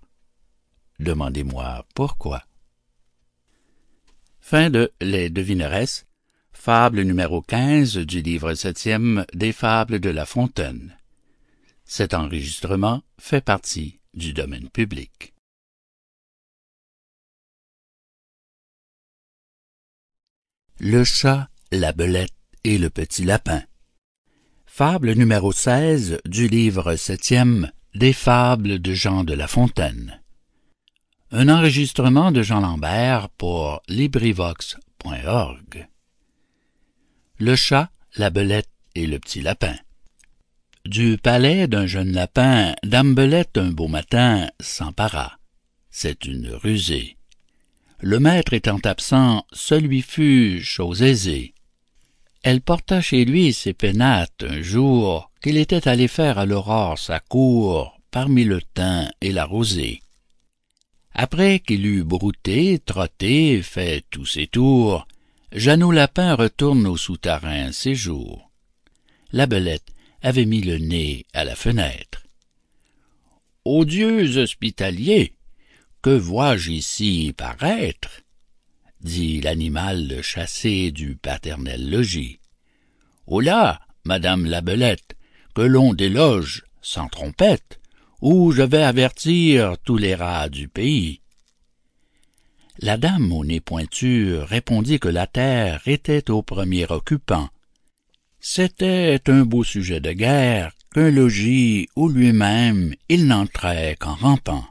Demandez-moi 0.99 1.87
pourquoi. 1.95 2.43
Fin 4.41 4.71
Les 5.01 5.31
Devineresses, 5.31 6.05
fable 6.53 7.01
numéro 7.03 7.41
15 7.41 7.97
du 7.97 8.21
livre 8.21 8.53
septième 8.53 9.25
des 9.33 9.53
Fables 9.53 10.01
de 10.01 10.11
La 10.11 10.27
Fontaine. 10.27 10.99
Le 20.83 21.05
chat, 21.05 21.51
la 21.73 21.93
belette 21.93 22.33
et 22.65 22.79
le 22.79 22.89
petit 22.89 23.27
lapin. 23.27 23.63
Fable 24.65 25.13
numéro 25.13 25.53
16 25.53 26.21
du 26.25 26.49
livre 26.49 26.97
septième 26.97 27.71
des 27.95 28.15
Fables 28.15 28.79
de 28.79 28.95
Jean 28.95 29.23
de 29.23 29.35
La 29.35 29.47
Fontaine. 29.47 30.23
Un 31.33 31.51
enregistrement 31.51 32.33
de 32.33 32.41
Jean 32.41 32.61
Lambert 32.61 33.29
pour 33.29 33.83
LibriVox.org. 33.89 35.87
Le 37.37 37.57
chat, 37.57 37.91
la 38.17 38.31
belette 38.31 38.71
et 38.95 39.07
le 39.07 39.19
petit 39.19 39.43
lapin. 39.43 39.77
Du 40.87 41.19
palais 41.19 41.69
d'un 41.69 41.85
jeune 41.85 42.13
lapin, 42.13 42.75
Dame 42.85 43.15
Belette 43.15 43.59
un 43.59 43.71
beau 43.71 43.87
matin 43.87 44.49
s'empara. 44.61 45.41
C'est 45.91 46.25
une 46.25 46.49
rusée. 46.49 47.19
Le 48.03 48.19
maître 48.19 48.55
étant 48.55 48.79
absent, 48.85 49.45
ce 49.53 49.75
lui 49.75 50.01
fut 50.01 50.63
chose 50.63 51.03
aisée. 51.03 51.53
Elle 52.43 52.63
porta 52.63 53.03
chez 53.03 53.27
lui 53.27 53.53
ses 53.53 53.75
pénates 53.75 54.43
un 54.49 54.63
jour 54.63 55.31
qu'il 55.43 55.59
était 55.59 55.87
allé 55.87 56.09
faire 56.09 56.39
à 56.39 56.47
l'aurore 56.47 56.99
sa 56.99 57.21
cour 57.21 57.99
parmi 58.11 58.45
le 58.45 58.63
thym 58.63 59.11
et 59.21 59.33
la 59.33 59.45
rosée. 59.45 60.01
Après 61.13 61.61
qu'il 61.61 61.85
eut 61.85 62.05
brouté, 62.05 62.79
trotté, 62.79 63.61
fait 63.63 64.05
tous 64.11 64.25
ses 64.25 64.47
tours, 64.47 65.07
Jeannot 65.53 65.93
Lapin 65.93 66.35
retourne 66.35 66.87
au 66.87 66.97
souterrain 66.97 67.73
séjour. 67.73 68.51
La 69.33 69.47
belette 69.47 69.93
avait 70.23 70.47
mis 70.47 70.63
le 70.63 70.79
nez 70.79 71.27
à 71.35 71.45
la 71.45 71.55
fenêtre. 71.55 72.23
Odieux 73.65 74.39
hospitalier, 74.39 75.35
que 76.03 76.11
vois-je 76.11 76.71
ici 76.71 77.35
paraître? 77.37 78.23
dit 79.03 79.41
l'animal 79.41 80.21
chassé 80.23 80.91
du 80.91 81.17
paternel 81.17 81.91
logis. 81.91 82.39
Oh 83.27 83.41
là, 83.41 83.81
madame 84.05 84.45
la 84.45 84.61
belette, 84.61 85.17
que 85.55 85.63
l'on 85.63 85.95
déloge 85.95 86.65
sans 86.83 87.09
trompette, 87.09 87.81
ou 88.21 88.53
je 88.53 88.63
vais 88.63 88.83
avertir 88.83 89.77
tous 89.85 89.97
les 89.97 90.15
rats 90.15 90.49
du 90.49 90.69
pays. 90.69 91.21
La 92.79 92.97
dame 92.97 93.33
au 93.33 93.45
nez 93.45 93.61
pointu 93.61 94.37
répondit 94.37 95.01
que 95.01 95.09
la 95.09 95.27
terre 95.27 95.83
était 95.87 96.31
au 96.31 96.43
premier 96.43 96.87
occupant. 96.91 97.49
C'était 98.41 99.21
un 99.27 99.45
beau 99.45 99.65
sujet 99.65 100.01
de 100.01 100.13
guerre 100.13 100.73
qu'un 100.95 101.11
logis 101.11 101.89
où 101.95 102.09
lui-même 102.09 102.95
il 103.09 103.27
n'entrait 103.27 103.97
qu'en 103.99 104.15
rampant. 104.15 104.65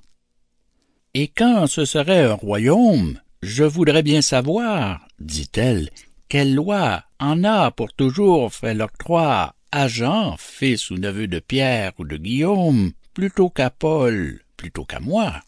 Et 1.16 1.28
quand 1.28 1.66
ce 1.68 1.86
serait 1.86 2.26
un 2.26 2.34
royaume, 2.34 3.20
je 3.42 3.64
voudrais 3.64 4.04
bien 4.04 4.22
savoir, 4.22 5.08
dit-elle, 5.20 5.90
quelle 6.28 6.54
loi 6.54 7.04
en 7.20 7.44
a 7.44 7.72
pour 7.72 7.94
toujours 7.94 8.54
fait 8.54 8.76
l'octroi 8.76 9.56
à 9.72 9.88
Jean, 9.88 10.36
fils 10.38 10.92
ou 10.92 10.96
neveu 10.96 11.28
de 11.28 11.40
Pierre 11.40 11.94
ou 11.98 12.06
de 12.06 12.18
Guillaume, 12.18 12.92
plutôt 13.14 13.50
qu'à 13.50 13.72
Paul, 13.72 14.40
plutôt 14.56 14.86
qu'à 14.86 15.00
moi? 15.00 15.42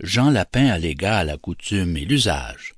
Jean 0.00 0.30
Lapin 0.30 0.66
allégua 0.66 1.24
la 1.24 1.38
coutume 1.38 1.96
et 1.96 2.04
l'usage. 2.04 2.74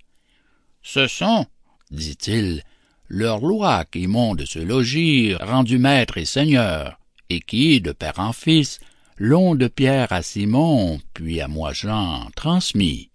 Ce 0.82 1.08
sont, 1.08 1.46
dit-il, 1.90 2.62
leurs 3.08 3.40
lois 3.40 3.84
qui 3.84 4.06
m'ont 4.06 4.34
de 4.34 4.44
ce 4.44 4.58
logis 4.60 5.34
rendu 5.34 5.78
maître 5.78 6.18
et 6.18 6.24
seigneur, 6.24 6.98
et 7.28 7.40
qui, 7.40 7.80
de 7.80 7.92
père 7.92 8.18
en 8.18 8.32
fils, 8.32 8.78
l'ont 9.24 9.54
de 9.54 9.68
Pierre 9.68 10.12
à 10.12 10.20
Simon, 10.20 11.00
puis 11.14 11.40
à 11.40 11.46
moi 11.46 11.72
Jean, 11.72 12.28
transmis. 12.34 13.12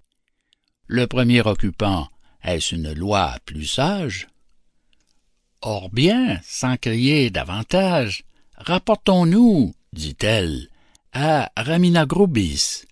Le 0.86 1.06
premier 1.06 1.42
occupant, 1.42 2.08
est-ce 2.42 2.76
une 2.76 2.94
loi 2.94 3.36
plus 3.44 3.66
sage? 3.66 4.30
Or 5.62 5.90
bien, 5.90 6.40
sans 6.46 6.78
crier 6.78 7.30
davantage, 7.30 8.24
rapportons-nous, 8.56 9.76
dit-elle, 9.92 10.70
à 11.12 11.52
Raminagrobis. 11.58 12.86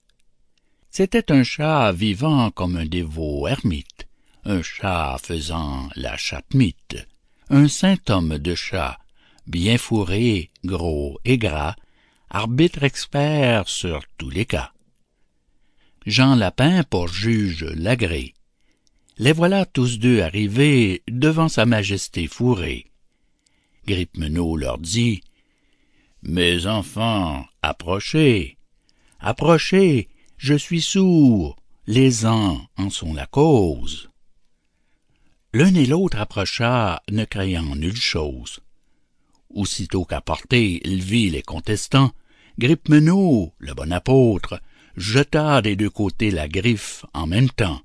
C'était 0.90 1.32
un 1.32 1.44
chat 1.44 1.94
vivant 1.94 2.52
comme 2.52 2.76
un 2.76 2.86
dévot 2.86 3.48
ermite, 3.48 4.10
un 4.44 4.62
chat 4.62 5.16
faisant 5.24 5.88
la 5.96 6.18
chapmite, 6.18 7.08
un 7.50 7.70
saint 7.70 7.96
homme 8.10 8.40
de 8.40 8.56
chat, 8.56 9.00
bien 9.48 9.78
fourré, 9.78 10.52
gros 10.66 11.18
et 11.24 11.38
gras, 11.38 11.78
arbitre 12.30 12.84
expert 12.84 13.70
sur 13.70 14.02
tous 14.18 14.30
les 14.30 14.46
cas. 14.46 14.72
Jean 16.06 16.36
Lapin 16.36 16.84
pour 16.84 17.08
juge 17.08 17.64
l'agré. 17.64 18.34
Les 19.18 19.32
voilà 19.32 19.66
tous 19.66 19.98
deux 19.98 20.22
arrivés 20.22 21.02
devant 21.08 21.48
sa 21.48 21.66
majesté 21.66 22.28
fourrée. 22.28 22.92
Gripmenot 23.88 24.58
leur 24.58 24.78
dit 24.78 25.22
Mes 26.22 26.68
enfants, 26.68 27.46
approchez, 27.62 28.58
approchez, 29.20 30.10
je 30.38 30.54
suis 30.54 30.82
sourd, 30.82 31.56
les 31.88 32.26
ans 32.26 32.68
en 32.78 32.90
sont 32.90 33.14
la 33.14 33.26
cause. 33.26 34.10
L'un 35.54 35.74
et 35.76 35.86
l'autre 35.86 36.20
approcha, 36.20 37.02
ne 37.10 37.24
craignant 37.24 37.76
nulle 37.76 37.96
chose. 37.96 38.60
Aussitôt 39.56 40.04
qu'à 40.04 40.20
portée 40.20 40.82
il 40.86 41.02
vit 41.02 41.30
les 41.30 41.42
contestants, 41.42 42.12
Gripmenot, 42.60 43.54
le 43.58 43.74
bon 43.74 43.92
apôtre, 43.92 44.62
jeta 44.98 45.62
des 45.62 45.78
deux 45.78 45.90
côtés 45.90 46.30
la 46.30 46.50
griffe 46.50 47.06
en 47.14 47.26
même 47.26 47.50
temps, 47.50 47.82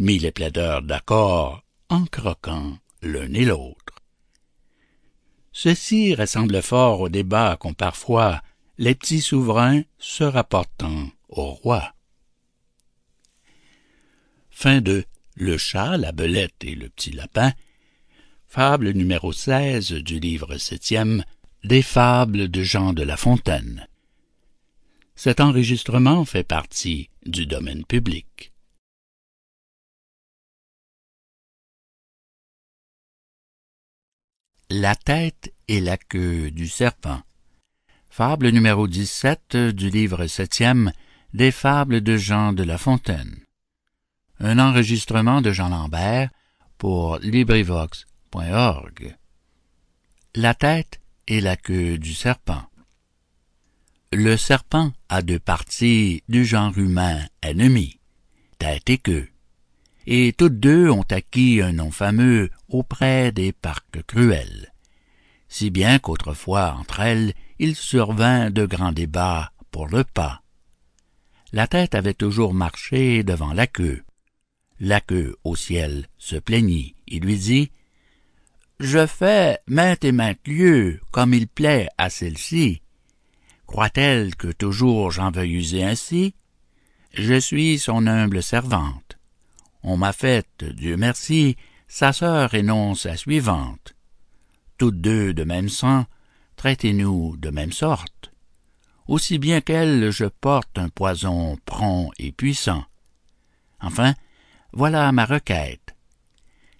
mit 0.00 0.18
les 0.18 0.32
plaideurs 0.32 0.82
d'accord 0.82 1.62
en 1.88 2.04
croquant 2.06 2.76
l'un 3.02 3.32
et 3.34 3.44
l'autre. 3.44 4.02
Ceci 5.52 6.14
ressemble 6.14 6.60
fort 6.60 7.00
au 7.00 7.08
débat 7.08 7.56
qu'ont 7.56 7.72
parfois 7.72 8.42
les 8.76 8.96
petits 8.96 9.22
souverains 9.22 9.82
se 9.98 10.24
rapportant 10.24 11.08
au 11.28 11.52
roi. 11.52 11.94
Le 15.38 15.58
chat, 15.58 15.98
la 15.98 16.12
belette 16.12 16.64
et 16.64 16.74
le 16.74 16.88
petit 16.88 17.12
lapin, 17.12 17.52
fable 18.48 18.90
numéro 18.92 19.32
16 19.32 19.92
du 19.92 20.18
livre 20.18 20.56
septième 20.56 21.24
des 21.64 21.82
fables 21.82 22.48
de 22.48 22.62
Jean 22.62 22.92
de 22.92 23.02
La 23.02 23.16
Fontaine. 23.16 23.86
Cet 25.14 25.40
enregistrement 25.40 26.24
fait 26.24 26.44
partie 26.44 27.10
du 27.24 27.46
domaine 27.46 27.84
public. 27.84 28.52
La 34.70 34.94
tête 34.94 35.52
et 35.68 35.80
la 35.80 35.96
queue 35.96 36.50
du 36.50 36.68
serpent. 36.68 37.22
Fable 38.08 38.48
numéro 38.48 38.88
17 38.88 39.56
du 39.56 39.90
livre 39.90 40.26
septième 40.26 40.92
des 41.34 41.50
fables 41.50 42.00
de 42.00 42.16
Jean 42.16 42.52
de 42.52 42.62
La 42.62 42.78
Fontaine. 42.78 43.40
Un 44.38 44.58
enregistrement 44.58 45.40
de 45.40 45.52
Jean 45.52 45.68
Lambert 45.68 46.30
pour 46.78 47.18
LibriVox.org. 47.18 48.15
La 50.34 50.54
tête 50.54 51.00
et 51.26 51.40
la 51.40 51.56
queue 51.56 51.96
du 51.96 52.12
serpent. 52.12 52.62
Le 54.12 54.36
serpent 54.36 54.92
a 55.08 55.22
deux 55.22 55.38
parties 55.38 56.22
du 56.28 56.44
genre 56.44 56.76
humain 56.76 57.24
ennemi, 57.42 57.98
tête 58.58 58.90
et 58.90 58.98
queue, 58.98 59.28
et 60.06 60.34
toutes 60.36 60.60
deux 60.60 60.90
ont 60.90 61.06
acquis 61.10 61.62
un 61.62 61.72
nom 61.72 61.90
fameux 61.90 62.50
auprès 62.68 63.32
des 63.32 63.52
parcs 63.52 64.02
cruels, 64.06 64.72
si 65.48 65.70
bien 65.70 65.98
qu'autrefois 65.98 66.74
entre 66.78 67.00
elles 67.00 67.32
il 67.58 67.74
survint 67.74 68.50
de 68.50 68.66
grands 68.66 68.92
débats 68.92 69.52
pour 69.70 69.88
le 69.88 70.04
pas. 70.04 70.42
La 71.52 71.66
tête 71.66 71.94
avait 71.94 72.14
toujours 72.14 72.52
marché 72.52 73.22
devant 73.22 73.54
la 73.54 73.66
queue. 73.66 74.04
La 74.78 75.00
queue 75.00 75.36
au 75.42 75.56
ciel 75.56 76.06
se 76.18 76.36
plaignit 76.36 76.94
et 77.08 77.18
lui 77.18 77.36
dit 77.36 77.70
Je 78.78 79.06
fais 79.06 79.58
maintes 79.66 80.04
et 80.04 80.12
maintes 80.12 80.46
lieux 80.46 81.00
comme 81.10 81.32
il 81.32 81.48
plaît 81.48 81.88
à 81.96 82.10
celle-ci. 82.10 82.82
Croit-elle 83.66 84.36
que 84.36 84.48
toujours 84.48 85.10
j'en 85.10 85.30
veuille 85.30 85.54
user 85.54 85.82
ainsi? 85.82 86.34
Je 87.12 87.40
suis 87.40 87.78
son 87.78 88.06
humble 88.06 88.42
servante. 88.42 89.18
On 89.82 89.96
m'a 89.96 90.12
fait, 90.12 90.46
Dieu 90.62 90.96
merci, 90.98 91.56
sa 91.88 92.12
sœur 92.12 92.52
et 92.54 92.62
non 92.62 92.94
sa 92.94 93.16
suivante. 93.16 93.94
Toutes 94.76 95.00
deux 95.00 95.32
de 95.32 95.44
même 95.44 95.70
sang, 95.70 96.04
traitez-nous 96.56 97.36
de 97.38 97.48
même 97.48 97.72
sorte. 97.72 98.32
Aussi 99.08 99.38
bien 99.38 99.62
qu'elle, 99.62 100.10
je 100.10 100.26
porte 100.26 100.78
un 100.78 100.90
poison 100.90 101.56
prompt 101.64 102.10
et 102.18 102.32
puissant. 102.32 102.84
Enfin, 103.80 104.14
voilà 104.72 105.10
ma 105.12 105.24
requête. 105.24 105.94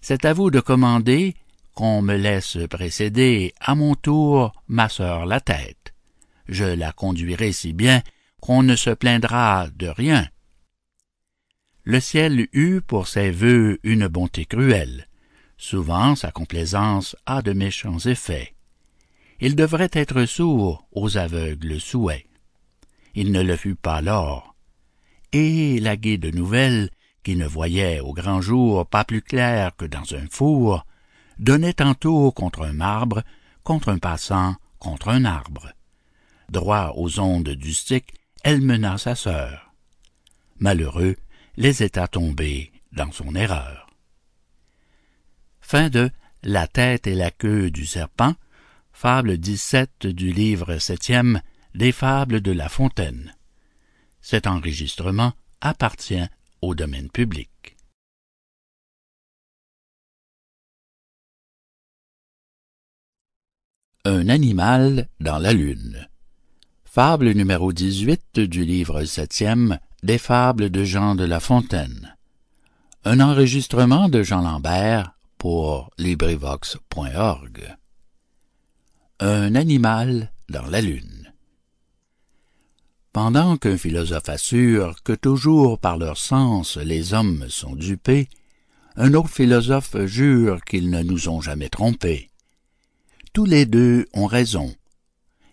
C'est 0.01 0.25
à 0.25 0.33
vous 0.33 0.51
de 0.51 0.59
commander 0.59 1.35
qu'on 1.77 2.01
me 2.01 2.17
laisse 2.17 2.57
précéder 2.69 3.53
à 3.61 3.75
mon 3.75 3.95
tour 3.95 4.51
ma 4.67 4.89
sœur 4.89 5.27
la 5.27 5.39
tête. 5.39 5.93
Je 6.49 6.65
la 6.65 6.91
conduirai 6.91 7.51
si 7.53 7.71
bien 7.71 8.01
qu'on 8.41 8.63
ne 8.63 8.75
se 8.75 8.89
plaindra 8.89 9.67
de 9.75 9.87
rien. 9.87 10.27
Le 11.83 11.99
ciel 11.99 12.47
eut 12.51 12.81
pour 12.81 13.07
ses 13.07 13.31
vœux 13.31 13.79
une 13.83 14.07
bonté 14.07 14.45
cruelle. 14.45 15.07
Souvent 15.57 16.15
sa 16.15 16.31
complaisance 16.31 17.15
a 17.25 17.41
de 17.41 17.53
méchants 17.53 17.99
effets 17.99 18.53
il 19.39 19.55
devrait 19.55 19.91
être 19.93 20.25
sourd 20.25 20.87
aux 20.91 21.17
aveugles 21.17 21.79
souhaits. 21.79 22.25
Il 23.13 23.31
ne 23.31 23.41
le 23.41 23.55
fut 23.55 23.75
pas 23.75 24.01
lors. 24.01 24.55
Et 25.31 25.79
la 25.79 25.95
guide 25.95 26.33
nouvelle, 26.33 26.89
qui 27.23 27.35
ne 27.35 27.45
voyait 27.45 27.99
au 27.99 28.13
grand 28.13 28.41
jour 28.41 28.87
pas 28.87 29.03
plus 29.03 29.21
clair 29.21 29.75
que 29.75 29.85
dans 29.85 30.15
un 30.15 30.27
four, 30.31 30.85
donnait 31.39 31.73
tantôt 31.73 32.31
contre 32.31 32.63
un 32.63 32.73
marbre, 32.73 33.23
contre 33.63 33.89
un 33.89 33.97
passant, 33.97 34.55
contre 34.79 35.09
un 35.09 35.25
arbre. 35.25 35.71
Droit 36.49 36.93
aux 36.95 37.19
ondes 37.19 37.49
du 37.49 37.73
stick, 37.73 38.13
elle 38.43 38.61
mena 38.61 38.97
sa 38.97 39.15
sœur. 39.15 39.73
Malheureux, 40.59 41.15
les 41.57 41.83
états 41.83 42.07
tombés 42.07 42.71
dans 42.91 43.11
son 43.11 43.35
erreur. 43.35 43.87
Fin 45.61 45.89
de 45.89 46.09
La 46.43 46.67
tête 46.67 47.07
et 47.07 47.15
la 47.15 47.31
queue 47.31 47.69
du 47.71 47.85
serpent 47.85 48.35
Fable 48.93 49.37
17 49.37 50.07
du 50.07 50.31
livre 50.31 50.79
septième 50.79 51.41
des 51.75 51.91
Fables 51.91 52.41
de 52.41 52.51
La 52.51 52.67
Fontaine. 52.67 53.35
Cet 54.21 54.47
enregistrement 54.47 55.33
appartient 55.61 56.25
au 56.61 56.73
domaine 56.73 57.09
public. 57.09 57.51
Un 64.09 64.29
animal 64.29 65.09
dans 65.19 65.37
la 65.37 65.51
lune. 65.51 66.07
Fable 66.85 67.31
numéro 67.31 67.73
18 67.73 68.39
du 68.39 68.63
livre 68.63 69.03
septième 69.03 69.79
des 70.01 70.17
Fables 70.17 70.69
de 70.69 70.85
Jean 70.85 71.13
de 71.15 71.25
La 71.25 71.41
Fontaine. 71.41 72.15
Un 73.03 73.19
enregistrement 73.19 74.07
de 74.07 74.23
Jean 74.23 74.43
Lambert 74.43 75.11
pour 75.37 75.89
LibriVox.org 75.97 77.75
un 79.19 79.55
animal 79.55 80.31
dans 80.47 80.67
la 80.67 80.79
lune. 80.79 81.33
Pendant 83.11 83.57
qu'un 83.57 83.75
philosophe 83.75 84.29
assure 84.29 85.03
que 85.03 85.11
toujours 85.11 85.79
par 85.79 85.97
leur 85.97 86.17
sens 86.17 86.77
les 86.77 87.13
hommes 87.13 87.47
sont 87.49 87.75
dupés, 87.75 88.29
un 88.95 89.13
autre 89.15 89.31
philosophe 89.31 89.97
jure 90.05 90.63
qu'ils 90.63 90.89
ne 90.89 91.03
nous 91.03 91.27
ont 91.27 91.41
jamais 91.41 91.67
trompés. 91.67 92.29
Tous 93.37 93.45
les 93.45 93.67
deux 93.67 94.07
ont 94.15 94.25
raison. 94.25 94.73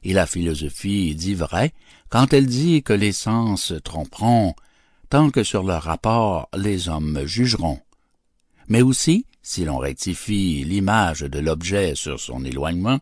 Et 0.05 0.15
la 0.15 0.25
philosophie 0.25 1.15
dit 1.15 1.35
vrai 1.35 1.75
quand 2.09 2.33
elle 2.33 2.47
dit 2.47 2.83
que 2.83 2.95
les 2.95 3.13
sens 3.13 3.75
tromperont, 3.85 4.55
tant 5.11 5.29
que 5.29 5.45
sur 5.45 5.63
leur 5.63 5.83
rapport 5.83 6.49
les 6.57 6.89
hommes 6.89 7.27
jugeront. 7.27 7.79
Mais 8.69 8.81
aussi, 8.81 9.27
si 9.43 9.67
l'on 9.67 9.77
rectifie 9.77 10.65
l'image 10.65 11.21
de 11.21 11.39
l'objet 11.39 11.95
sur 11.95 12.19
son 12.19 12.43
éloignement, 12.47 13.01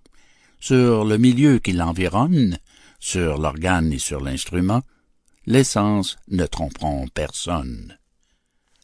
sur 0.59 1.05
le 1.05 1.17
milieu 1.17 1.61
qui 1.61 1.75
l'environne, 1.75 2.59
sur 2.99 3.39
l'organe 3.39 3.93
et 3.93 4.01
sur 4.01 4.21
l'instrument, 4.21 4.83
les 5.47 5.63
sens 5.63 6.17
ne 6.27 6.45
tromperont 6.45 7.07
personne. 7.07 7.99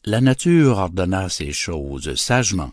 La 0.04 0.20
nature 0.20 0.78
ordonna 0.78 1.28
ces 1.28 1.50
choses 1.50 2.14
sagement. 2.14 2.70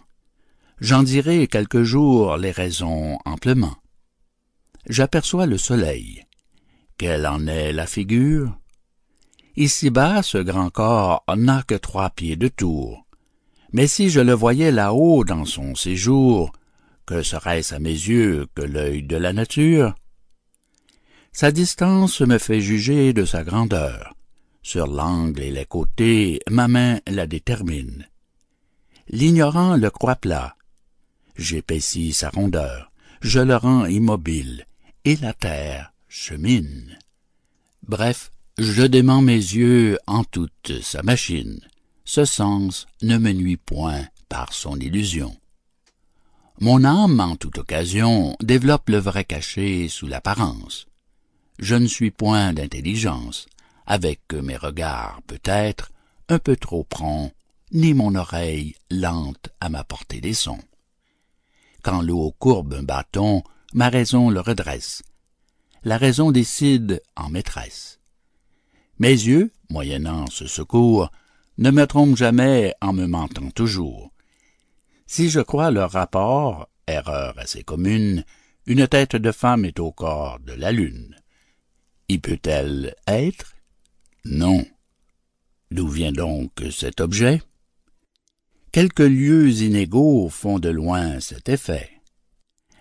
J'en 0.86 1.01
dirai 1.01 1.47
quelques 1.47 1.81
jours 1.81 2.38
les 2.38 2.51
raisons 2.51 3.17
amplement. 3.25 3.75
J'aperçois 4.88 5.47
le 5.47 5.57
soleil. 5.57 6.27
Quelle 6.99 7.25
en 7.25 7.47
est 7.47 7.73
la 7.73 7.88
figure? 7.88 8.55
Ici-bas, 9.55 10.21
ce 10.21 10.38
grand 10.38 10.69
corps 10.69 11.23
n'a 11.36 11.63
que 11.63 11.73
trois 11.73 12.11
pieds 12.11 12.36
de 12.36 12.49
tour. 12.49 13.03
Mais 13.73 13.88
si 13.88 14.11
je 14.11 14.19
le 14.19 14.33
voyais 14.33 14.71
là-haut 14.71 15.23
dans 15.23 15.45
son 15.45 15.73
séjour, 15.73 16.51
que 17.07 17.23
serait-ce 17.23 17.73
à 17.73 17.79
mes 17.79 17.89
yeux 17.89 18.45
que 18.53 18.61
l'œil 18.61 19.01
de 19.01 19.17
la 19.17 19.33
nature? 19.33 19.95
Sa 21.31 21.51
distance 21.51 22.21
me 22.21 22.38
fait 22.38 22.61
juger 22.61 23.11
de 23.11 23.25
sa 23.25 23.43
grandeur. 23.43 24.13
Sur 24.61 24.86
l'angle 24.86 25.41
et 25.41 25.49
les 25.49 25.65
côtés, 25.65 26.41
ma 26.47 26.67
main 26.67 26.99
la 27.07 27.25
détermine. 27.25 28.07
L'ignorant 29.07 29.77
le 29.77 29.89
croit 29.89 30.17
plat. 30.17 30.55
J'épaissis 31.36 32.13
sa 32.13 32.29
rondeur, 32.29 32.91
je 33.21 33.39
le 33.39 33.55
rends 33.55 33.86
immobile, 33.86 34.65
et 35.03 35.15
la 35.17 35.33
terre 35.33 35.93
chemine. 36.07 36.97
Bref, 37.88 38.31
je 38.57 38.83
dément 38.83 39.21
mes 39.21 39.33
yeux 39.33 39.99
en 40.07 40.23
toute 40.23 40.81
sa 40.81 41.03
machine. 41.03 41.59
Ce 42.05 42.23
sens 42.23 42.88
ne 43.01 43.17
me 43.17 43.33
nuit 43.33 43.57
point 43.57 44.05
par 44.29 44.53
son 44.53 44.79
illusion. 44.79 45.36
Mon 46.61 46.86
âme, 46.86 47.19
en 47.19 47.36
toute 47.36 47.57
occasion, 47.57 48.38
développe 48.41 48.89
le 48.89 48.97
vrai 48.97 49.25
caché 49.25 49.89
sous 49.89 50.07
l'apparence. 50.07 50.88
Je 51.59 51.75
ne 51.75 51.88
suis 51.88 52.11
point 52.11 52.53
d'intelligence, 52.53 53.47
avec 53.86 54.21
mes 54.33 54.55
regards 54.55 55.21
peut-être 55.27 55.91
un 56.29 56.39
peu 56.39 56.55
trop 56.55 56.83
prompts, 56.83 57.33
ni 57.71 57.93
mon 57.93 58.15
oreille 58.15 58.75
lente 58.89 59.49
à 59.59 59.67
m'apporter 59.69 60.21
des 60.21 60.33
sons. 60.33 60.63
Quand 61.86 62.01
l'eau 62.01 62.31
courbe 62.39 62.73
un 62.73 62.81
bâton, 62.81 63.43
ma 63.75 63.89
raison 63.89 64.31
le 64.31 64.39
redresse. 64.39 65.03
La 65.83 65.99
raison 65.99 66.31
décide 66.31 67.03
en 67.15 67.29
maîtresse. 67.29 67.99
Mes 68.97 69.11
yeux, 69.11 69.51
moyennant 69.69 70.25
ce 70.25 70.47
secours, 70.47 71.11
ne 71.59 71.69
me 71.69 71.86
trompent 71.86 72.17
jamais 72.17 72.73
en 72.81 72.91
me 72.91 73.05
mentant 73.05 73.51
toujours. 73.51 74.11
Si 75.05 75.29
je 75.29 75.41
crois 75.41 75.69
leur 75.69 75.91
rapport, 75.91 76.69
erreur 76.88 77.38
assez 77.38 77.61
commune, 77.61 78.25
une 78.65 78.88
tête 78.88 79.15
de 79.15 79.31
femme 79.31 79.63
est 79.63 79.79
au 79.79 79.91
corps 79.91 80.39
de 80.39 80.53
la 80.53 80.71
lune. 80.71 81.15
Y 82.09 82.17
peut-elle 82.17 82.95
être? 83.05 83.53
Non. 84.23 84.65
D'où 85.69 85.88
vient 85.88 86.11
donc 86.11 86.63
cet 86.71 86.99
objet? 86.99 87.43
Quelques 88.76 88.99
lieux 88.99 89.61
inégaux 89.61 90.28
font 90.28 90.59
de 90.59 90.67
loin 90.67 91.21
cet 91.21 91.47
effet. 91.47 91.89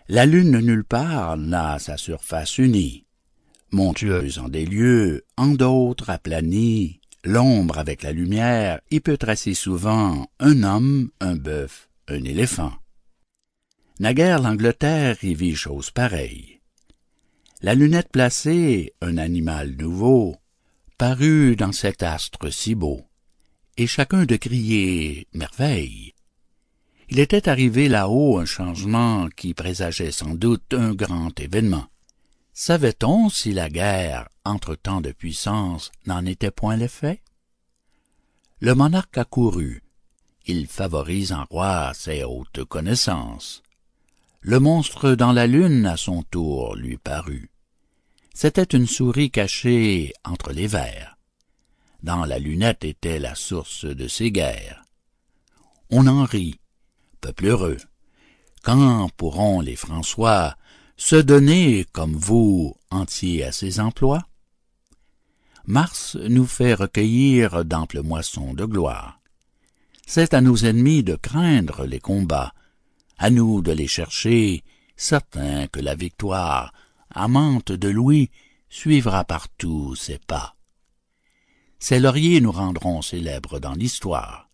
La 0.09 0.27
lune 0.27 0.59
nulle 0.59 0.83
part 0.83 1.37
n'a 1.37 1.79
sa 1.79 1.97
surface 1.97 2.59
unie. 2.59 3.07
Montueuse 3.71 4.41
en 4.41 4.49
des 4.49 4.67
lieux, 4.67 5.25
en 5.37 5.47
d'autres 5.47 6.11
aplanie, 6.11 7.01
l'ombre 7.23 7.79
avec 7.79 8.03
la 8.03 8.11
lumière 8.11 8.81
y 8.91 8.99
peut 8.99 9.17
tracer 9.17 9.55
souvent 9.55 10.27
un 10.41 10.65
homme, 10.65 11.11
un 11.21 11.37
bœuf, 11.37 11.89
un 12.09 12.25
éléphant. 12.25 12.73
Naguère 14.01 14.43
l'Angleterre 14.43 15.23
y 15.23 15.37
vit 15.37 15.55
chose 15.55 15.93
pareille. 15.93 16.61
La 17.63 17.77
lunette 17.77 18.11
placée, 18.11 18.93
un 19.01 19.17
animal 19.17 19.77
nouveau, 19.77 20.35
parut 20.99 21.55
dans 21.55 21.71
cet 21.71 22.03
astre 22.03 22.53
si 22.53 22.75
beau, 22.75 23.07
et 23.77 23.87
chacun 23.87 24.25
de 24.25 24.37
crier 24.37 25.27
merveille. 25.33 26.15
Il 27.09 27.19
était 27.19 27.49
arrivé 27.49 27.89
là-haut 27.89 28.39
un 28.39 28.45
changement 28.45 29.29
qui 29.29 29.55
présageait 29.55 30.13
sans 30.13 30.35
doute 30.35 30.73
un 30.73 30.95
grand 30.95 31.39
événement. 31.39 31.87
Savait-on 32.53 33.29
si 33.29 33.53
la 33.53 33.69
guerre 33.69 34.29
entre 34.45 34.75
tant 34.75 35.01
de 35.01 35.13
puissances 35.13 35.91
n'en 36.07 36.25
était 36.25 36.51
point 36.51 36.77
l'effet? 36.77 37.21
Le 38.61 38.75
monarque 38.75 39.19
accourut. 39.19 39.83
Il 40.47 40.67
favorise 40.67 41.33
en 41.33 41.45
roi 41.51 41.93
ses 41.95 42.23
hautes 42.23 42.65
connaissances. 42.65 43.63
Le 44.41 44.61
monstre 44.61 45.15
dans 45.15 45.33
la 45.33 45.47
lune 45.47 45.87
à 45.87 45.97
son 45.97 46.23
tour 46.23 46.77
lui 46.77 46.97
parut. 46.97 47.51
C'était 48.35 48.63
une 48.63 48.87
souris 48.87 49.31
cachée 49.31 50.13
entre 50.25 50.53
les 50.53 50.67
vers. 50.67 51.14
Dans 52.05 52.27
la 52.27 52.39
lunette 52.39 52.85
était 52.85 53.19
la 53.19 53.35
source 53.35 53.87
de 53.87 54.09
ses 54.09 54.31
guerres. 54.31 54.85
On 55.89 56.07
en 56.07 56.25
rit, 56.25 56.61
peuple 57.23 57.47
heureux. 57.47 57.79
Quand 58.63 59.09
pourront 59.17 59.63
les 59.63 59.75
François 59.75 60.55
se 60.99 61.17
donner, 61.17 61.87
comme 61.93 62.15
vous, 62.15 62.77
entiers 62.91 63.45
à 63.45 63.53
ses 63.53 63.81
emplois? 63.81 64.23
Mars 65.65 66.17
nous 66.17 66.45
fait 66.45 66.75
recueillir 66.75 67.65
d'amples 67.65 68.03
moissons 68.03 68.53
de 68.53 68.67
gloire. 68.67 69.19
C'est 70.07 70.35
à 70.35 70.43
nos 70.43 70.57
ennemis 70.59 71.05
de 71.05 71.17
craindre 71.17 71.87
les 71.87 72.01
combats, 72.01 72.53
à 73.17 73.31
nous 73.31 73.63
de 73.63 73.73
les 73.73 73.89
chercher, 73.89 74.63
certains 74.95 75.69
que 75.69 75.81
la 75.81 75.95
victoire, 75.95 76.75
amante 77.09 77.73
de 77.73 77.89
Louis, 77.89 78.31
suivra 78.69 79.25
partout 79.25 79.95
ses 79.95 80.19
pas. 80.19 80.55
Ces 81.87 82.01
lauriers 82.01 82.41
nous 82.41 82.51
rendront 82.51 83.03
célèbres 83.03 83.59
dans 83.59 83.75
l'histoire. 83.75 84.49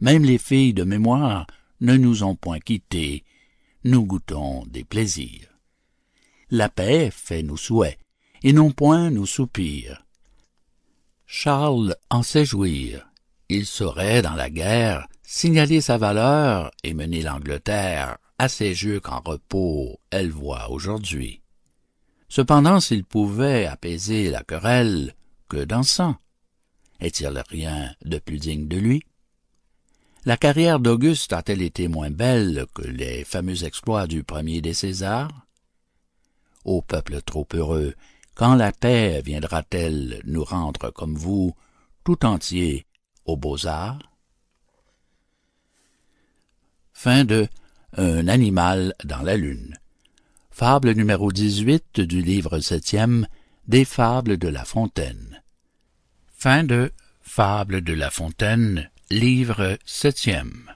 Même 0.00 0.22
les 0.22 0.38
filles 0.38 0.72
de 0.72 0.84
mémoire 0.84 1.48
ne 1.80 1.96
nous 1.96 2.22
ont 2.22 2.36
point 2.36 2.60
quittés, 2.60 3.24
nous 3.82 4.06
goûtons 4.06 4.64
des 4.68 4.84
plaisirs. 4.84 5.48
La 6.50 6.68
paix 6.68 7.10
fait 7.12 7.42
nos 7.42 7.56
souhaits, 7.56 7.98
et 8.44 8.52
non 8.52 8.70
point 8.70 9.10
nos 9.10 9.26
soupirs. 9.26 10.06
Charles 11.26 11.96
en 12.08 12.22
sait 12.22 12.44
jouir. 12.44 13.04
Il 13.48 13.66
saurait, 13.66 14.22
dans 14.22 14.34
la 14.34 14.48
guerre, 14.48 15.08
signaler 15.24 15.80
sa 15.80 15.98
valeur 15.98 16.70
et 16.84 16.94
mener 16.94 17.22
l'Angleterre 17.22 18.18
à 18.38 18.48
ces 18.48 18.76
jeux 18.76 19.00
qu'en 19.00 19.18
repos 19.18 19.98
elle 20.10 20.30
voit 20.30 20.70
aujourd'hui. 20.70 21.42
Cependant, 22.28 22.78
s'il 22.78 23.02
pouvait 23.02 23.66
apaiser 23.66 24.30
la 24.30 24.44
querelle, 24.44 25.16
que 25.48 25.64
d'encens! 25.64 26.14
Est-il 27.00 27.42
rien 27.48 27.94
de 28.04 28.18
plus 28.18 28.38
digne 28.38 28.68
de 28.68 28.76
lui? 28.76 29.02
La 30.24 30.36
carrière 30.38 30.80
d'Auguste 30.80 31.34
a-t-elle 31.34 31.60
été 31.60 31.86
moins 31.86 32.10
belle 32.10 32.66
que 32.74 32.82
les 32.82 33.24
fameux 33.24 33.64
exploits 33.64 34.06
du 34.06 34.24
premier 34.24 34.62
des 34.62 34.72
Césars? 34.72 35.46
Ô 36.64 36.80
peuple 36.80 37.20
trop 37.20 37.46
heureux, 37.52 37.94
quand 38.34 38.54
la 38.54 38.72
paix 38.72 39.20
viendra-t-elle 39.22 40.22
nous 40.24 40.44
rendre 40.44 40.90
comme 40.90 41.14
vous, 41.14 41.54
tout 42.04 42.24
entier 42.24 42.86
aux 43.26 43.36
beaux-arts? 43.36 44.10
Fin 46.94 47.24
de 47.24 47.48
Un 47.96 48.26
animal 48.26 48.94
dans 49.04 49.22
la 49.22 49.36
lune. 49.36 49.78
Fable 50.50 50.92
numéro 50.94 51.30
18 51.30 52.00
du 52.00 52.22
livre 52.22 52.58
septième 52.60 53.28
des 53.68 53.84
Fables 53.84 54.36
de 54.36 54.48
La 54.48 54.64
Fontaine. 54.64 55.43
Fin 56.44 56.64
de 56.64 56.92
Fable 57.22 57.80
de 57.80 57.94
La 57.94 58.10
Fontaine, 58.10 58.90
livre 59.08 59.78
septième. 59.86 60.70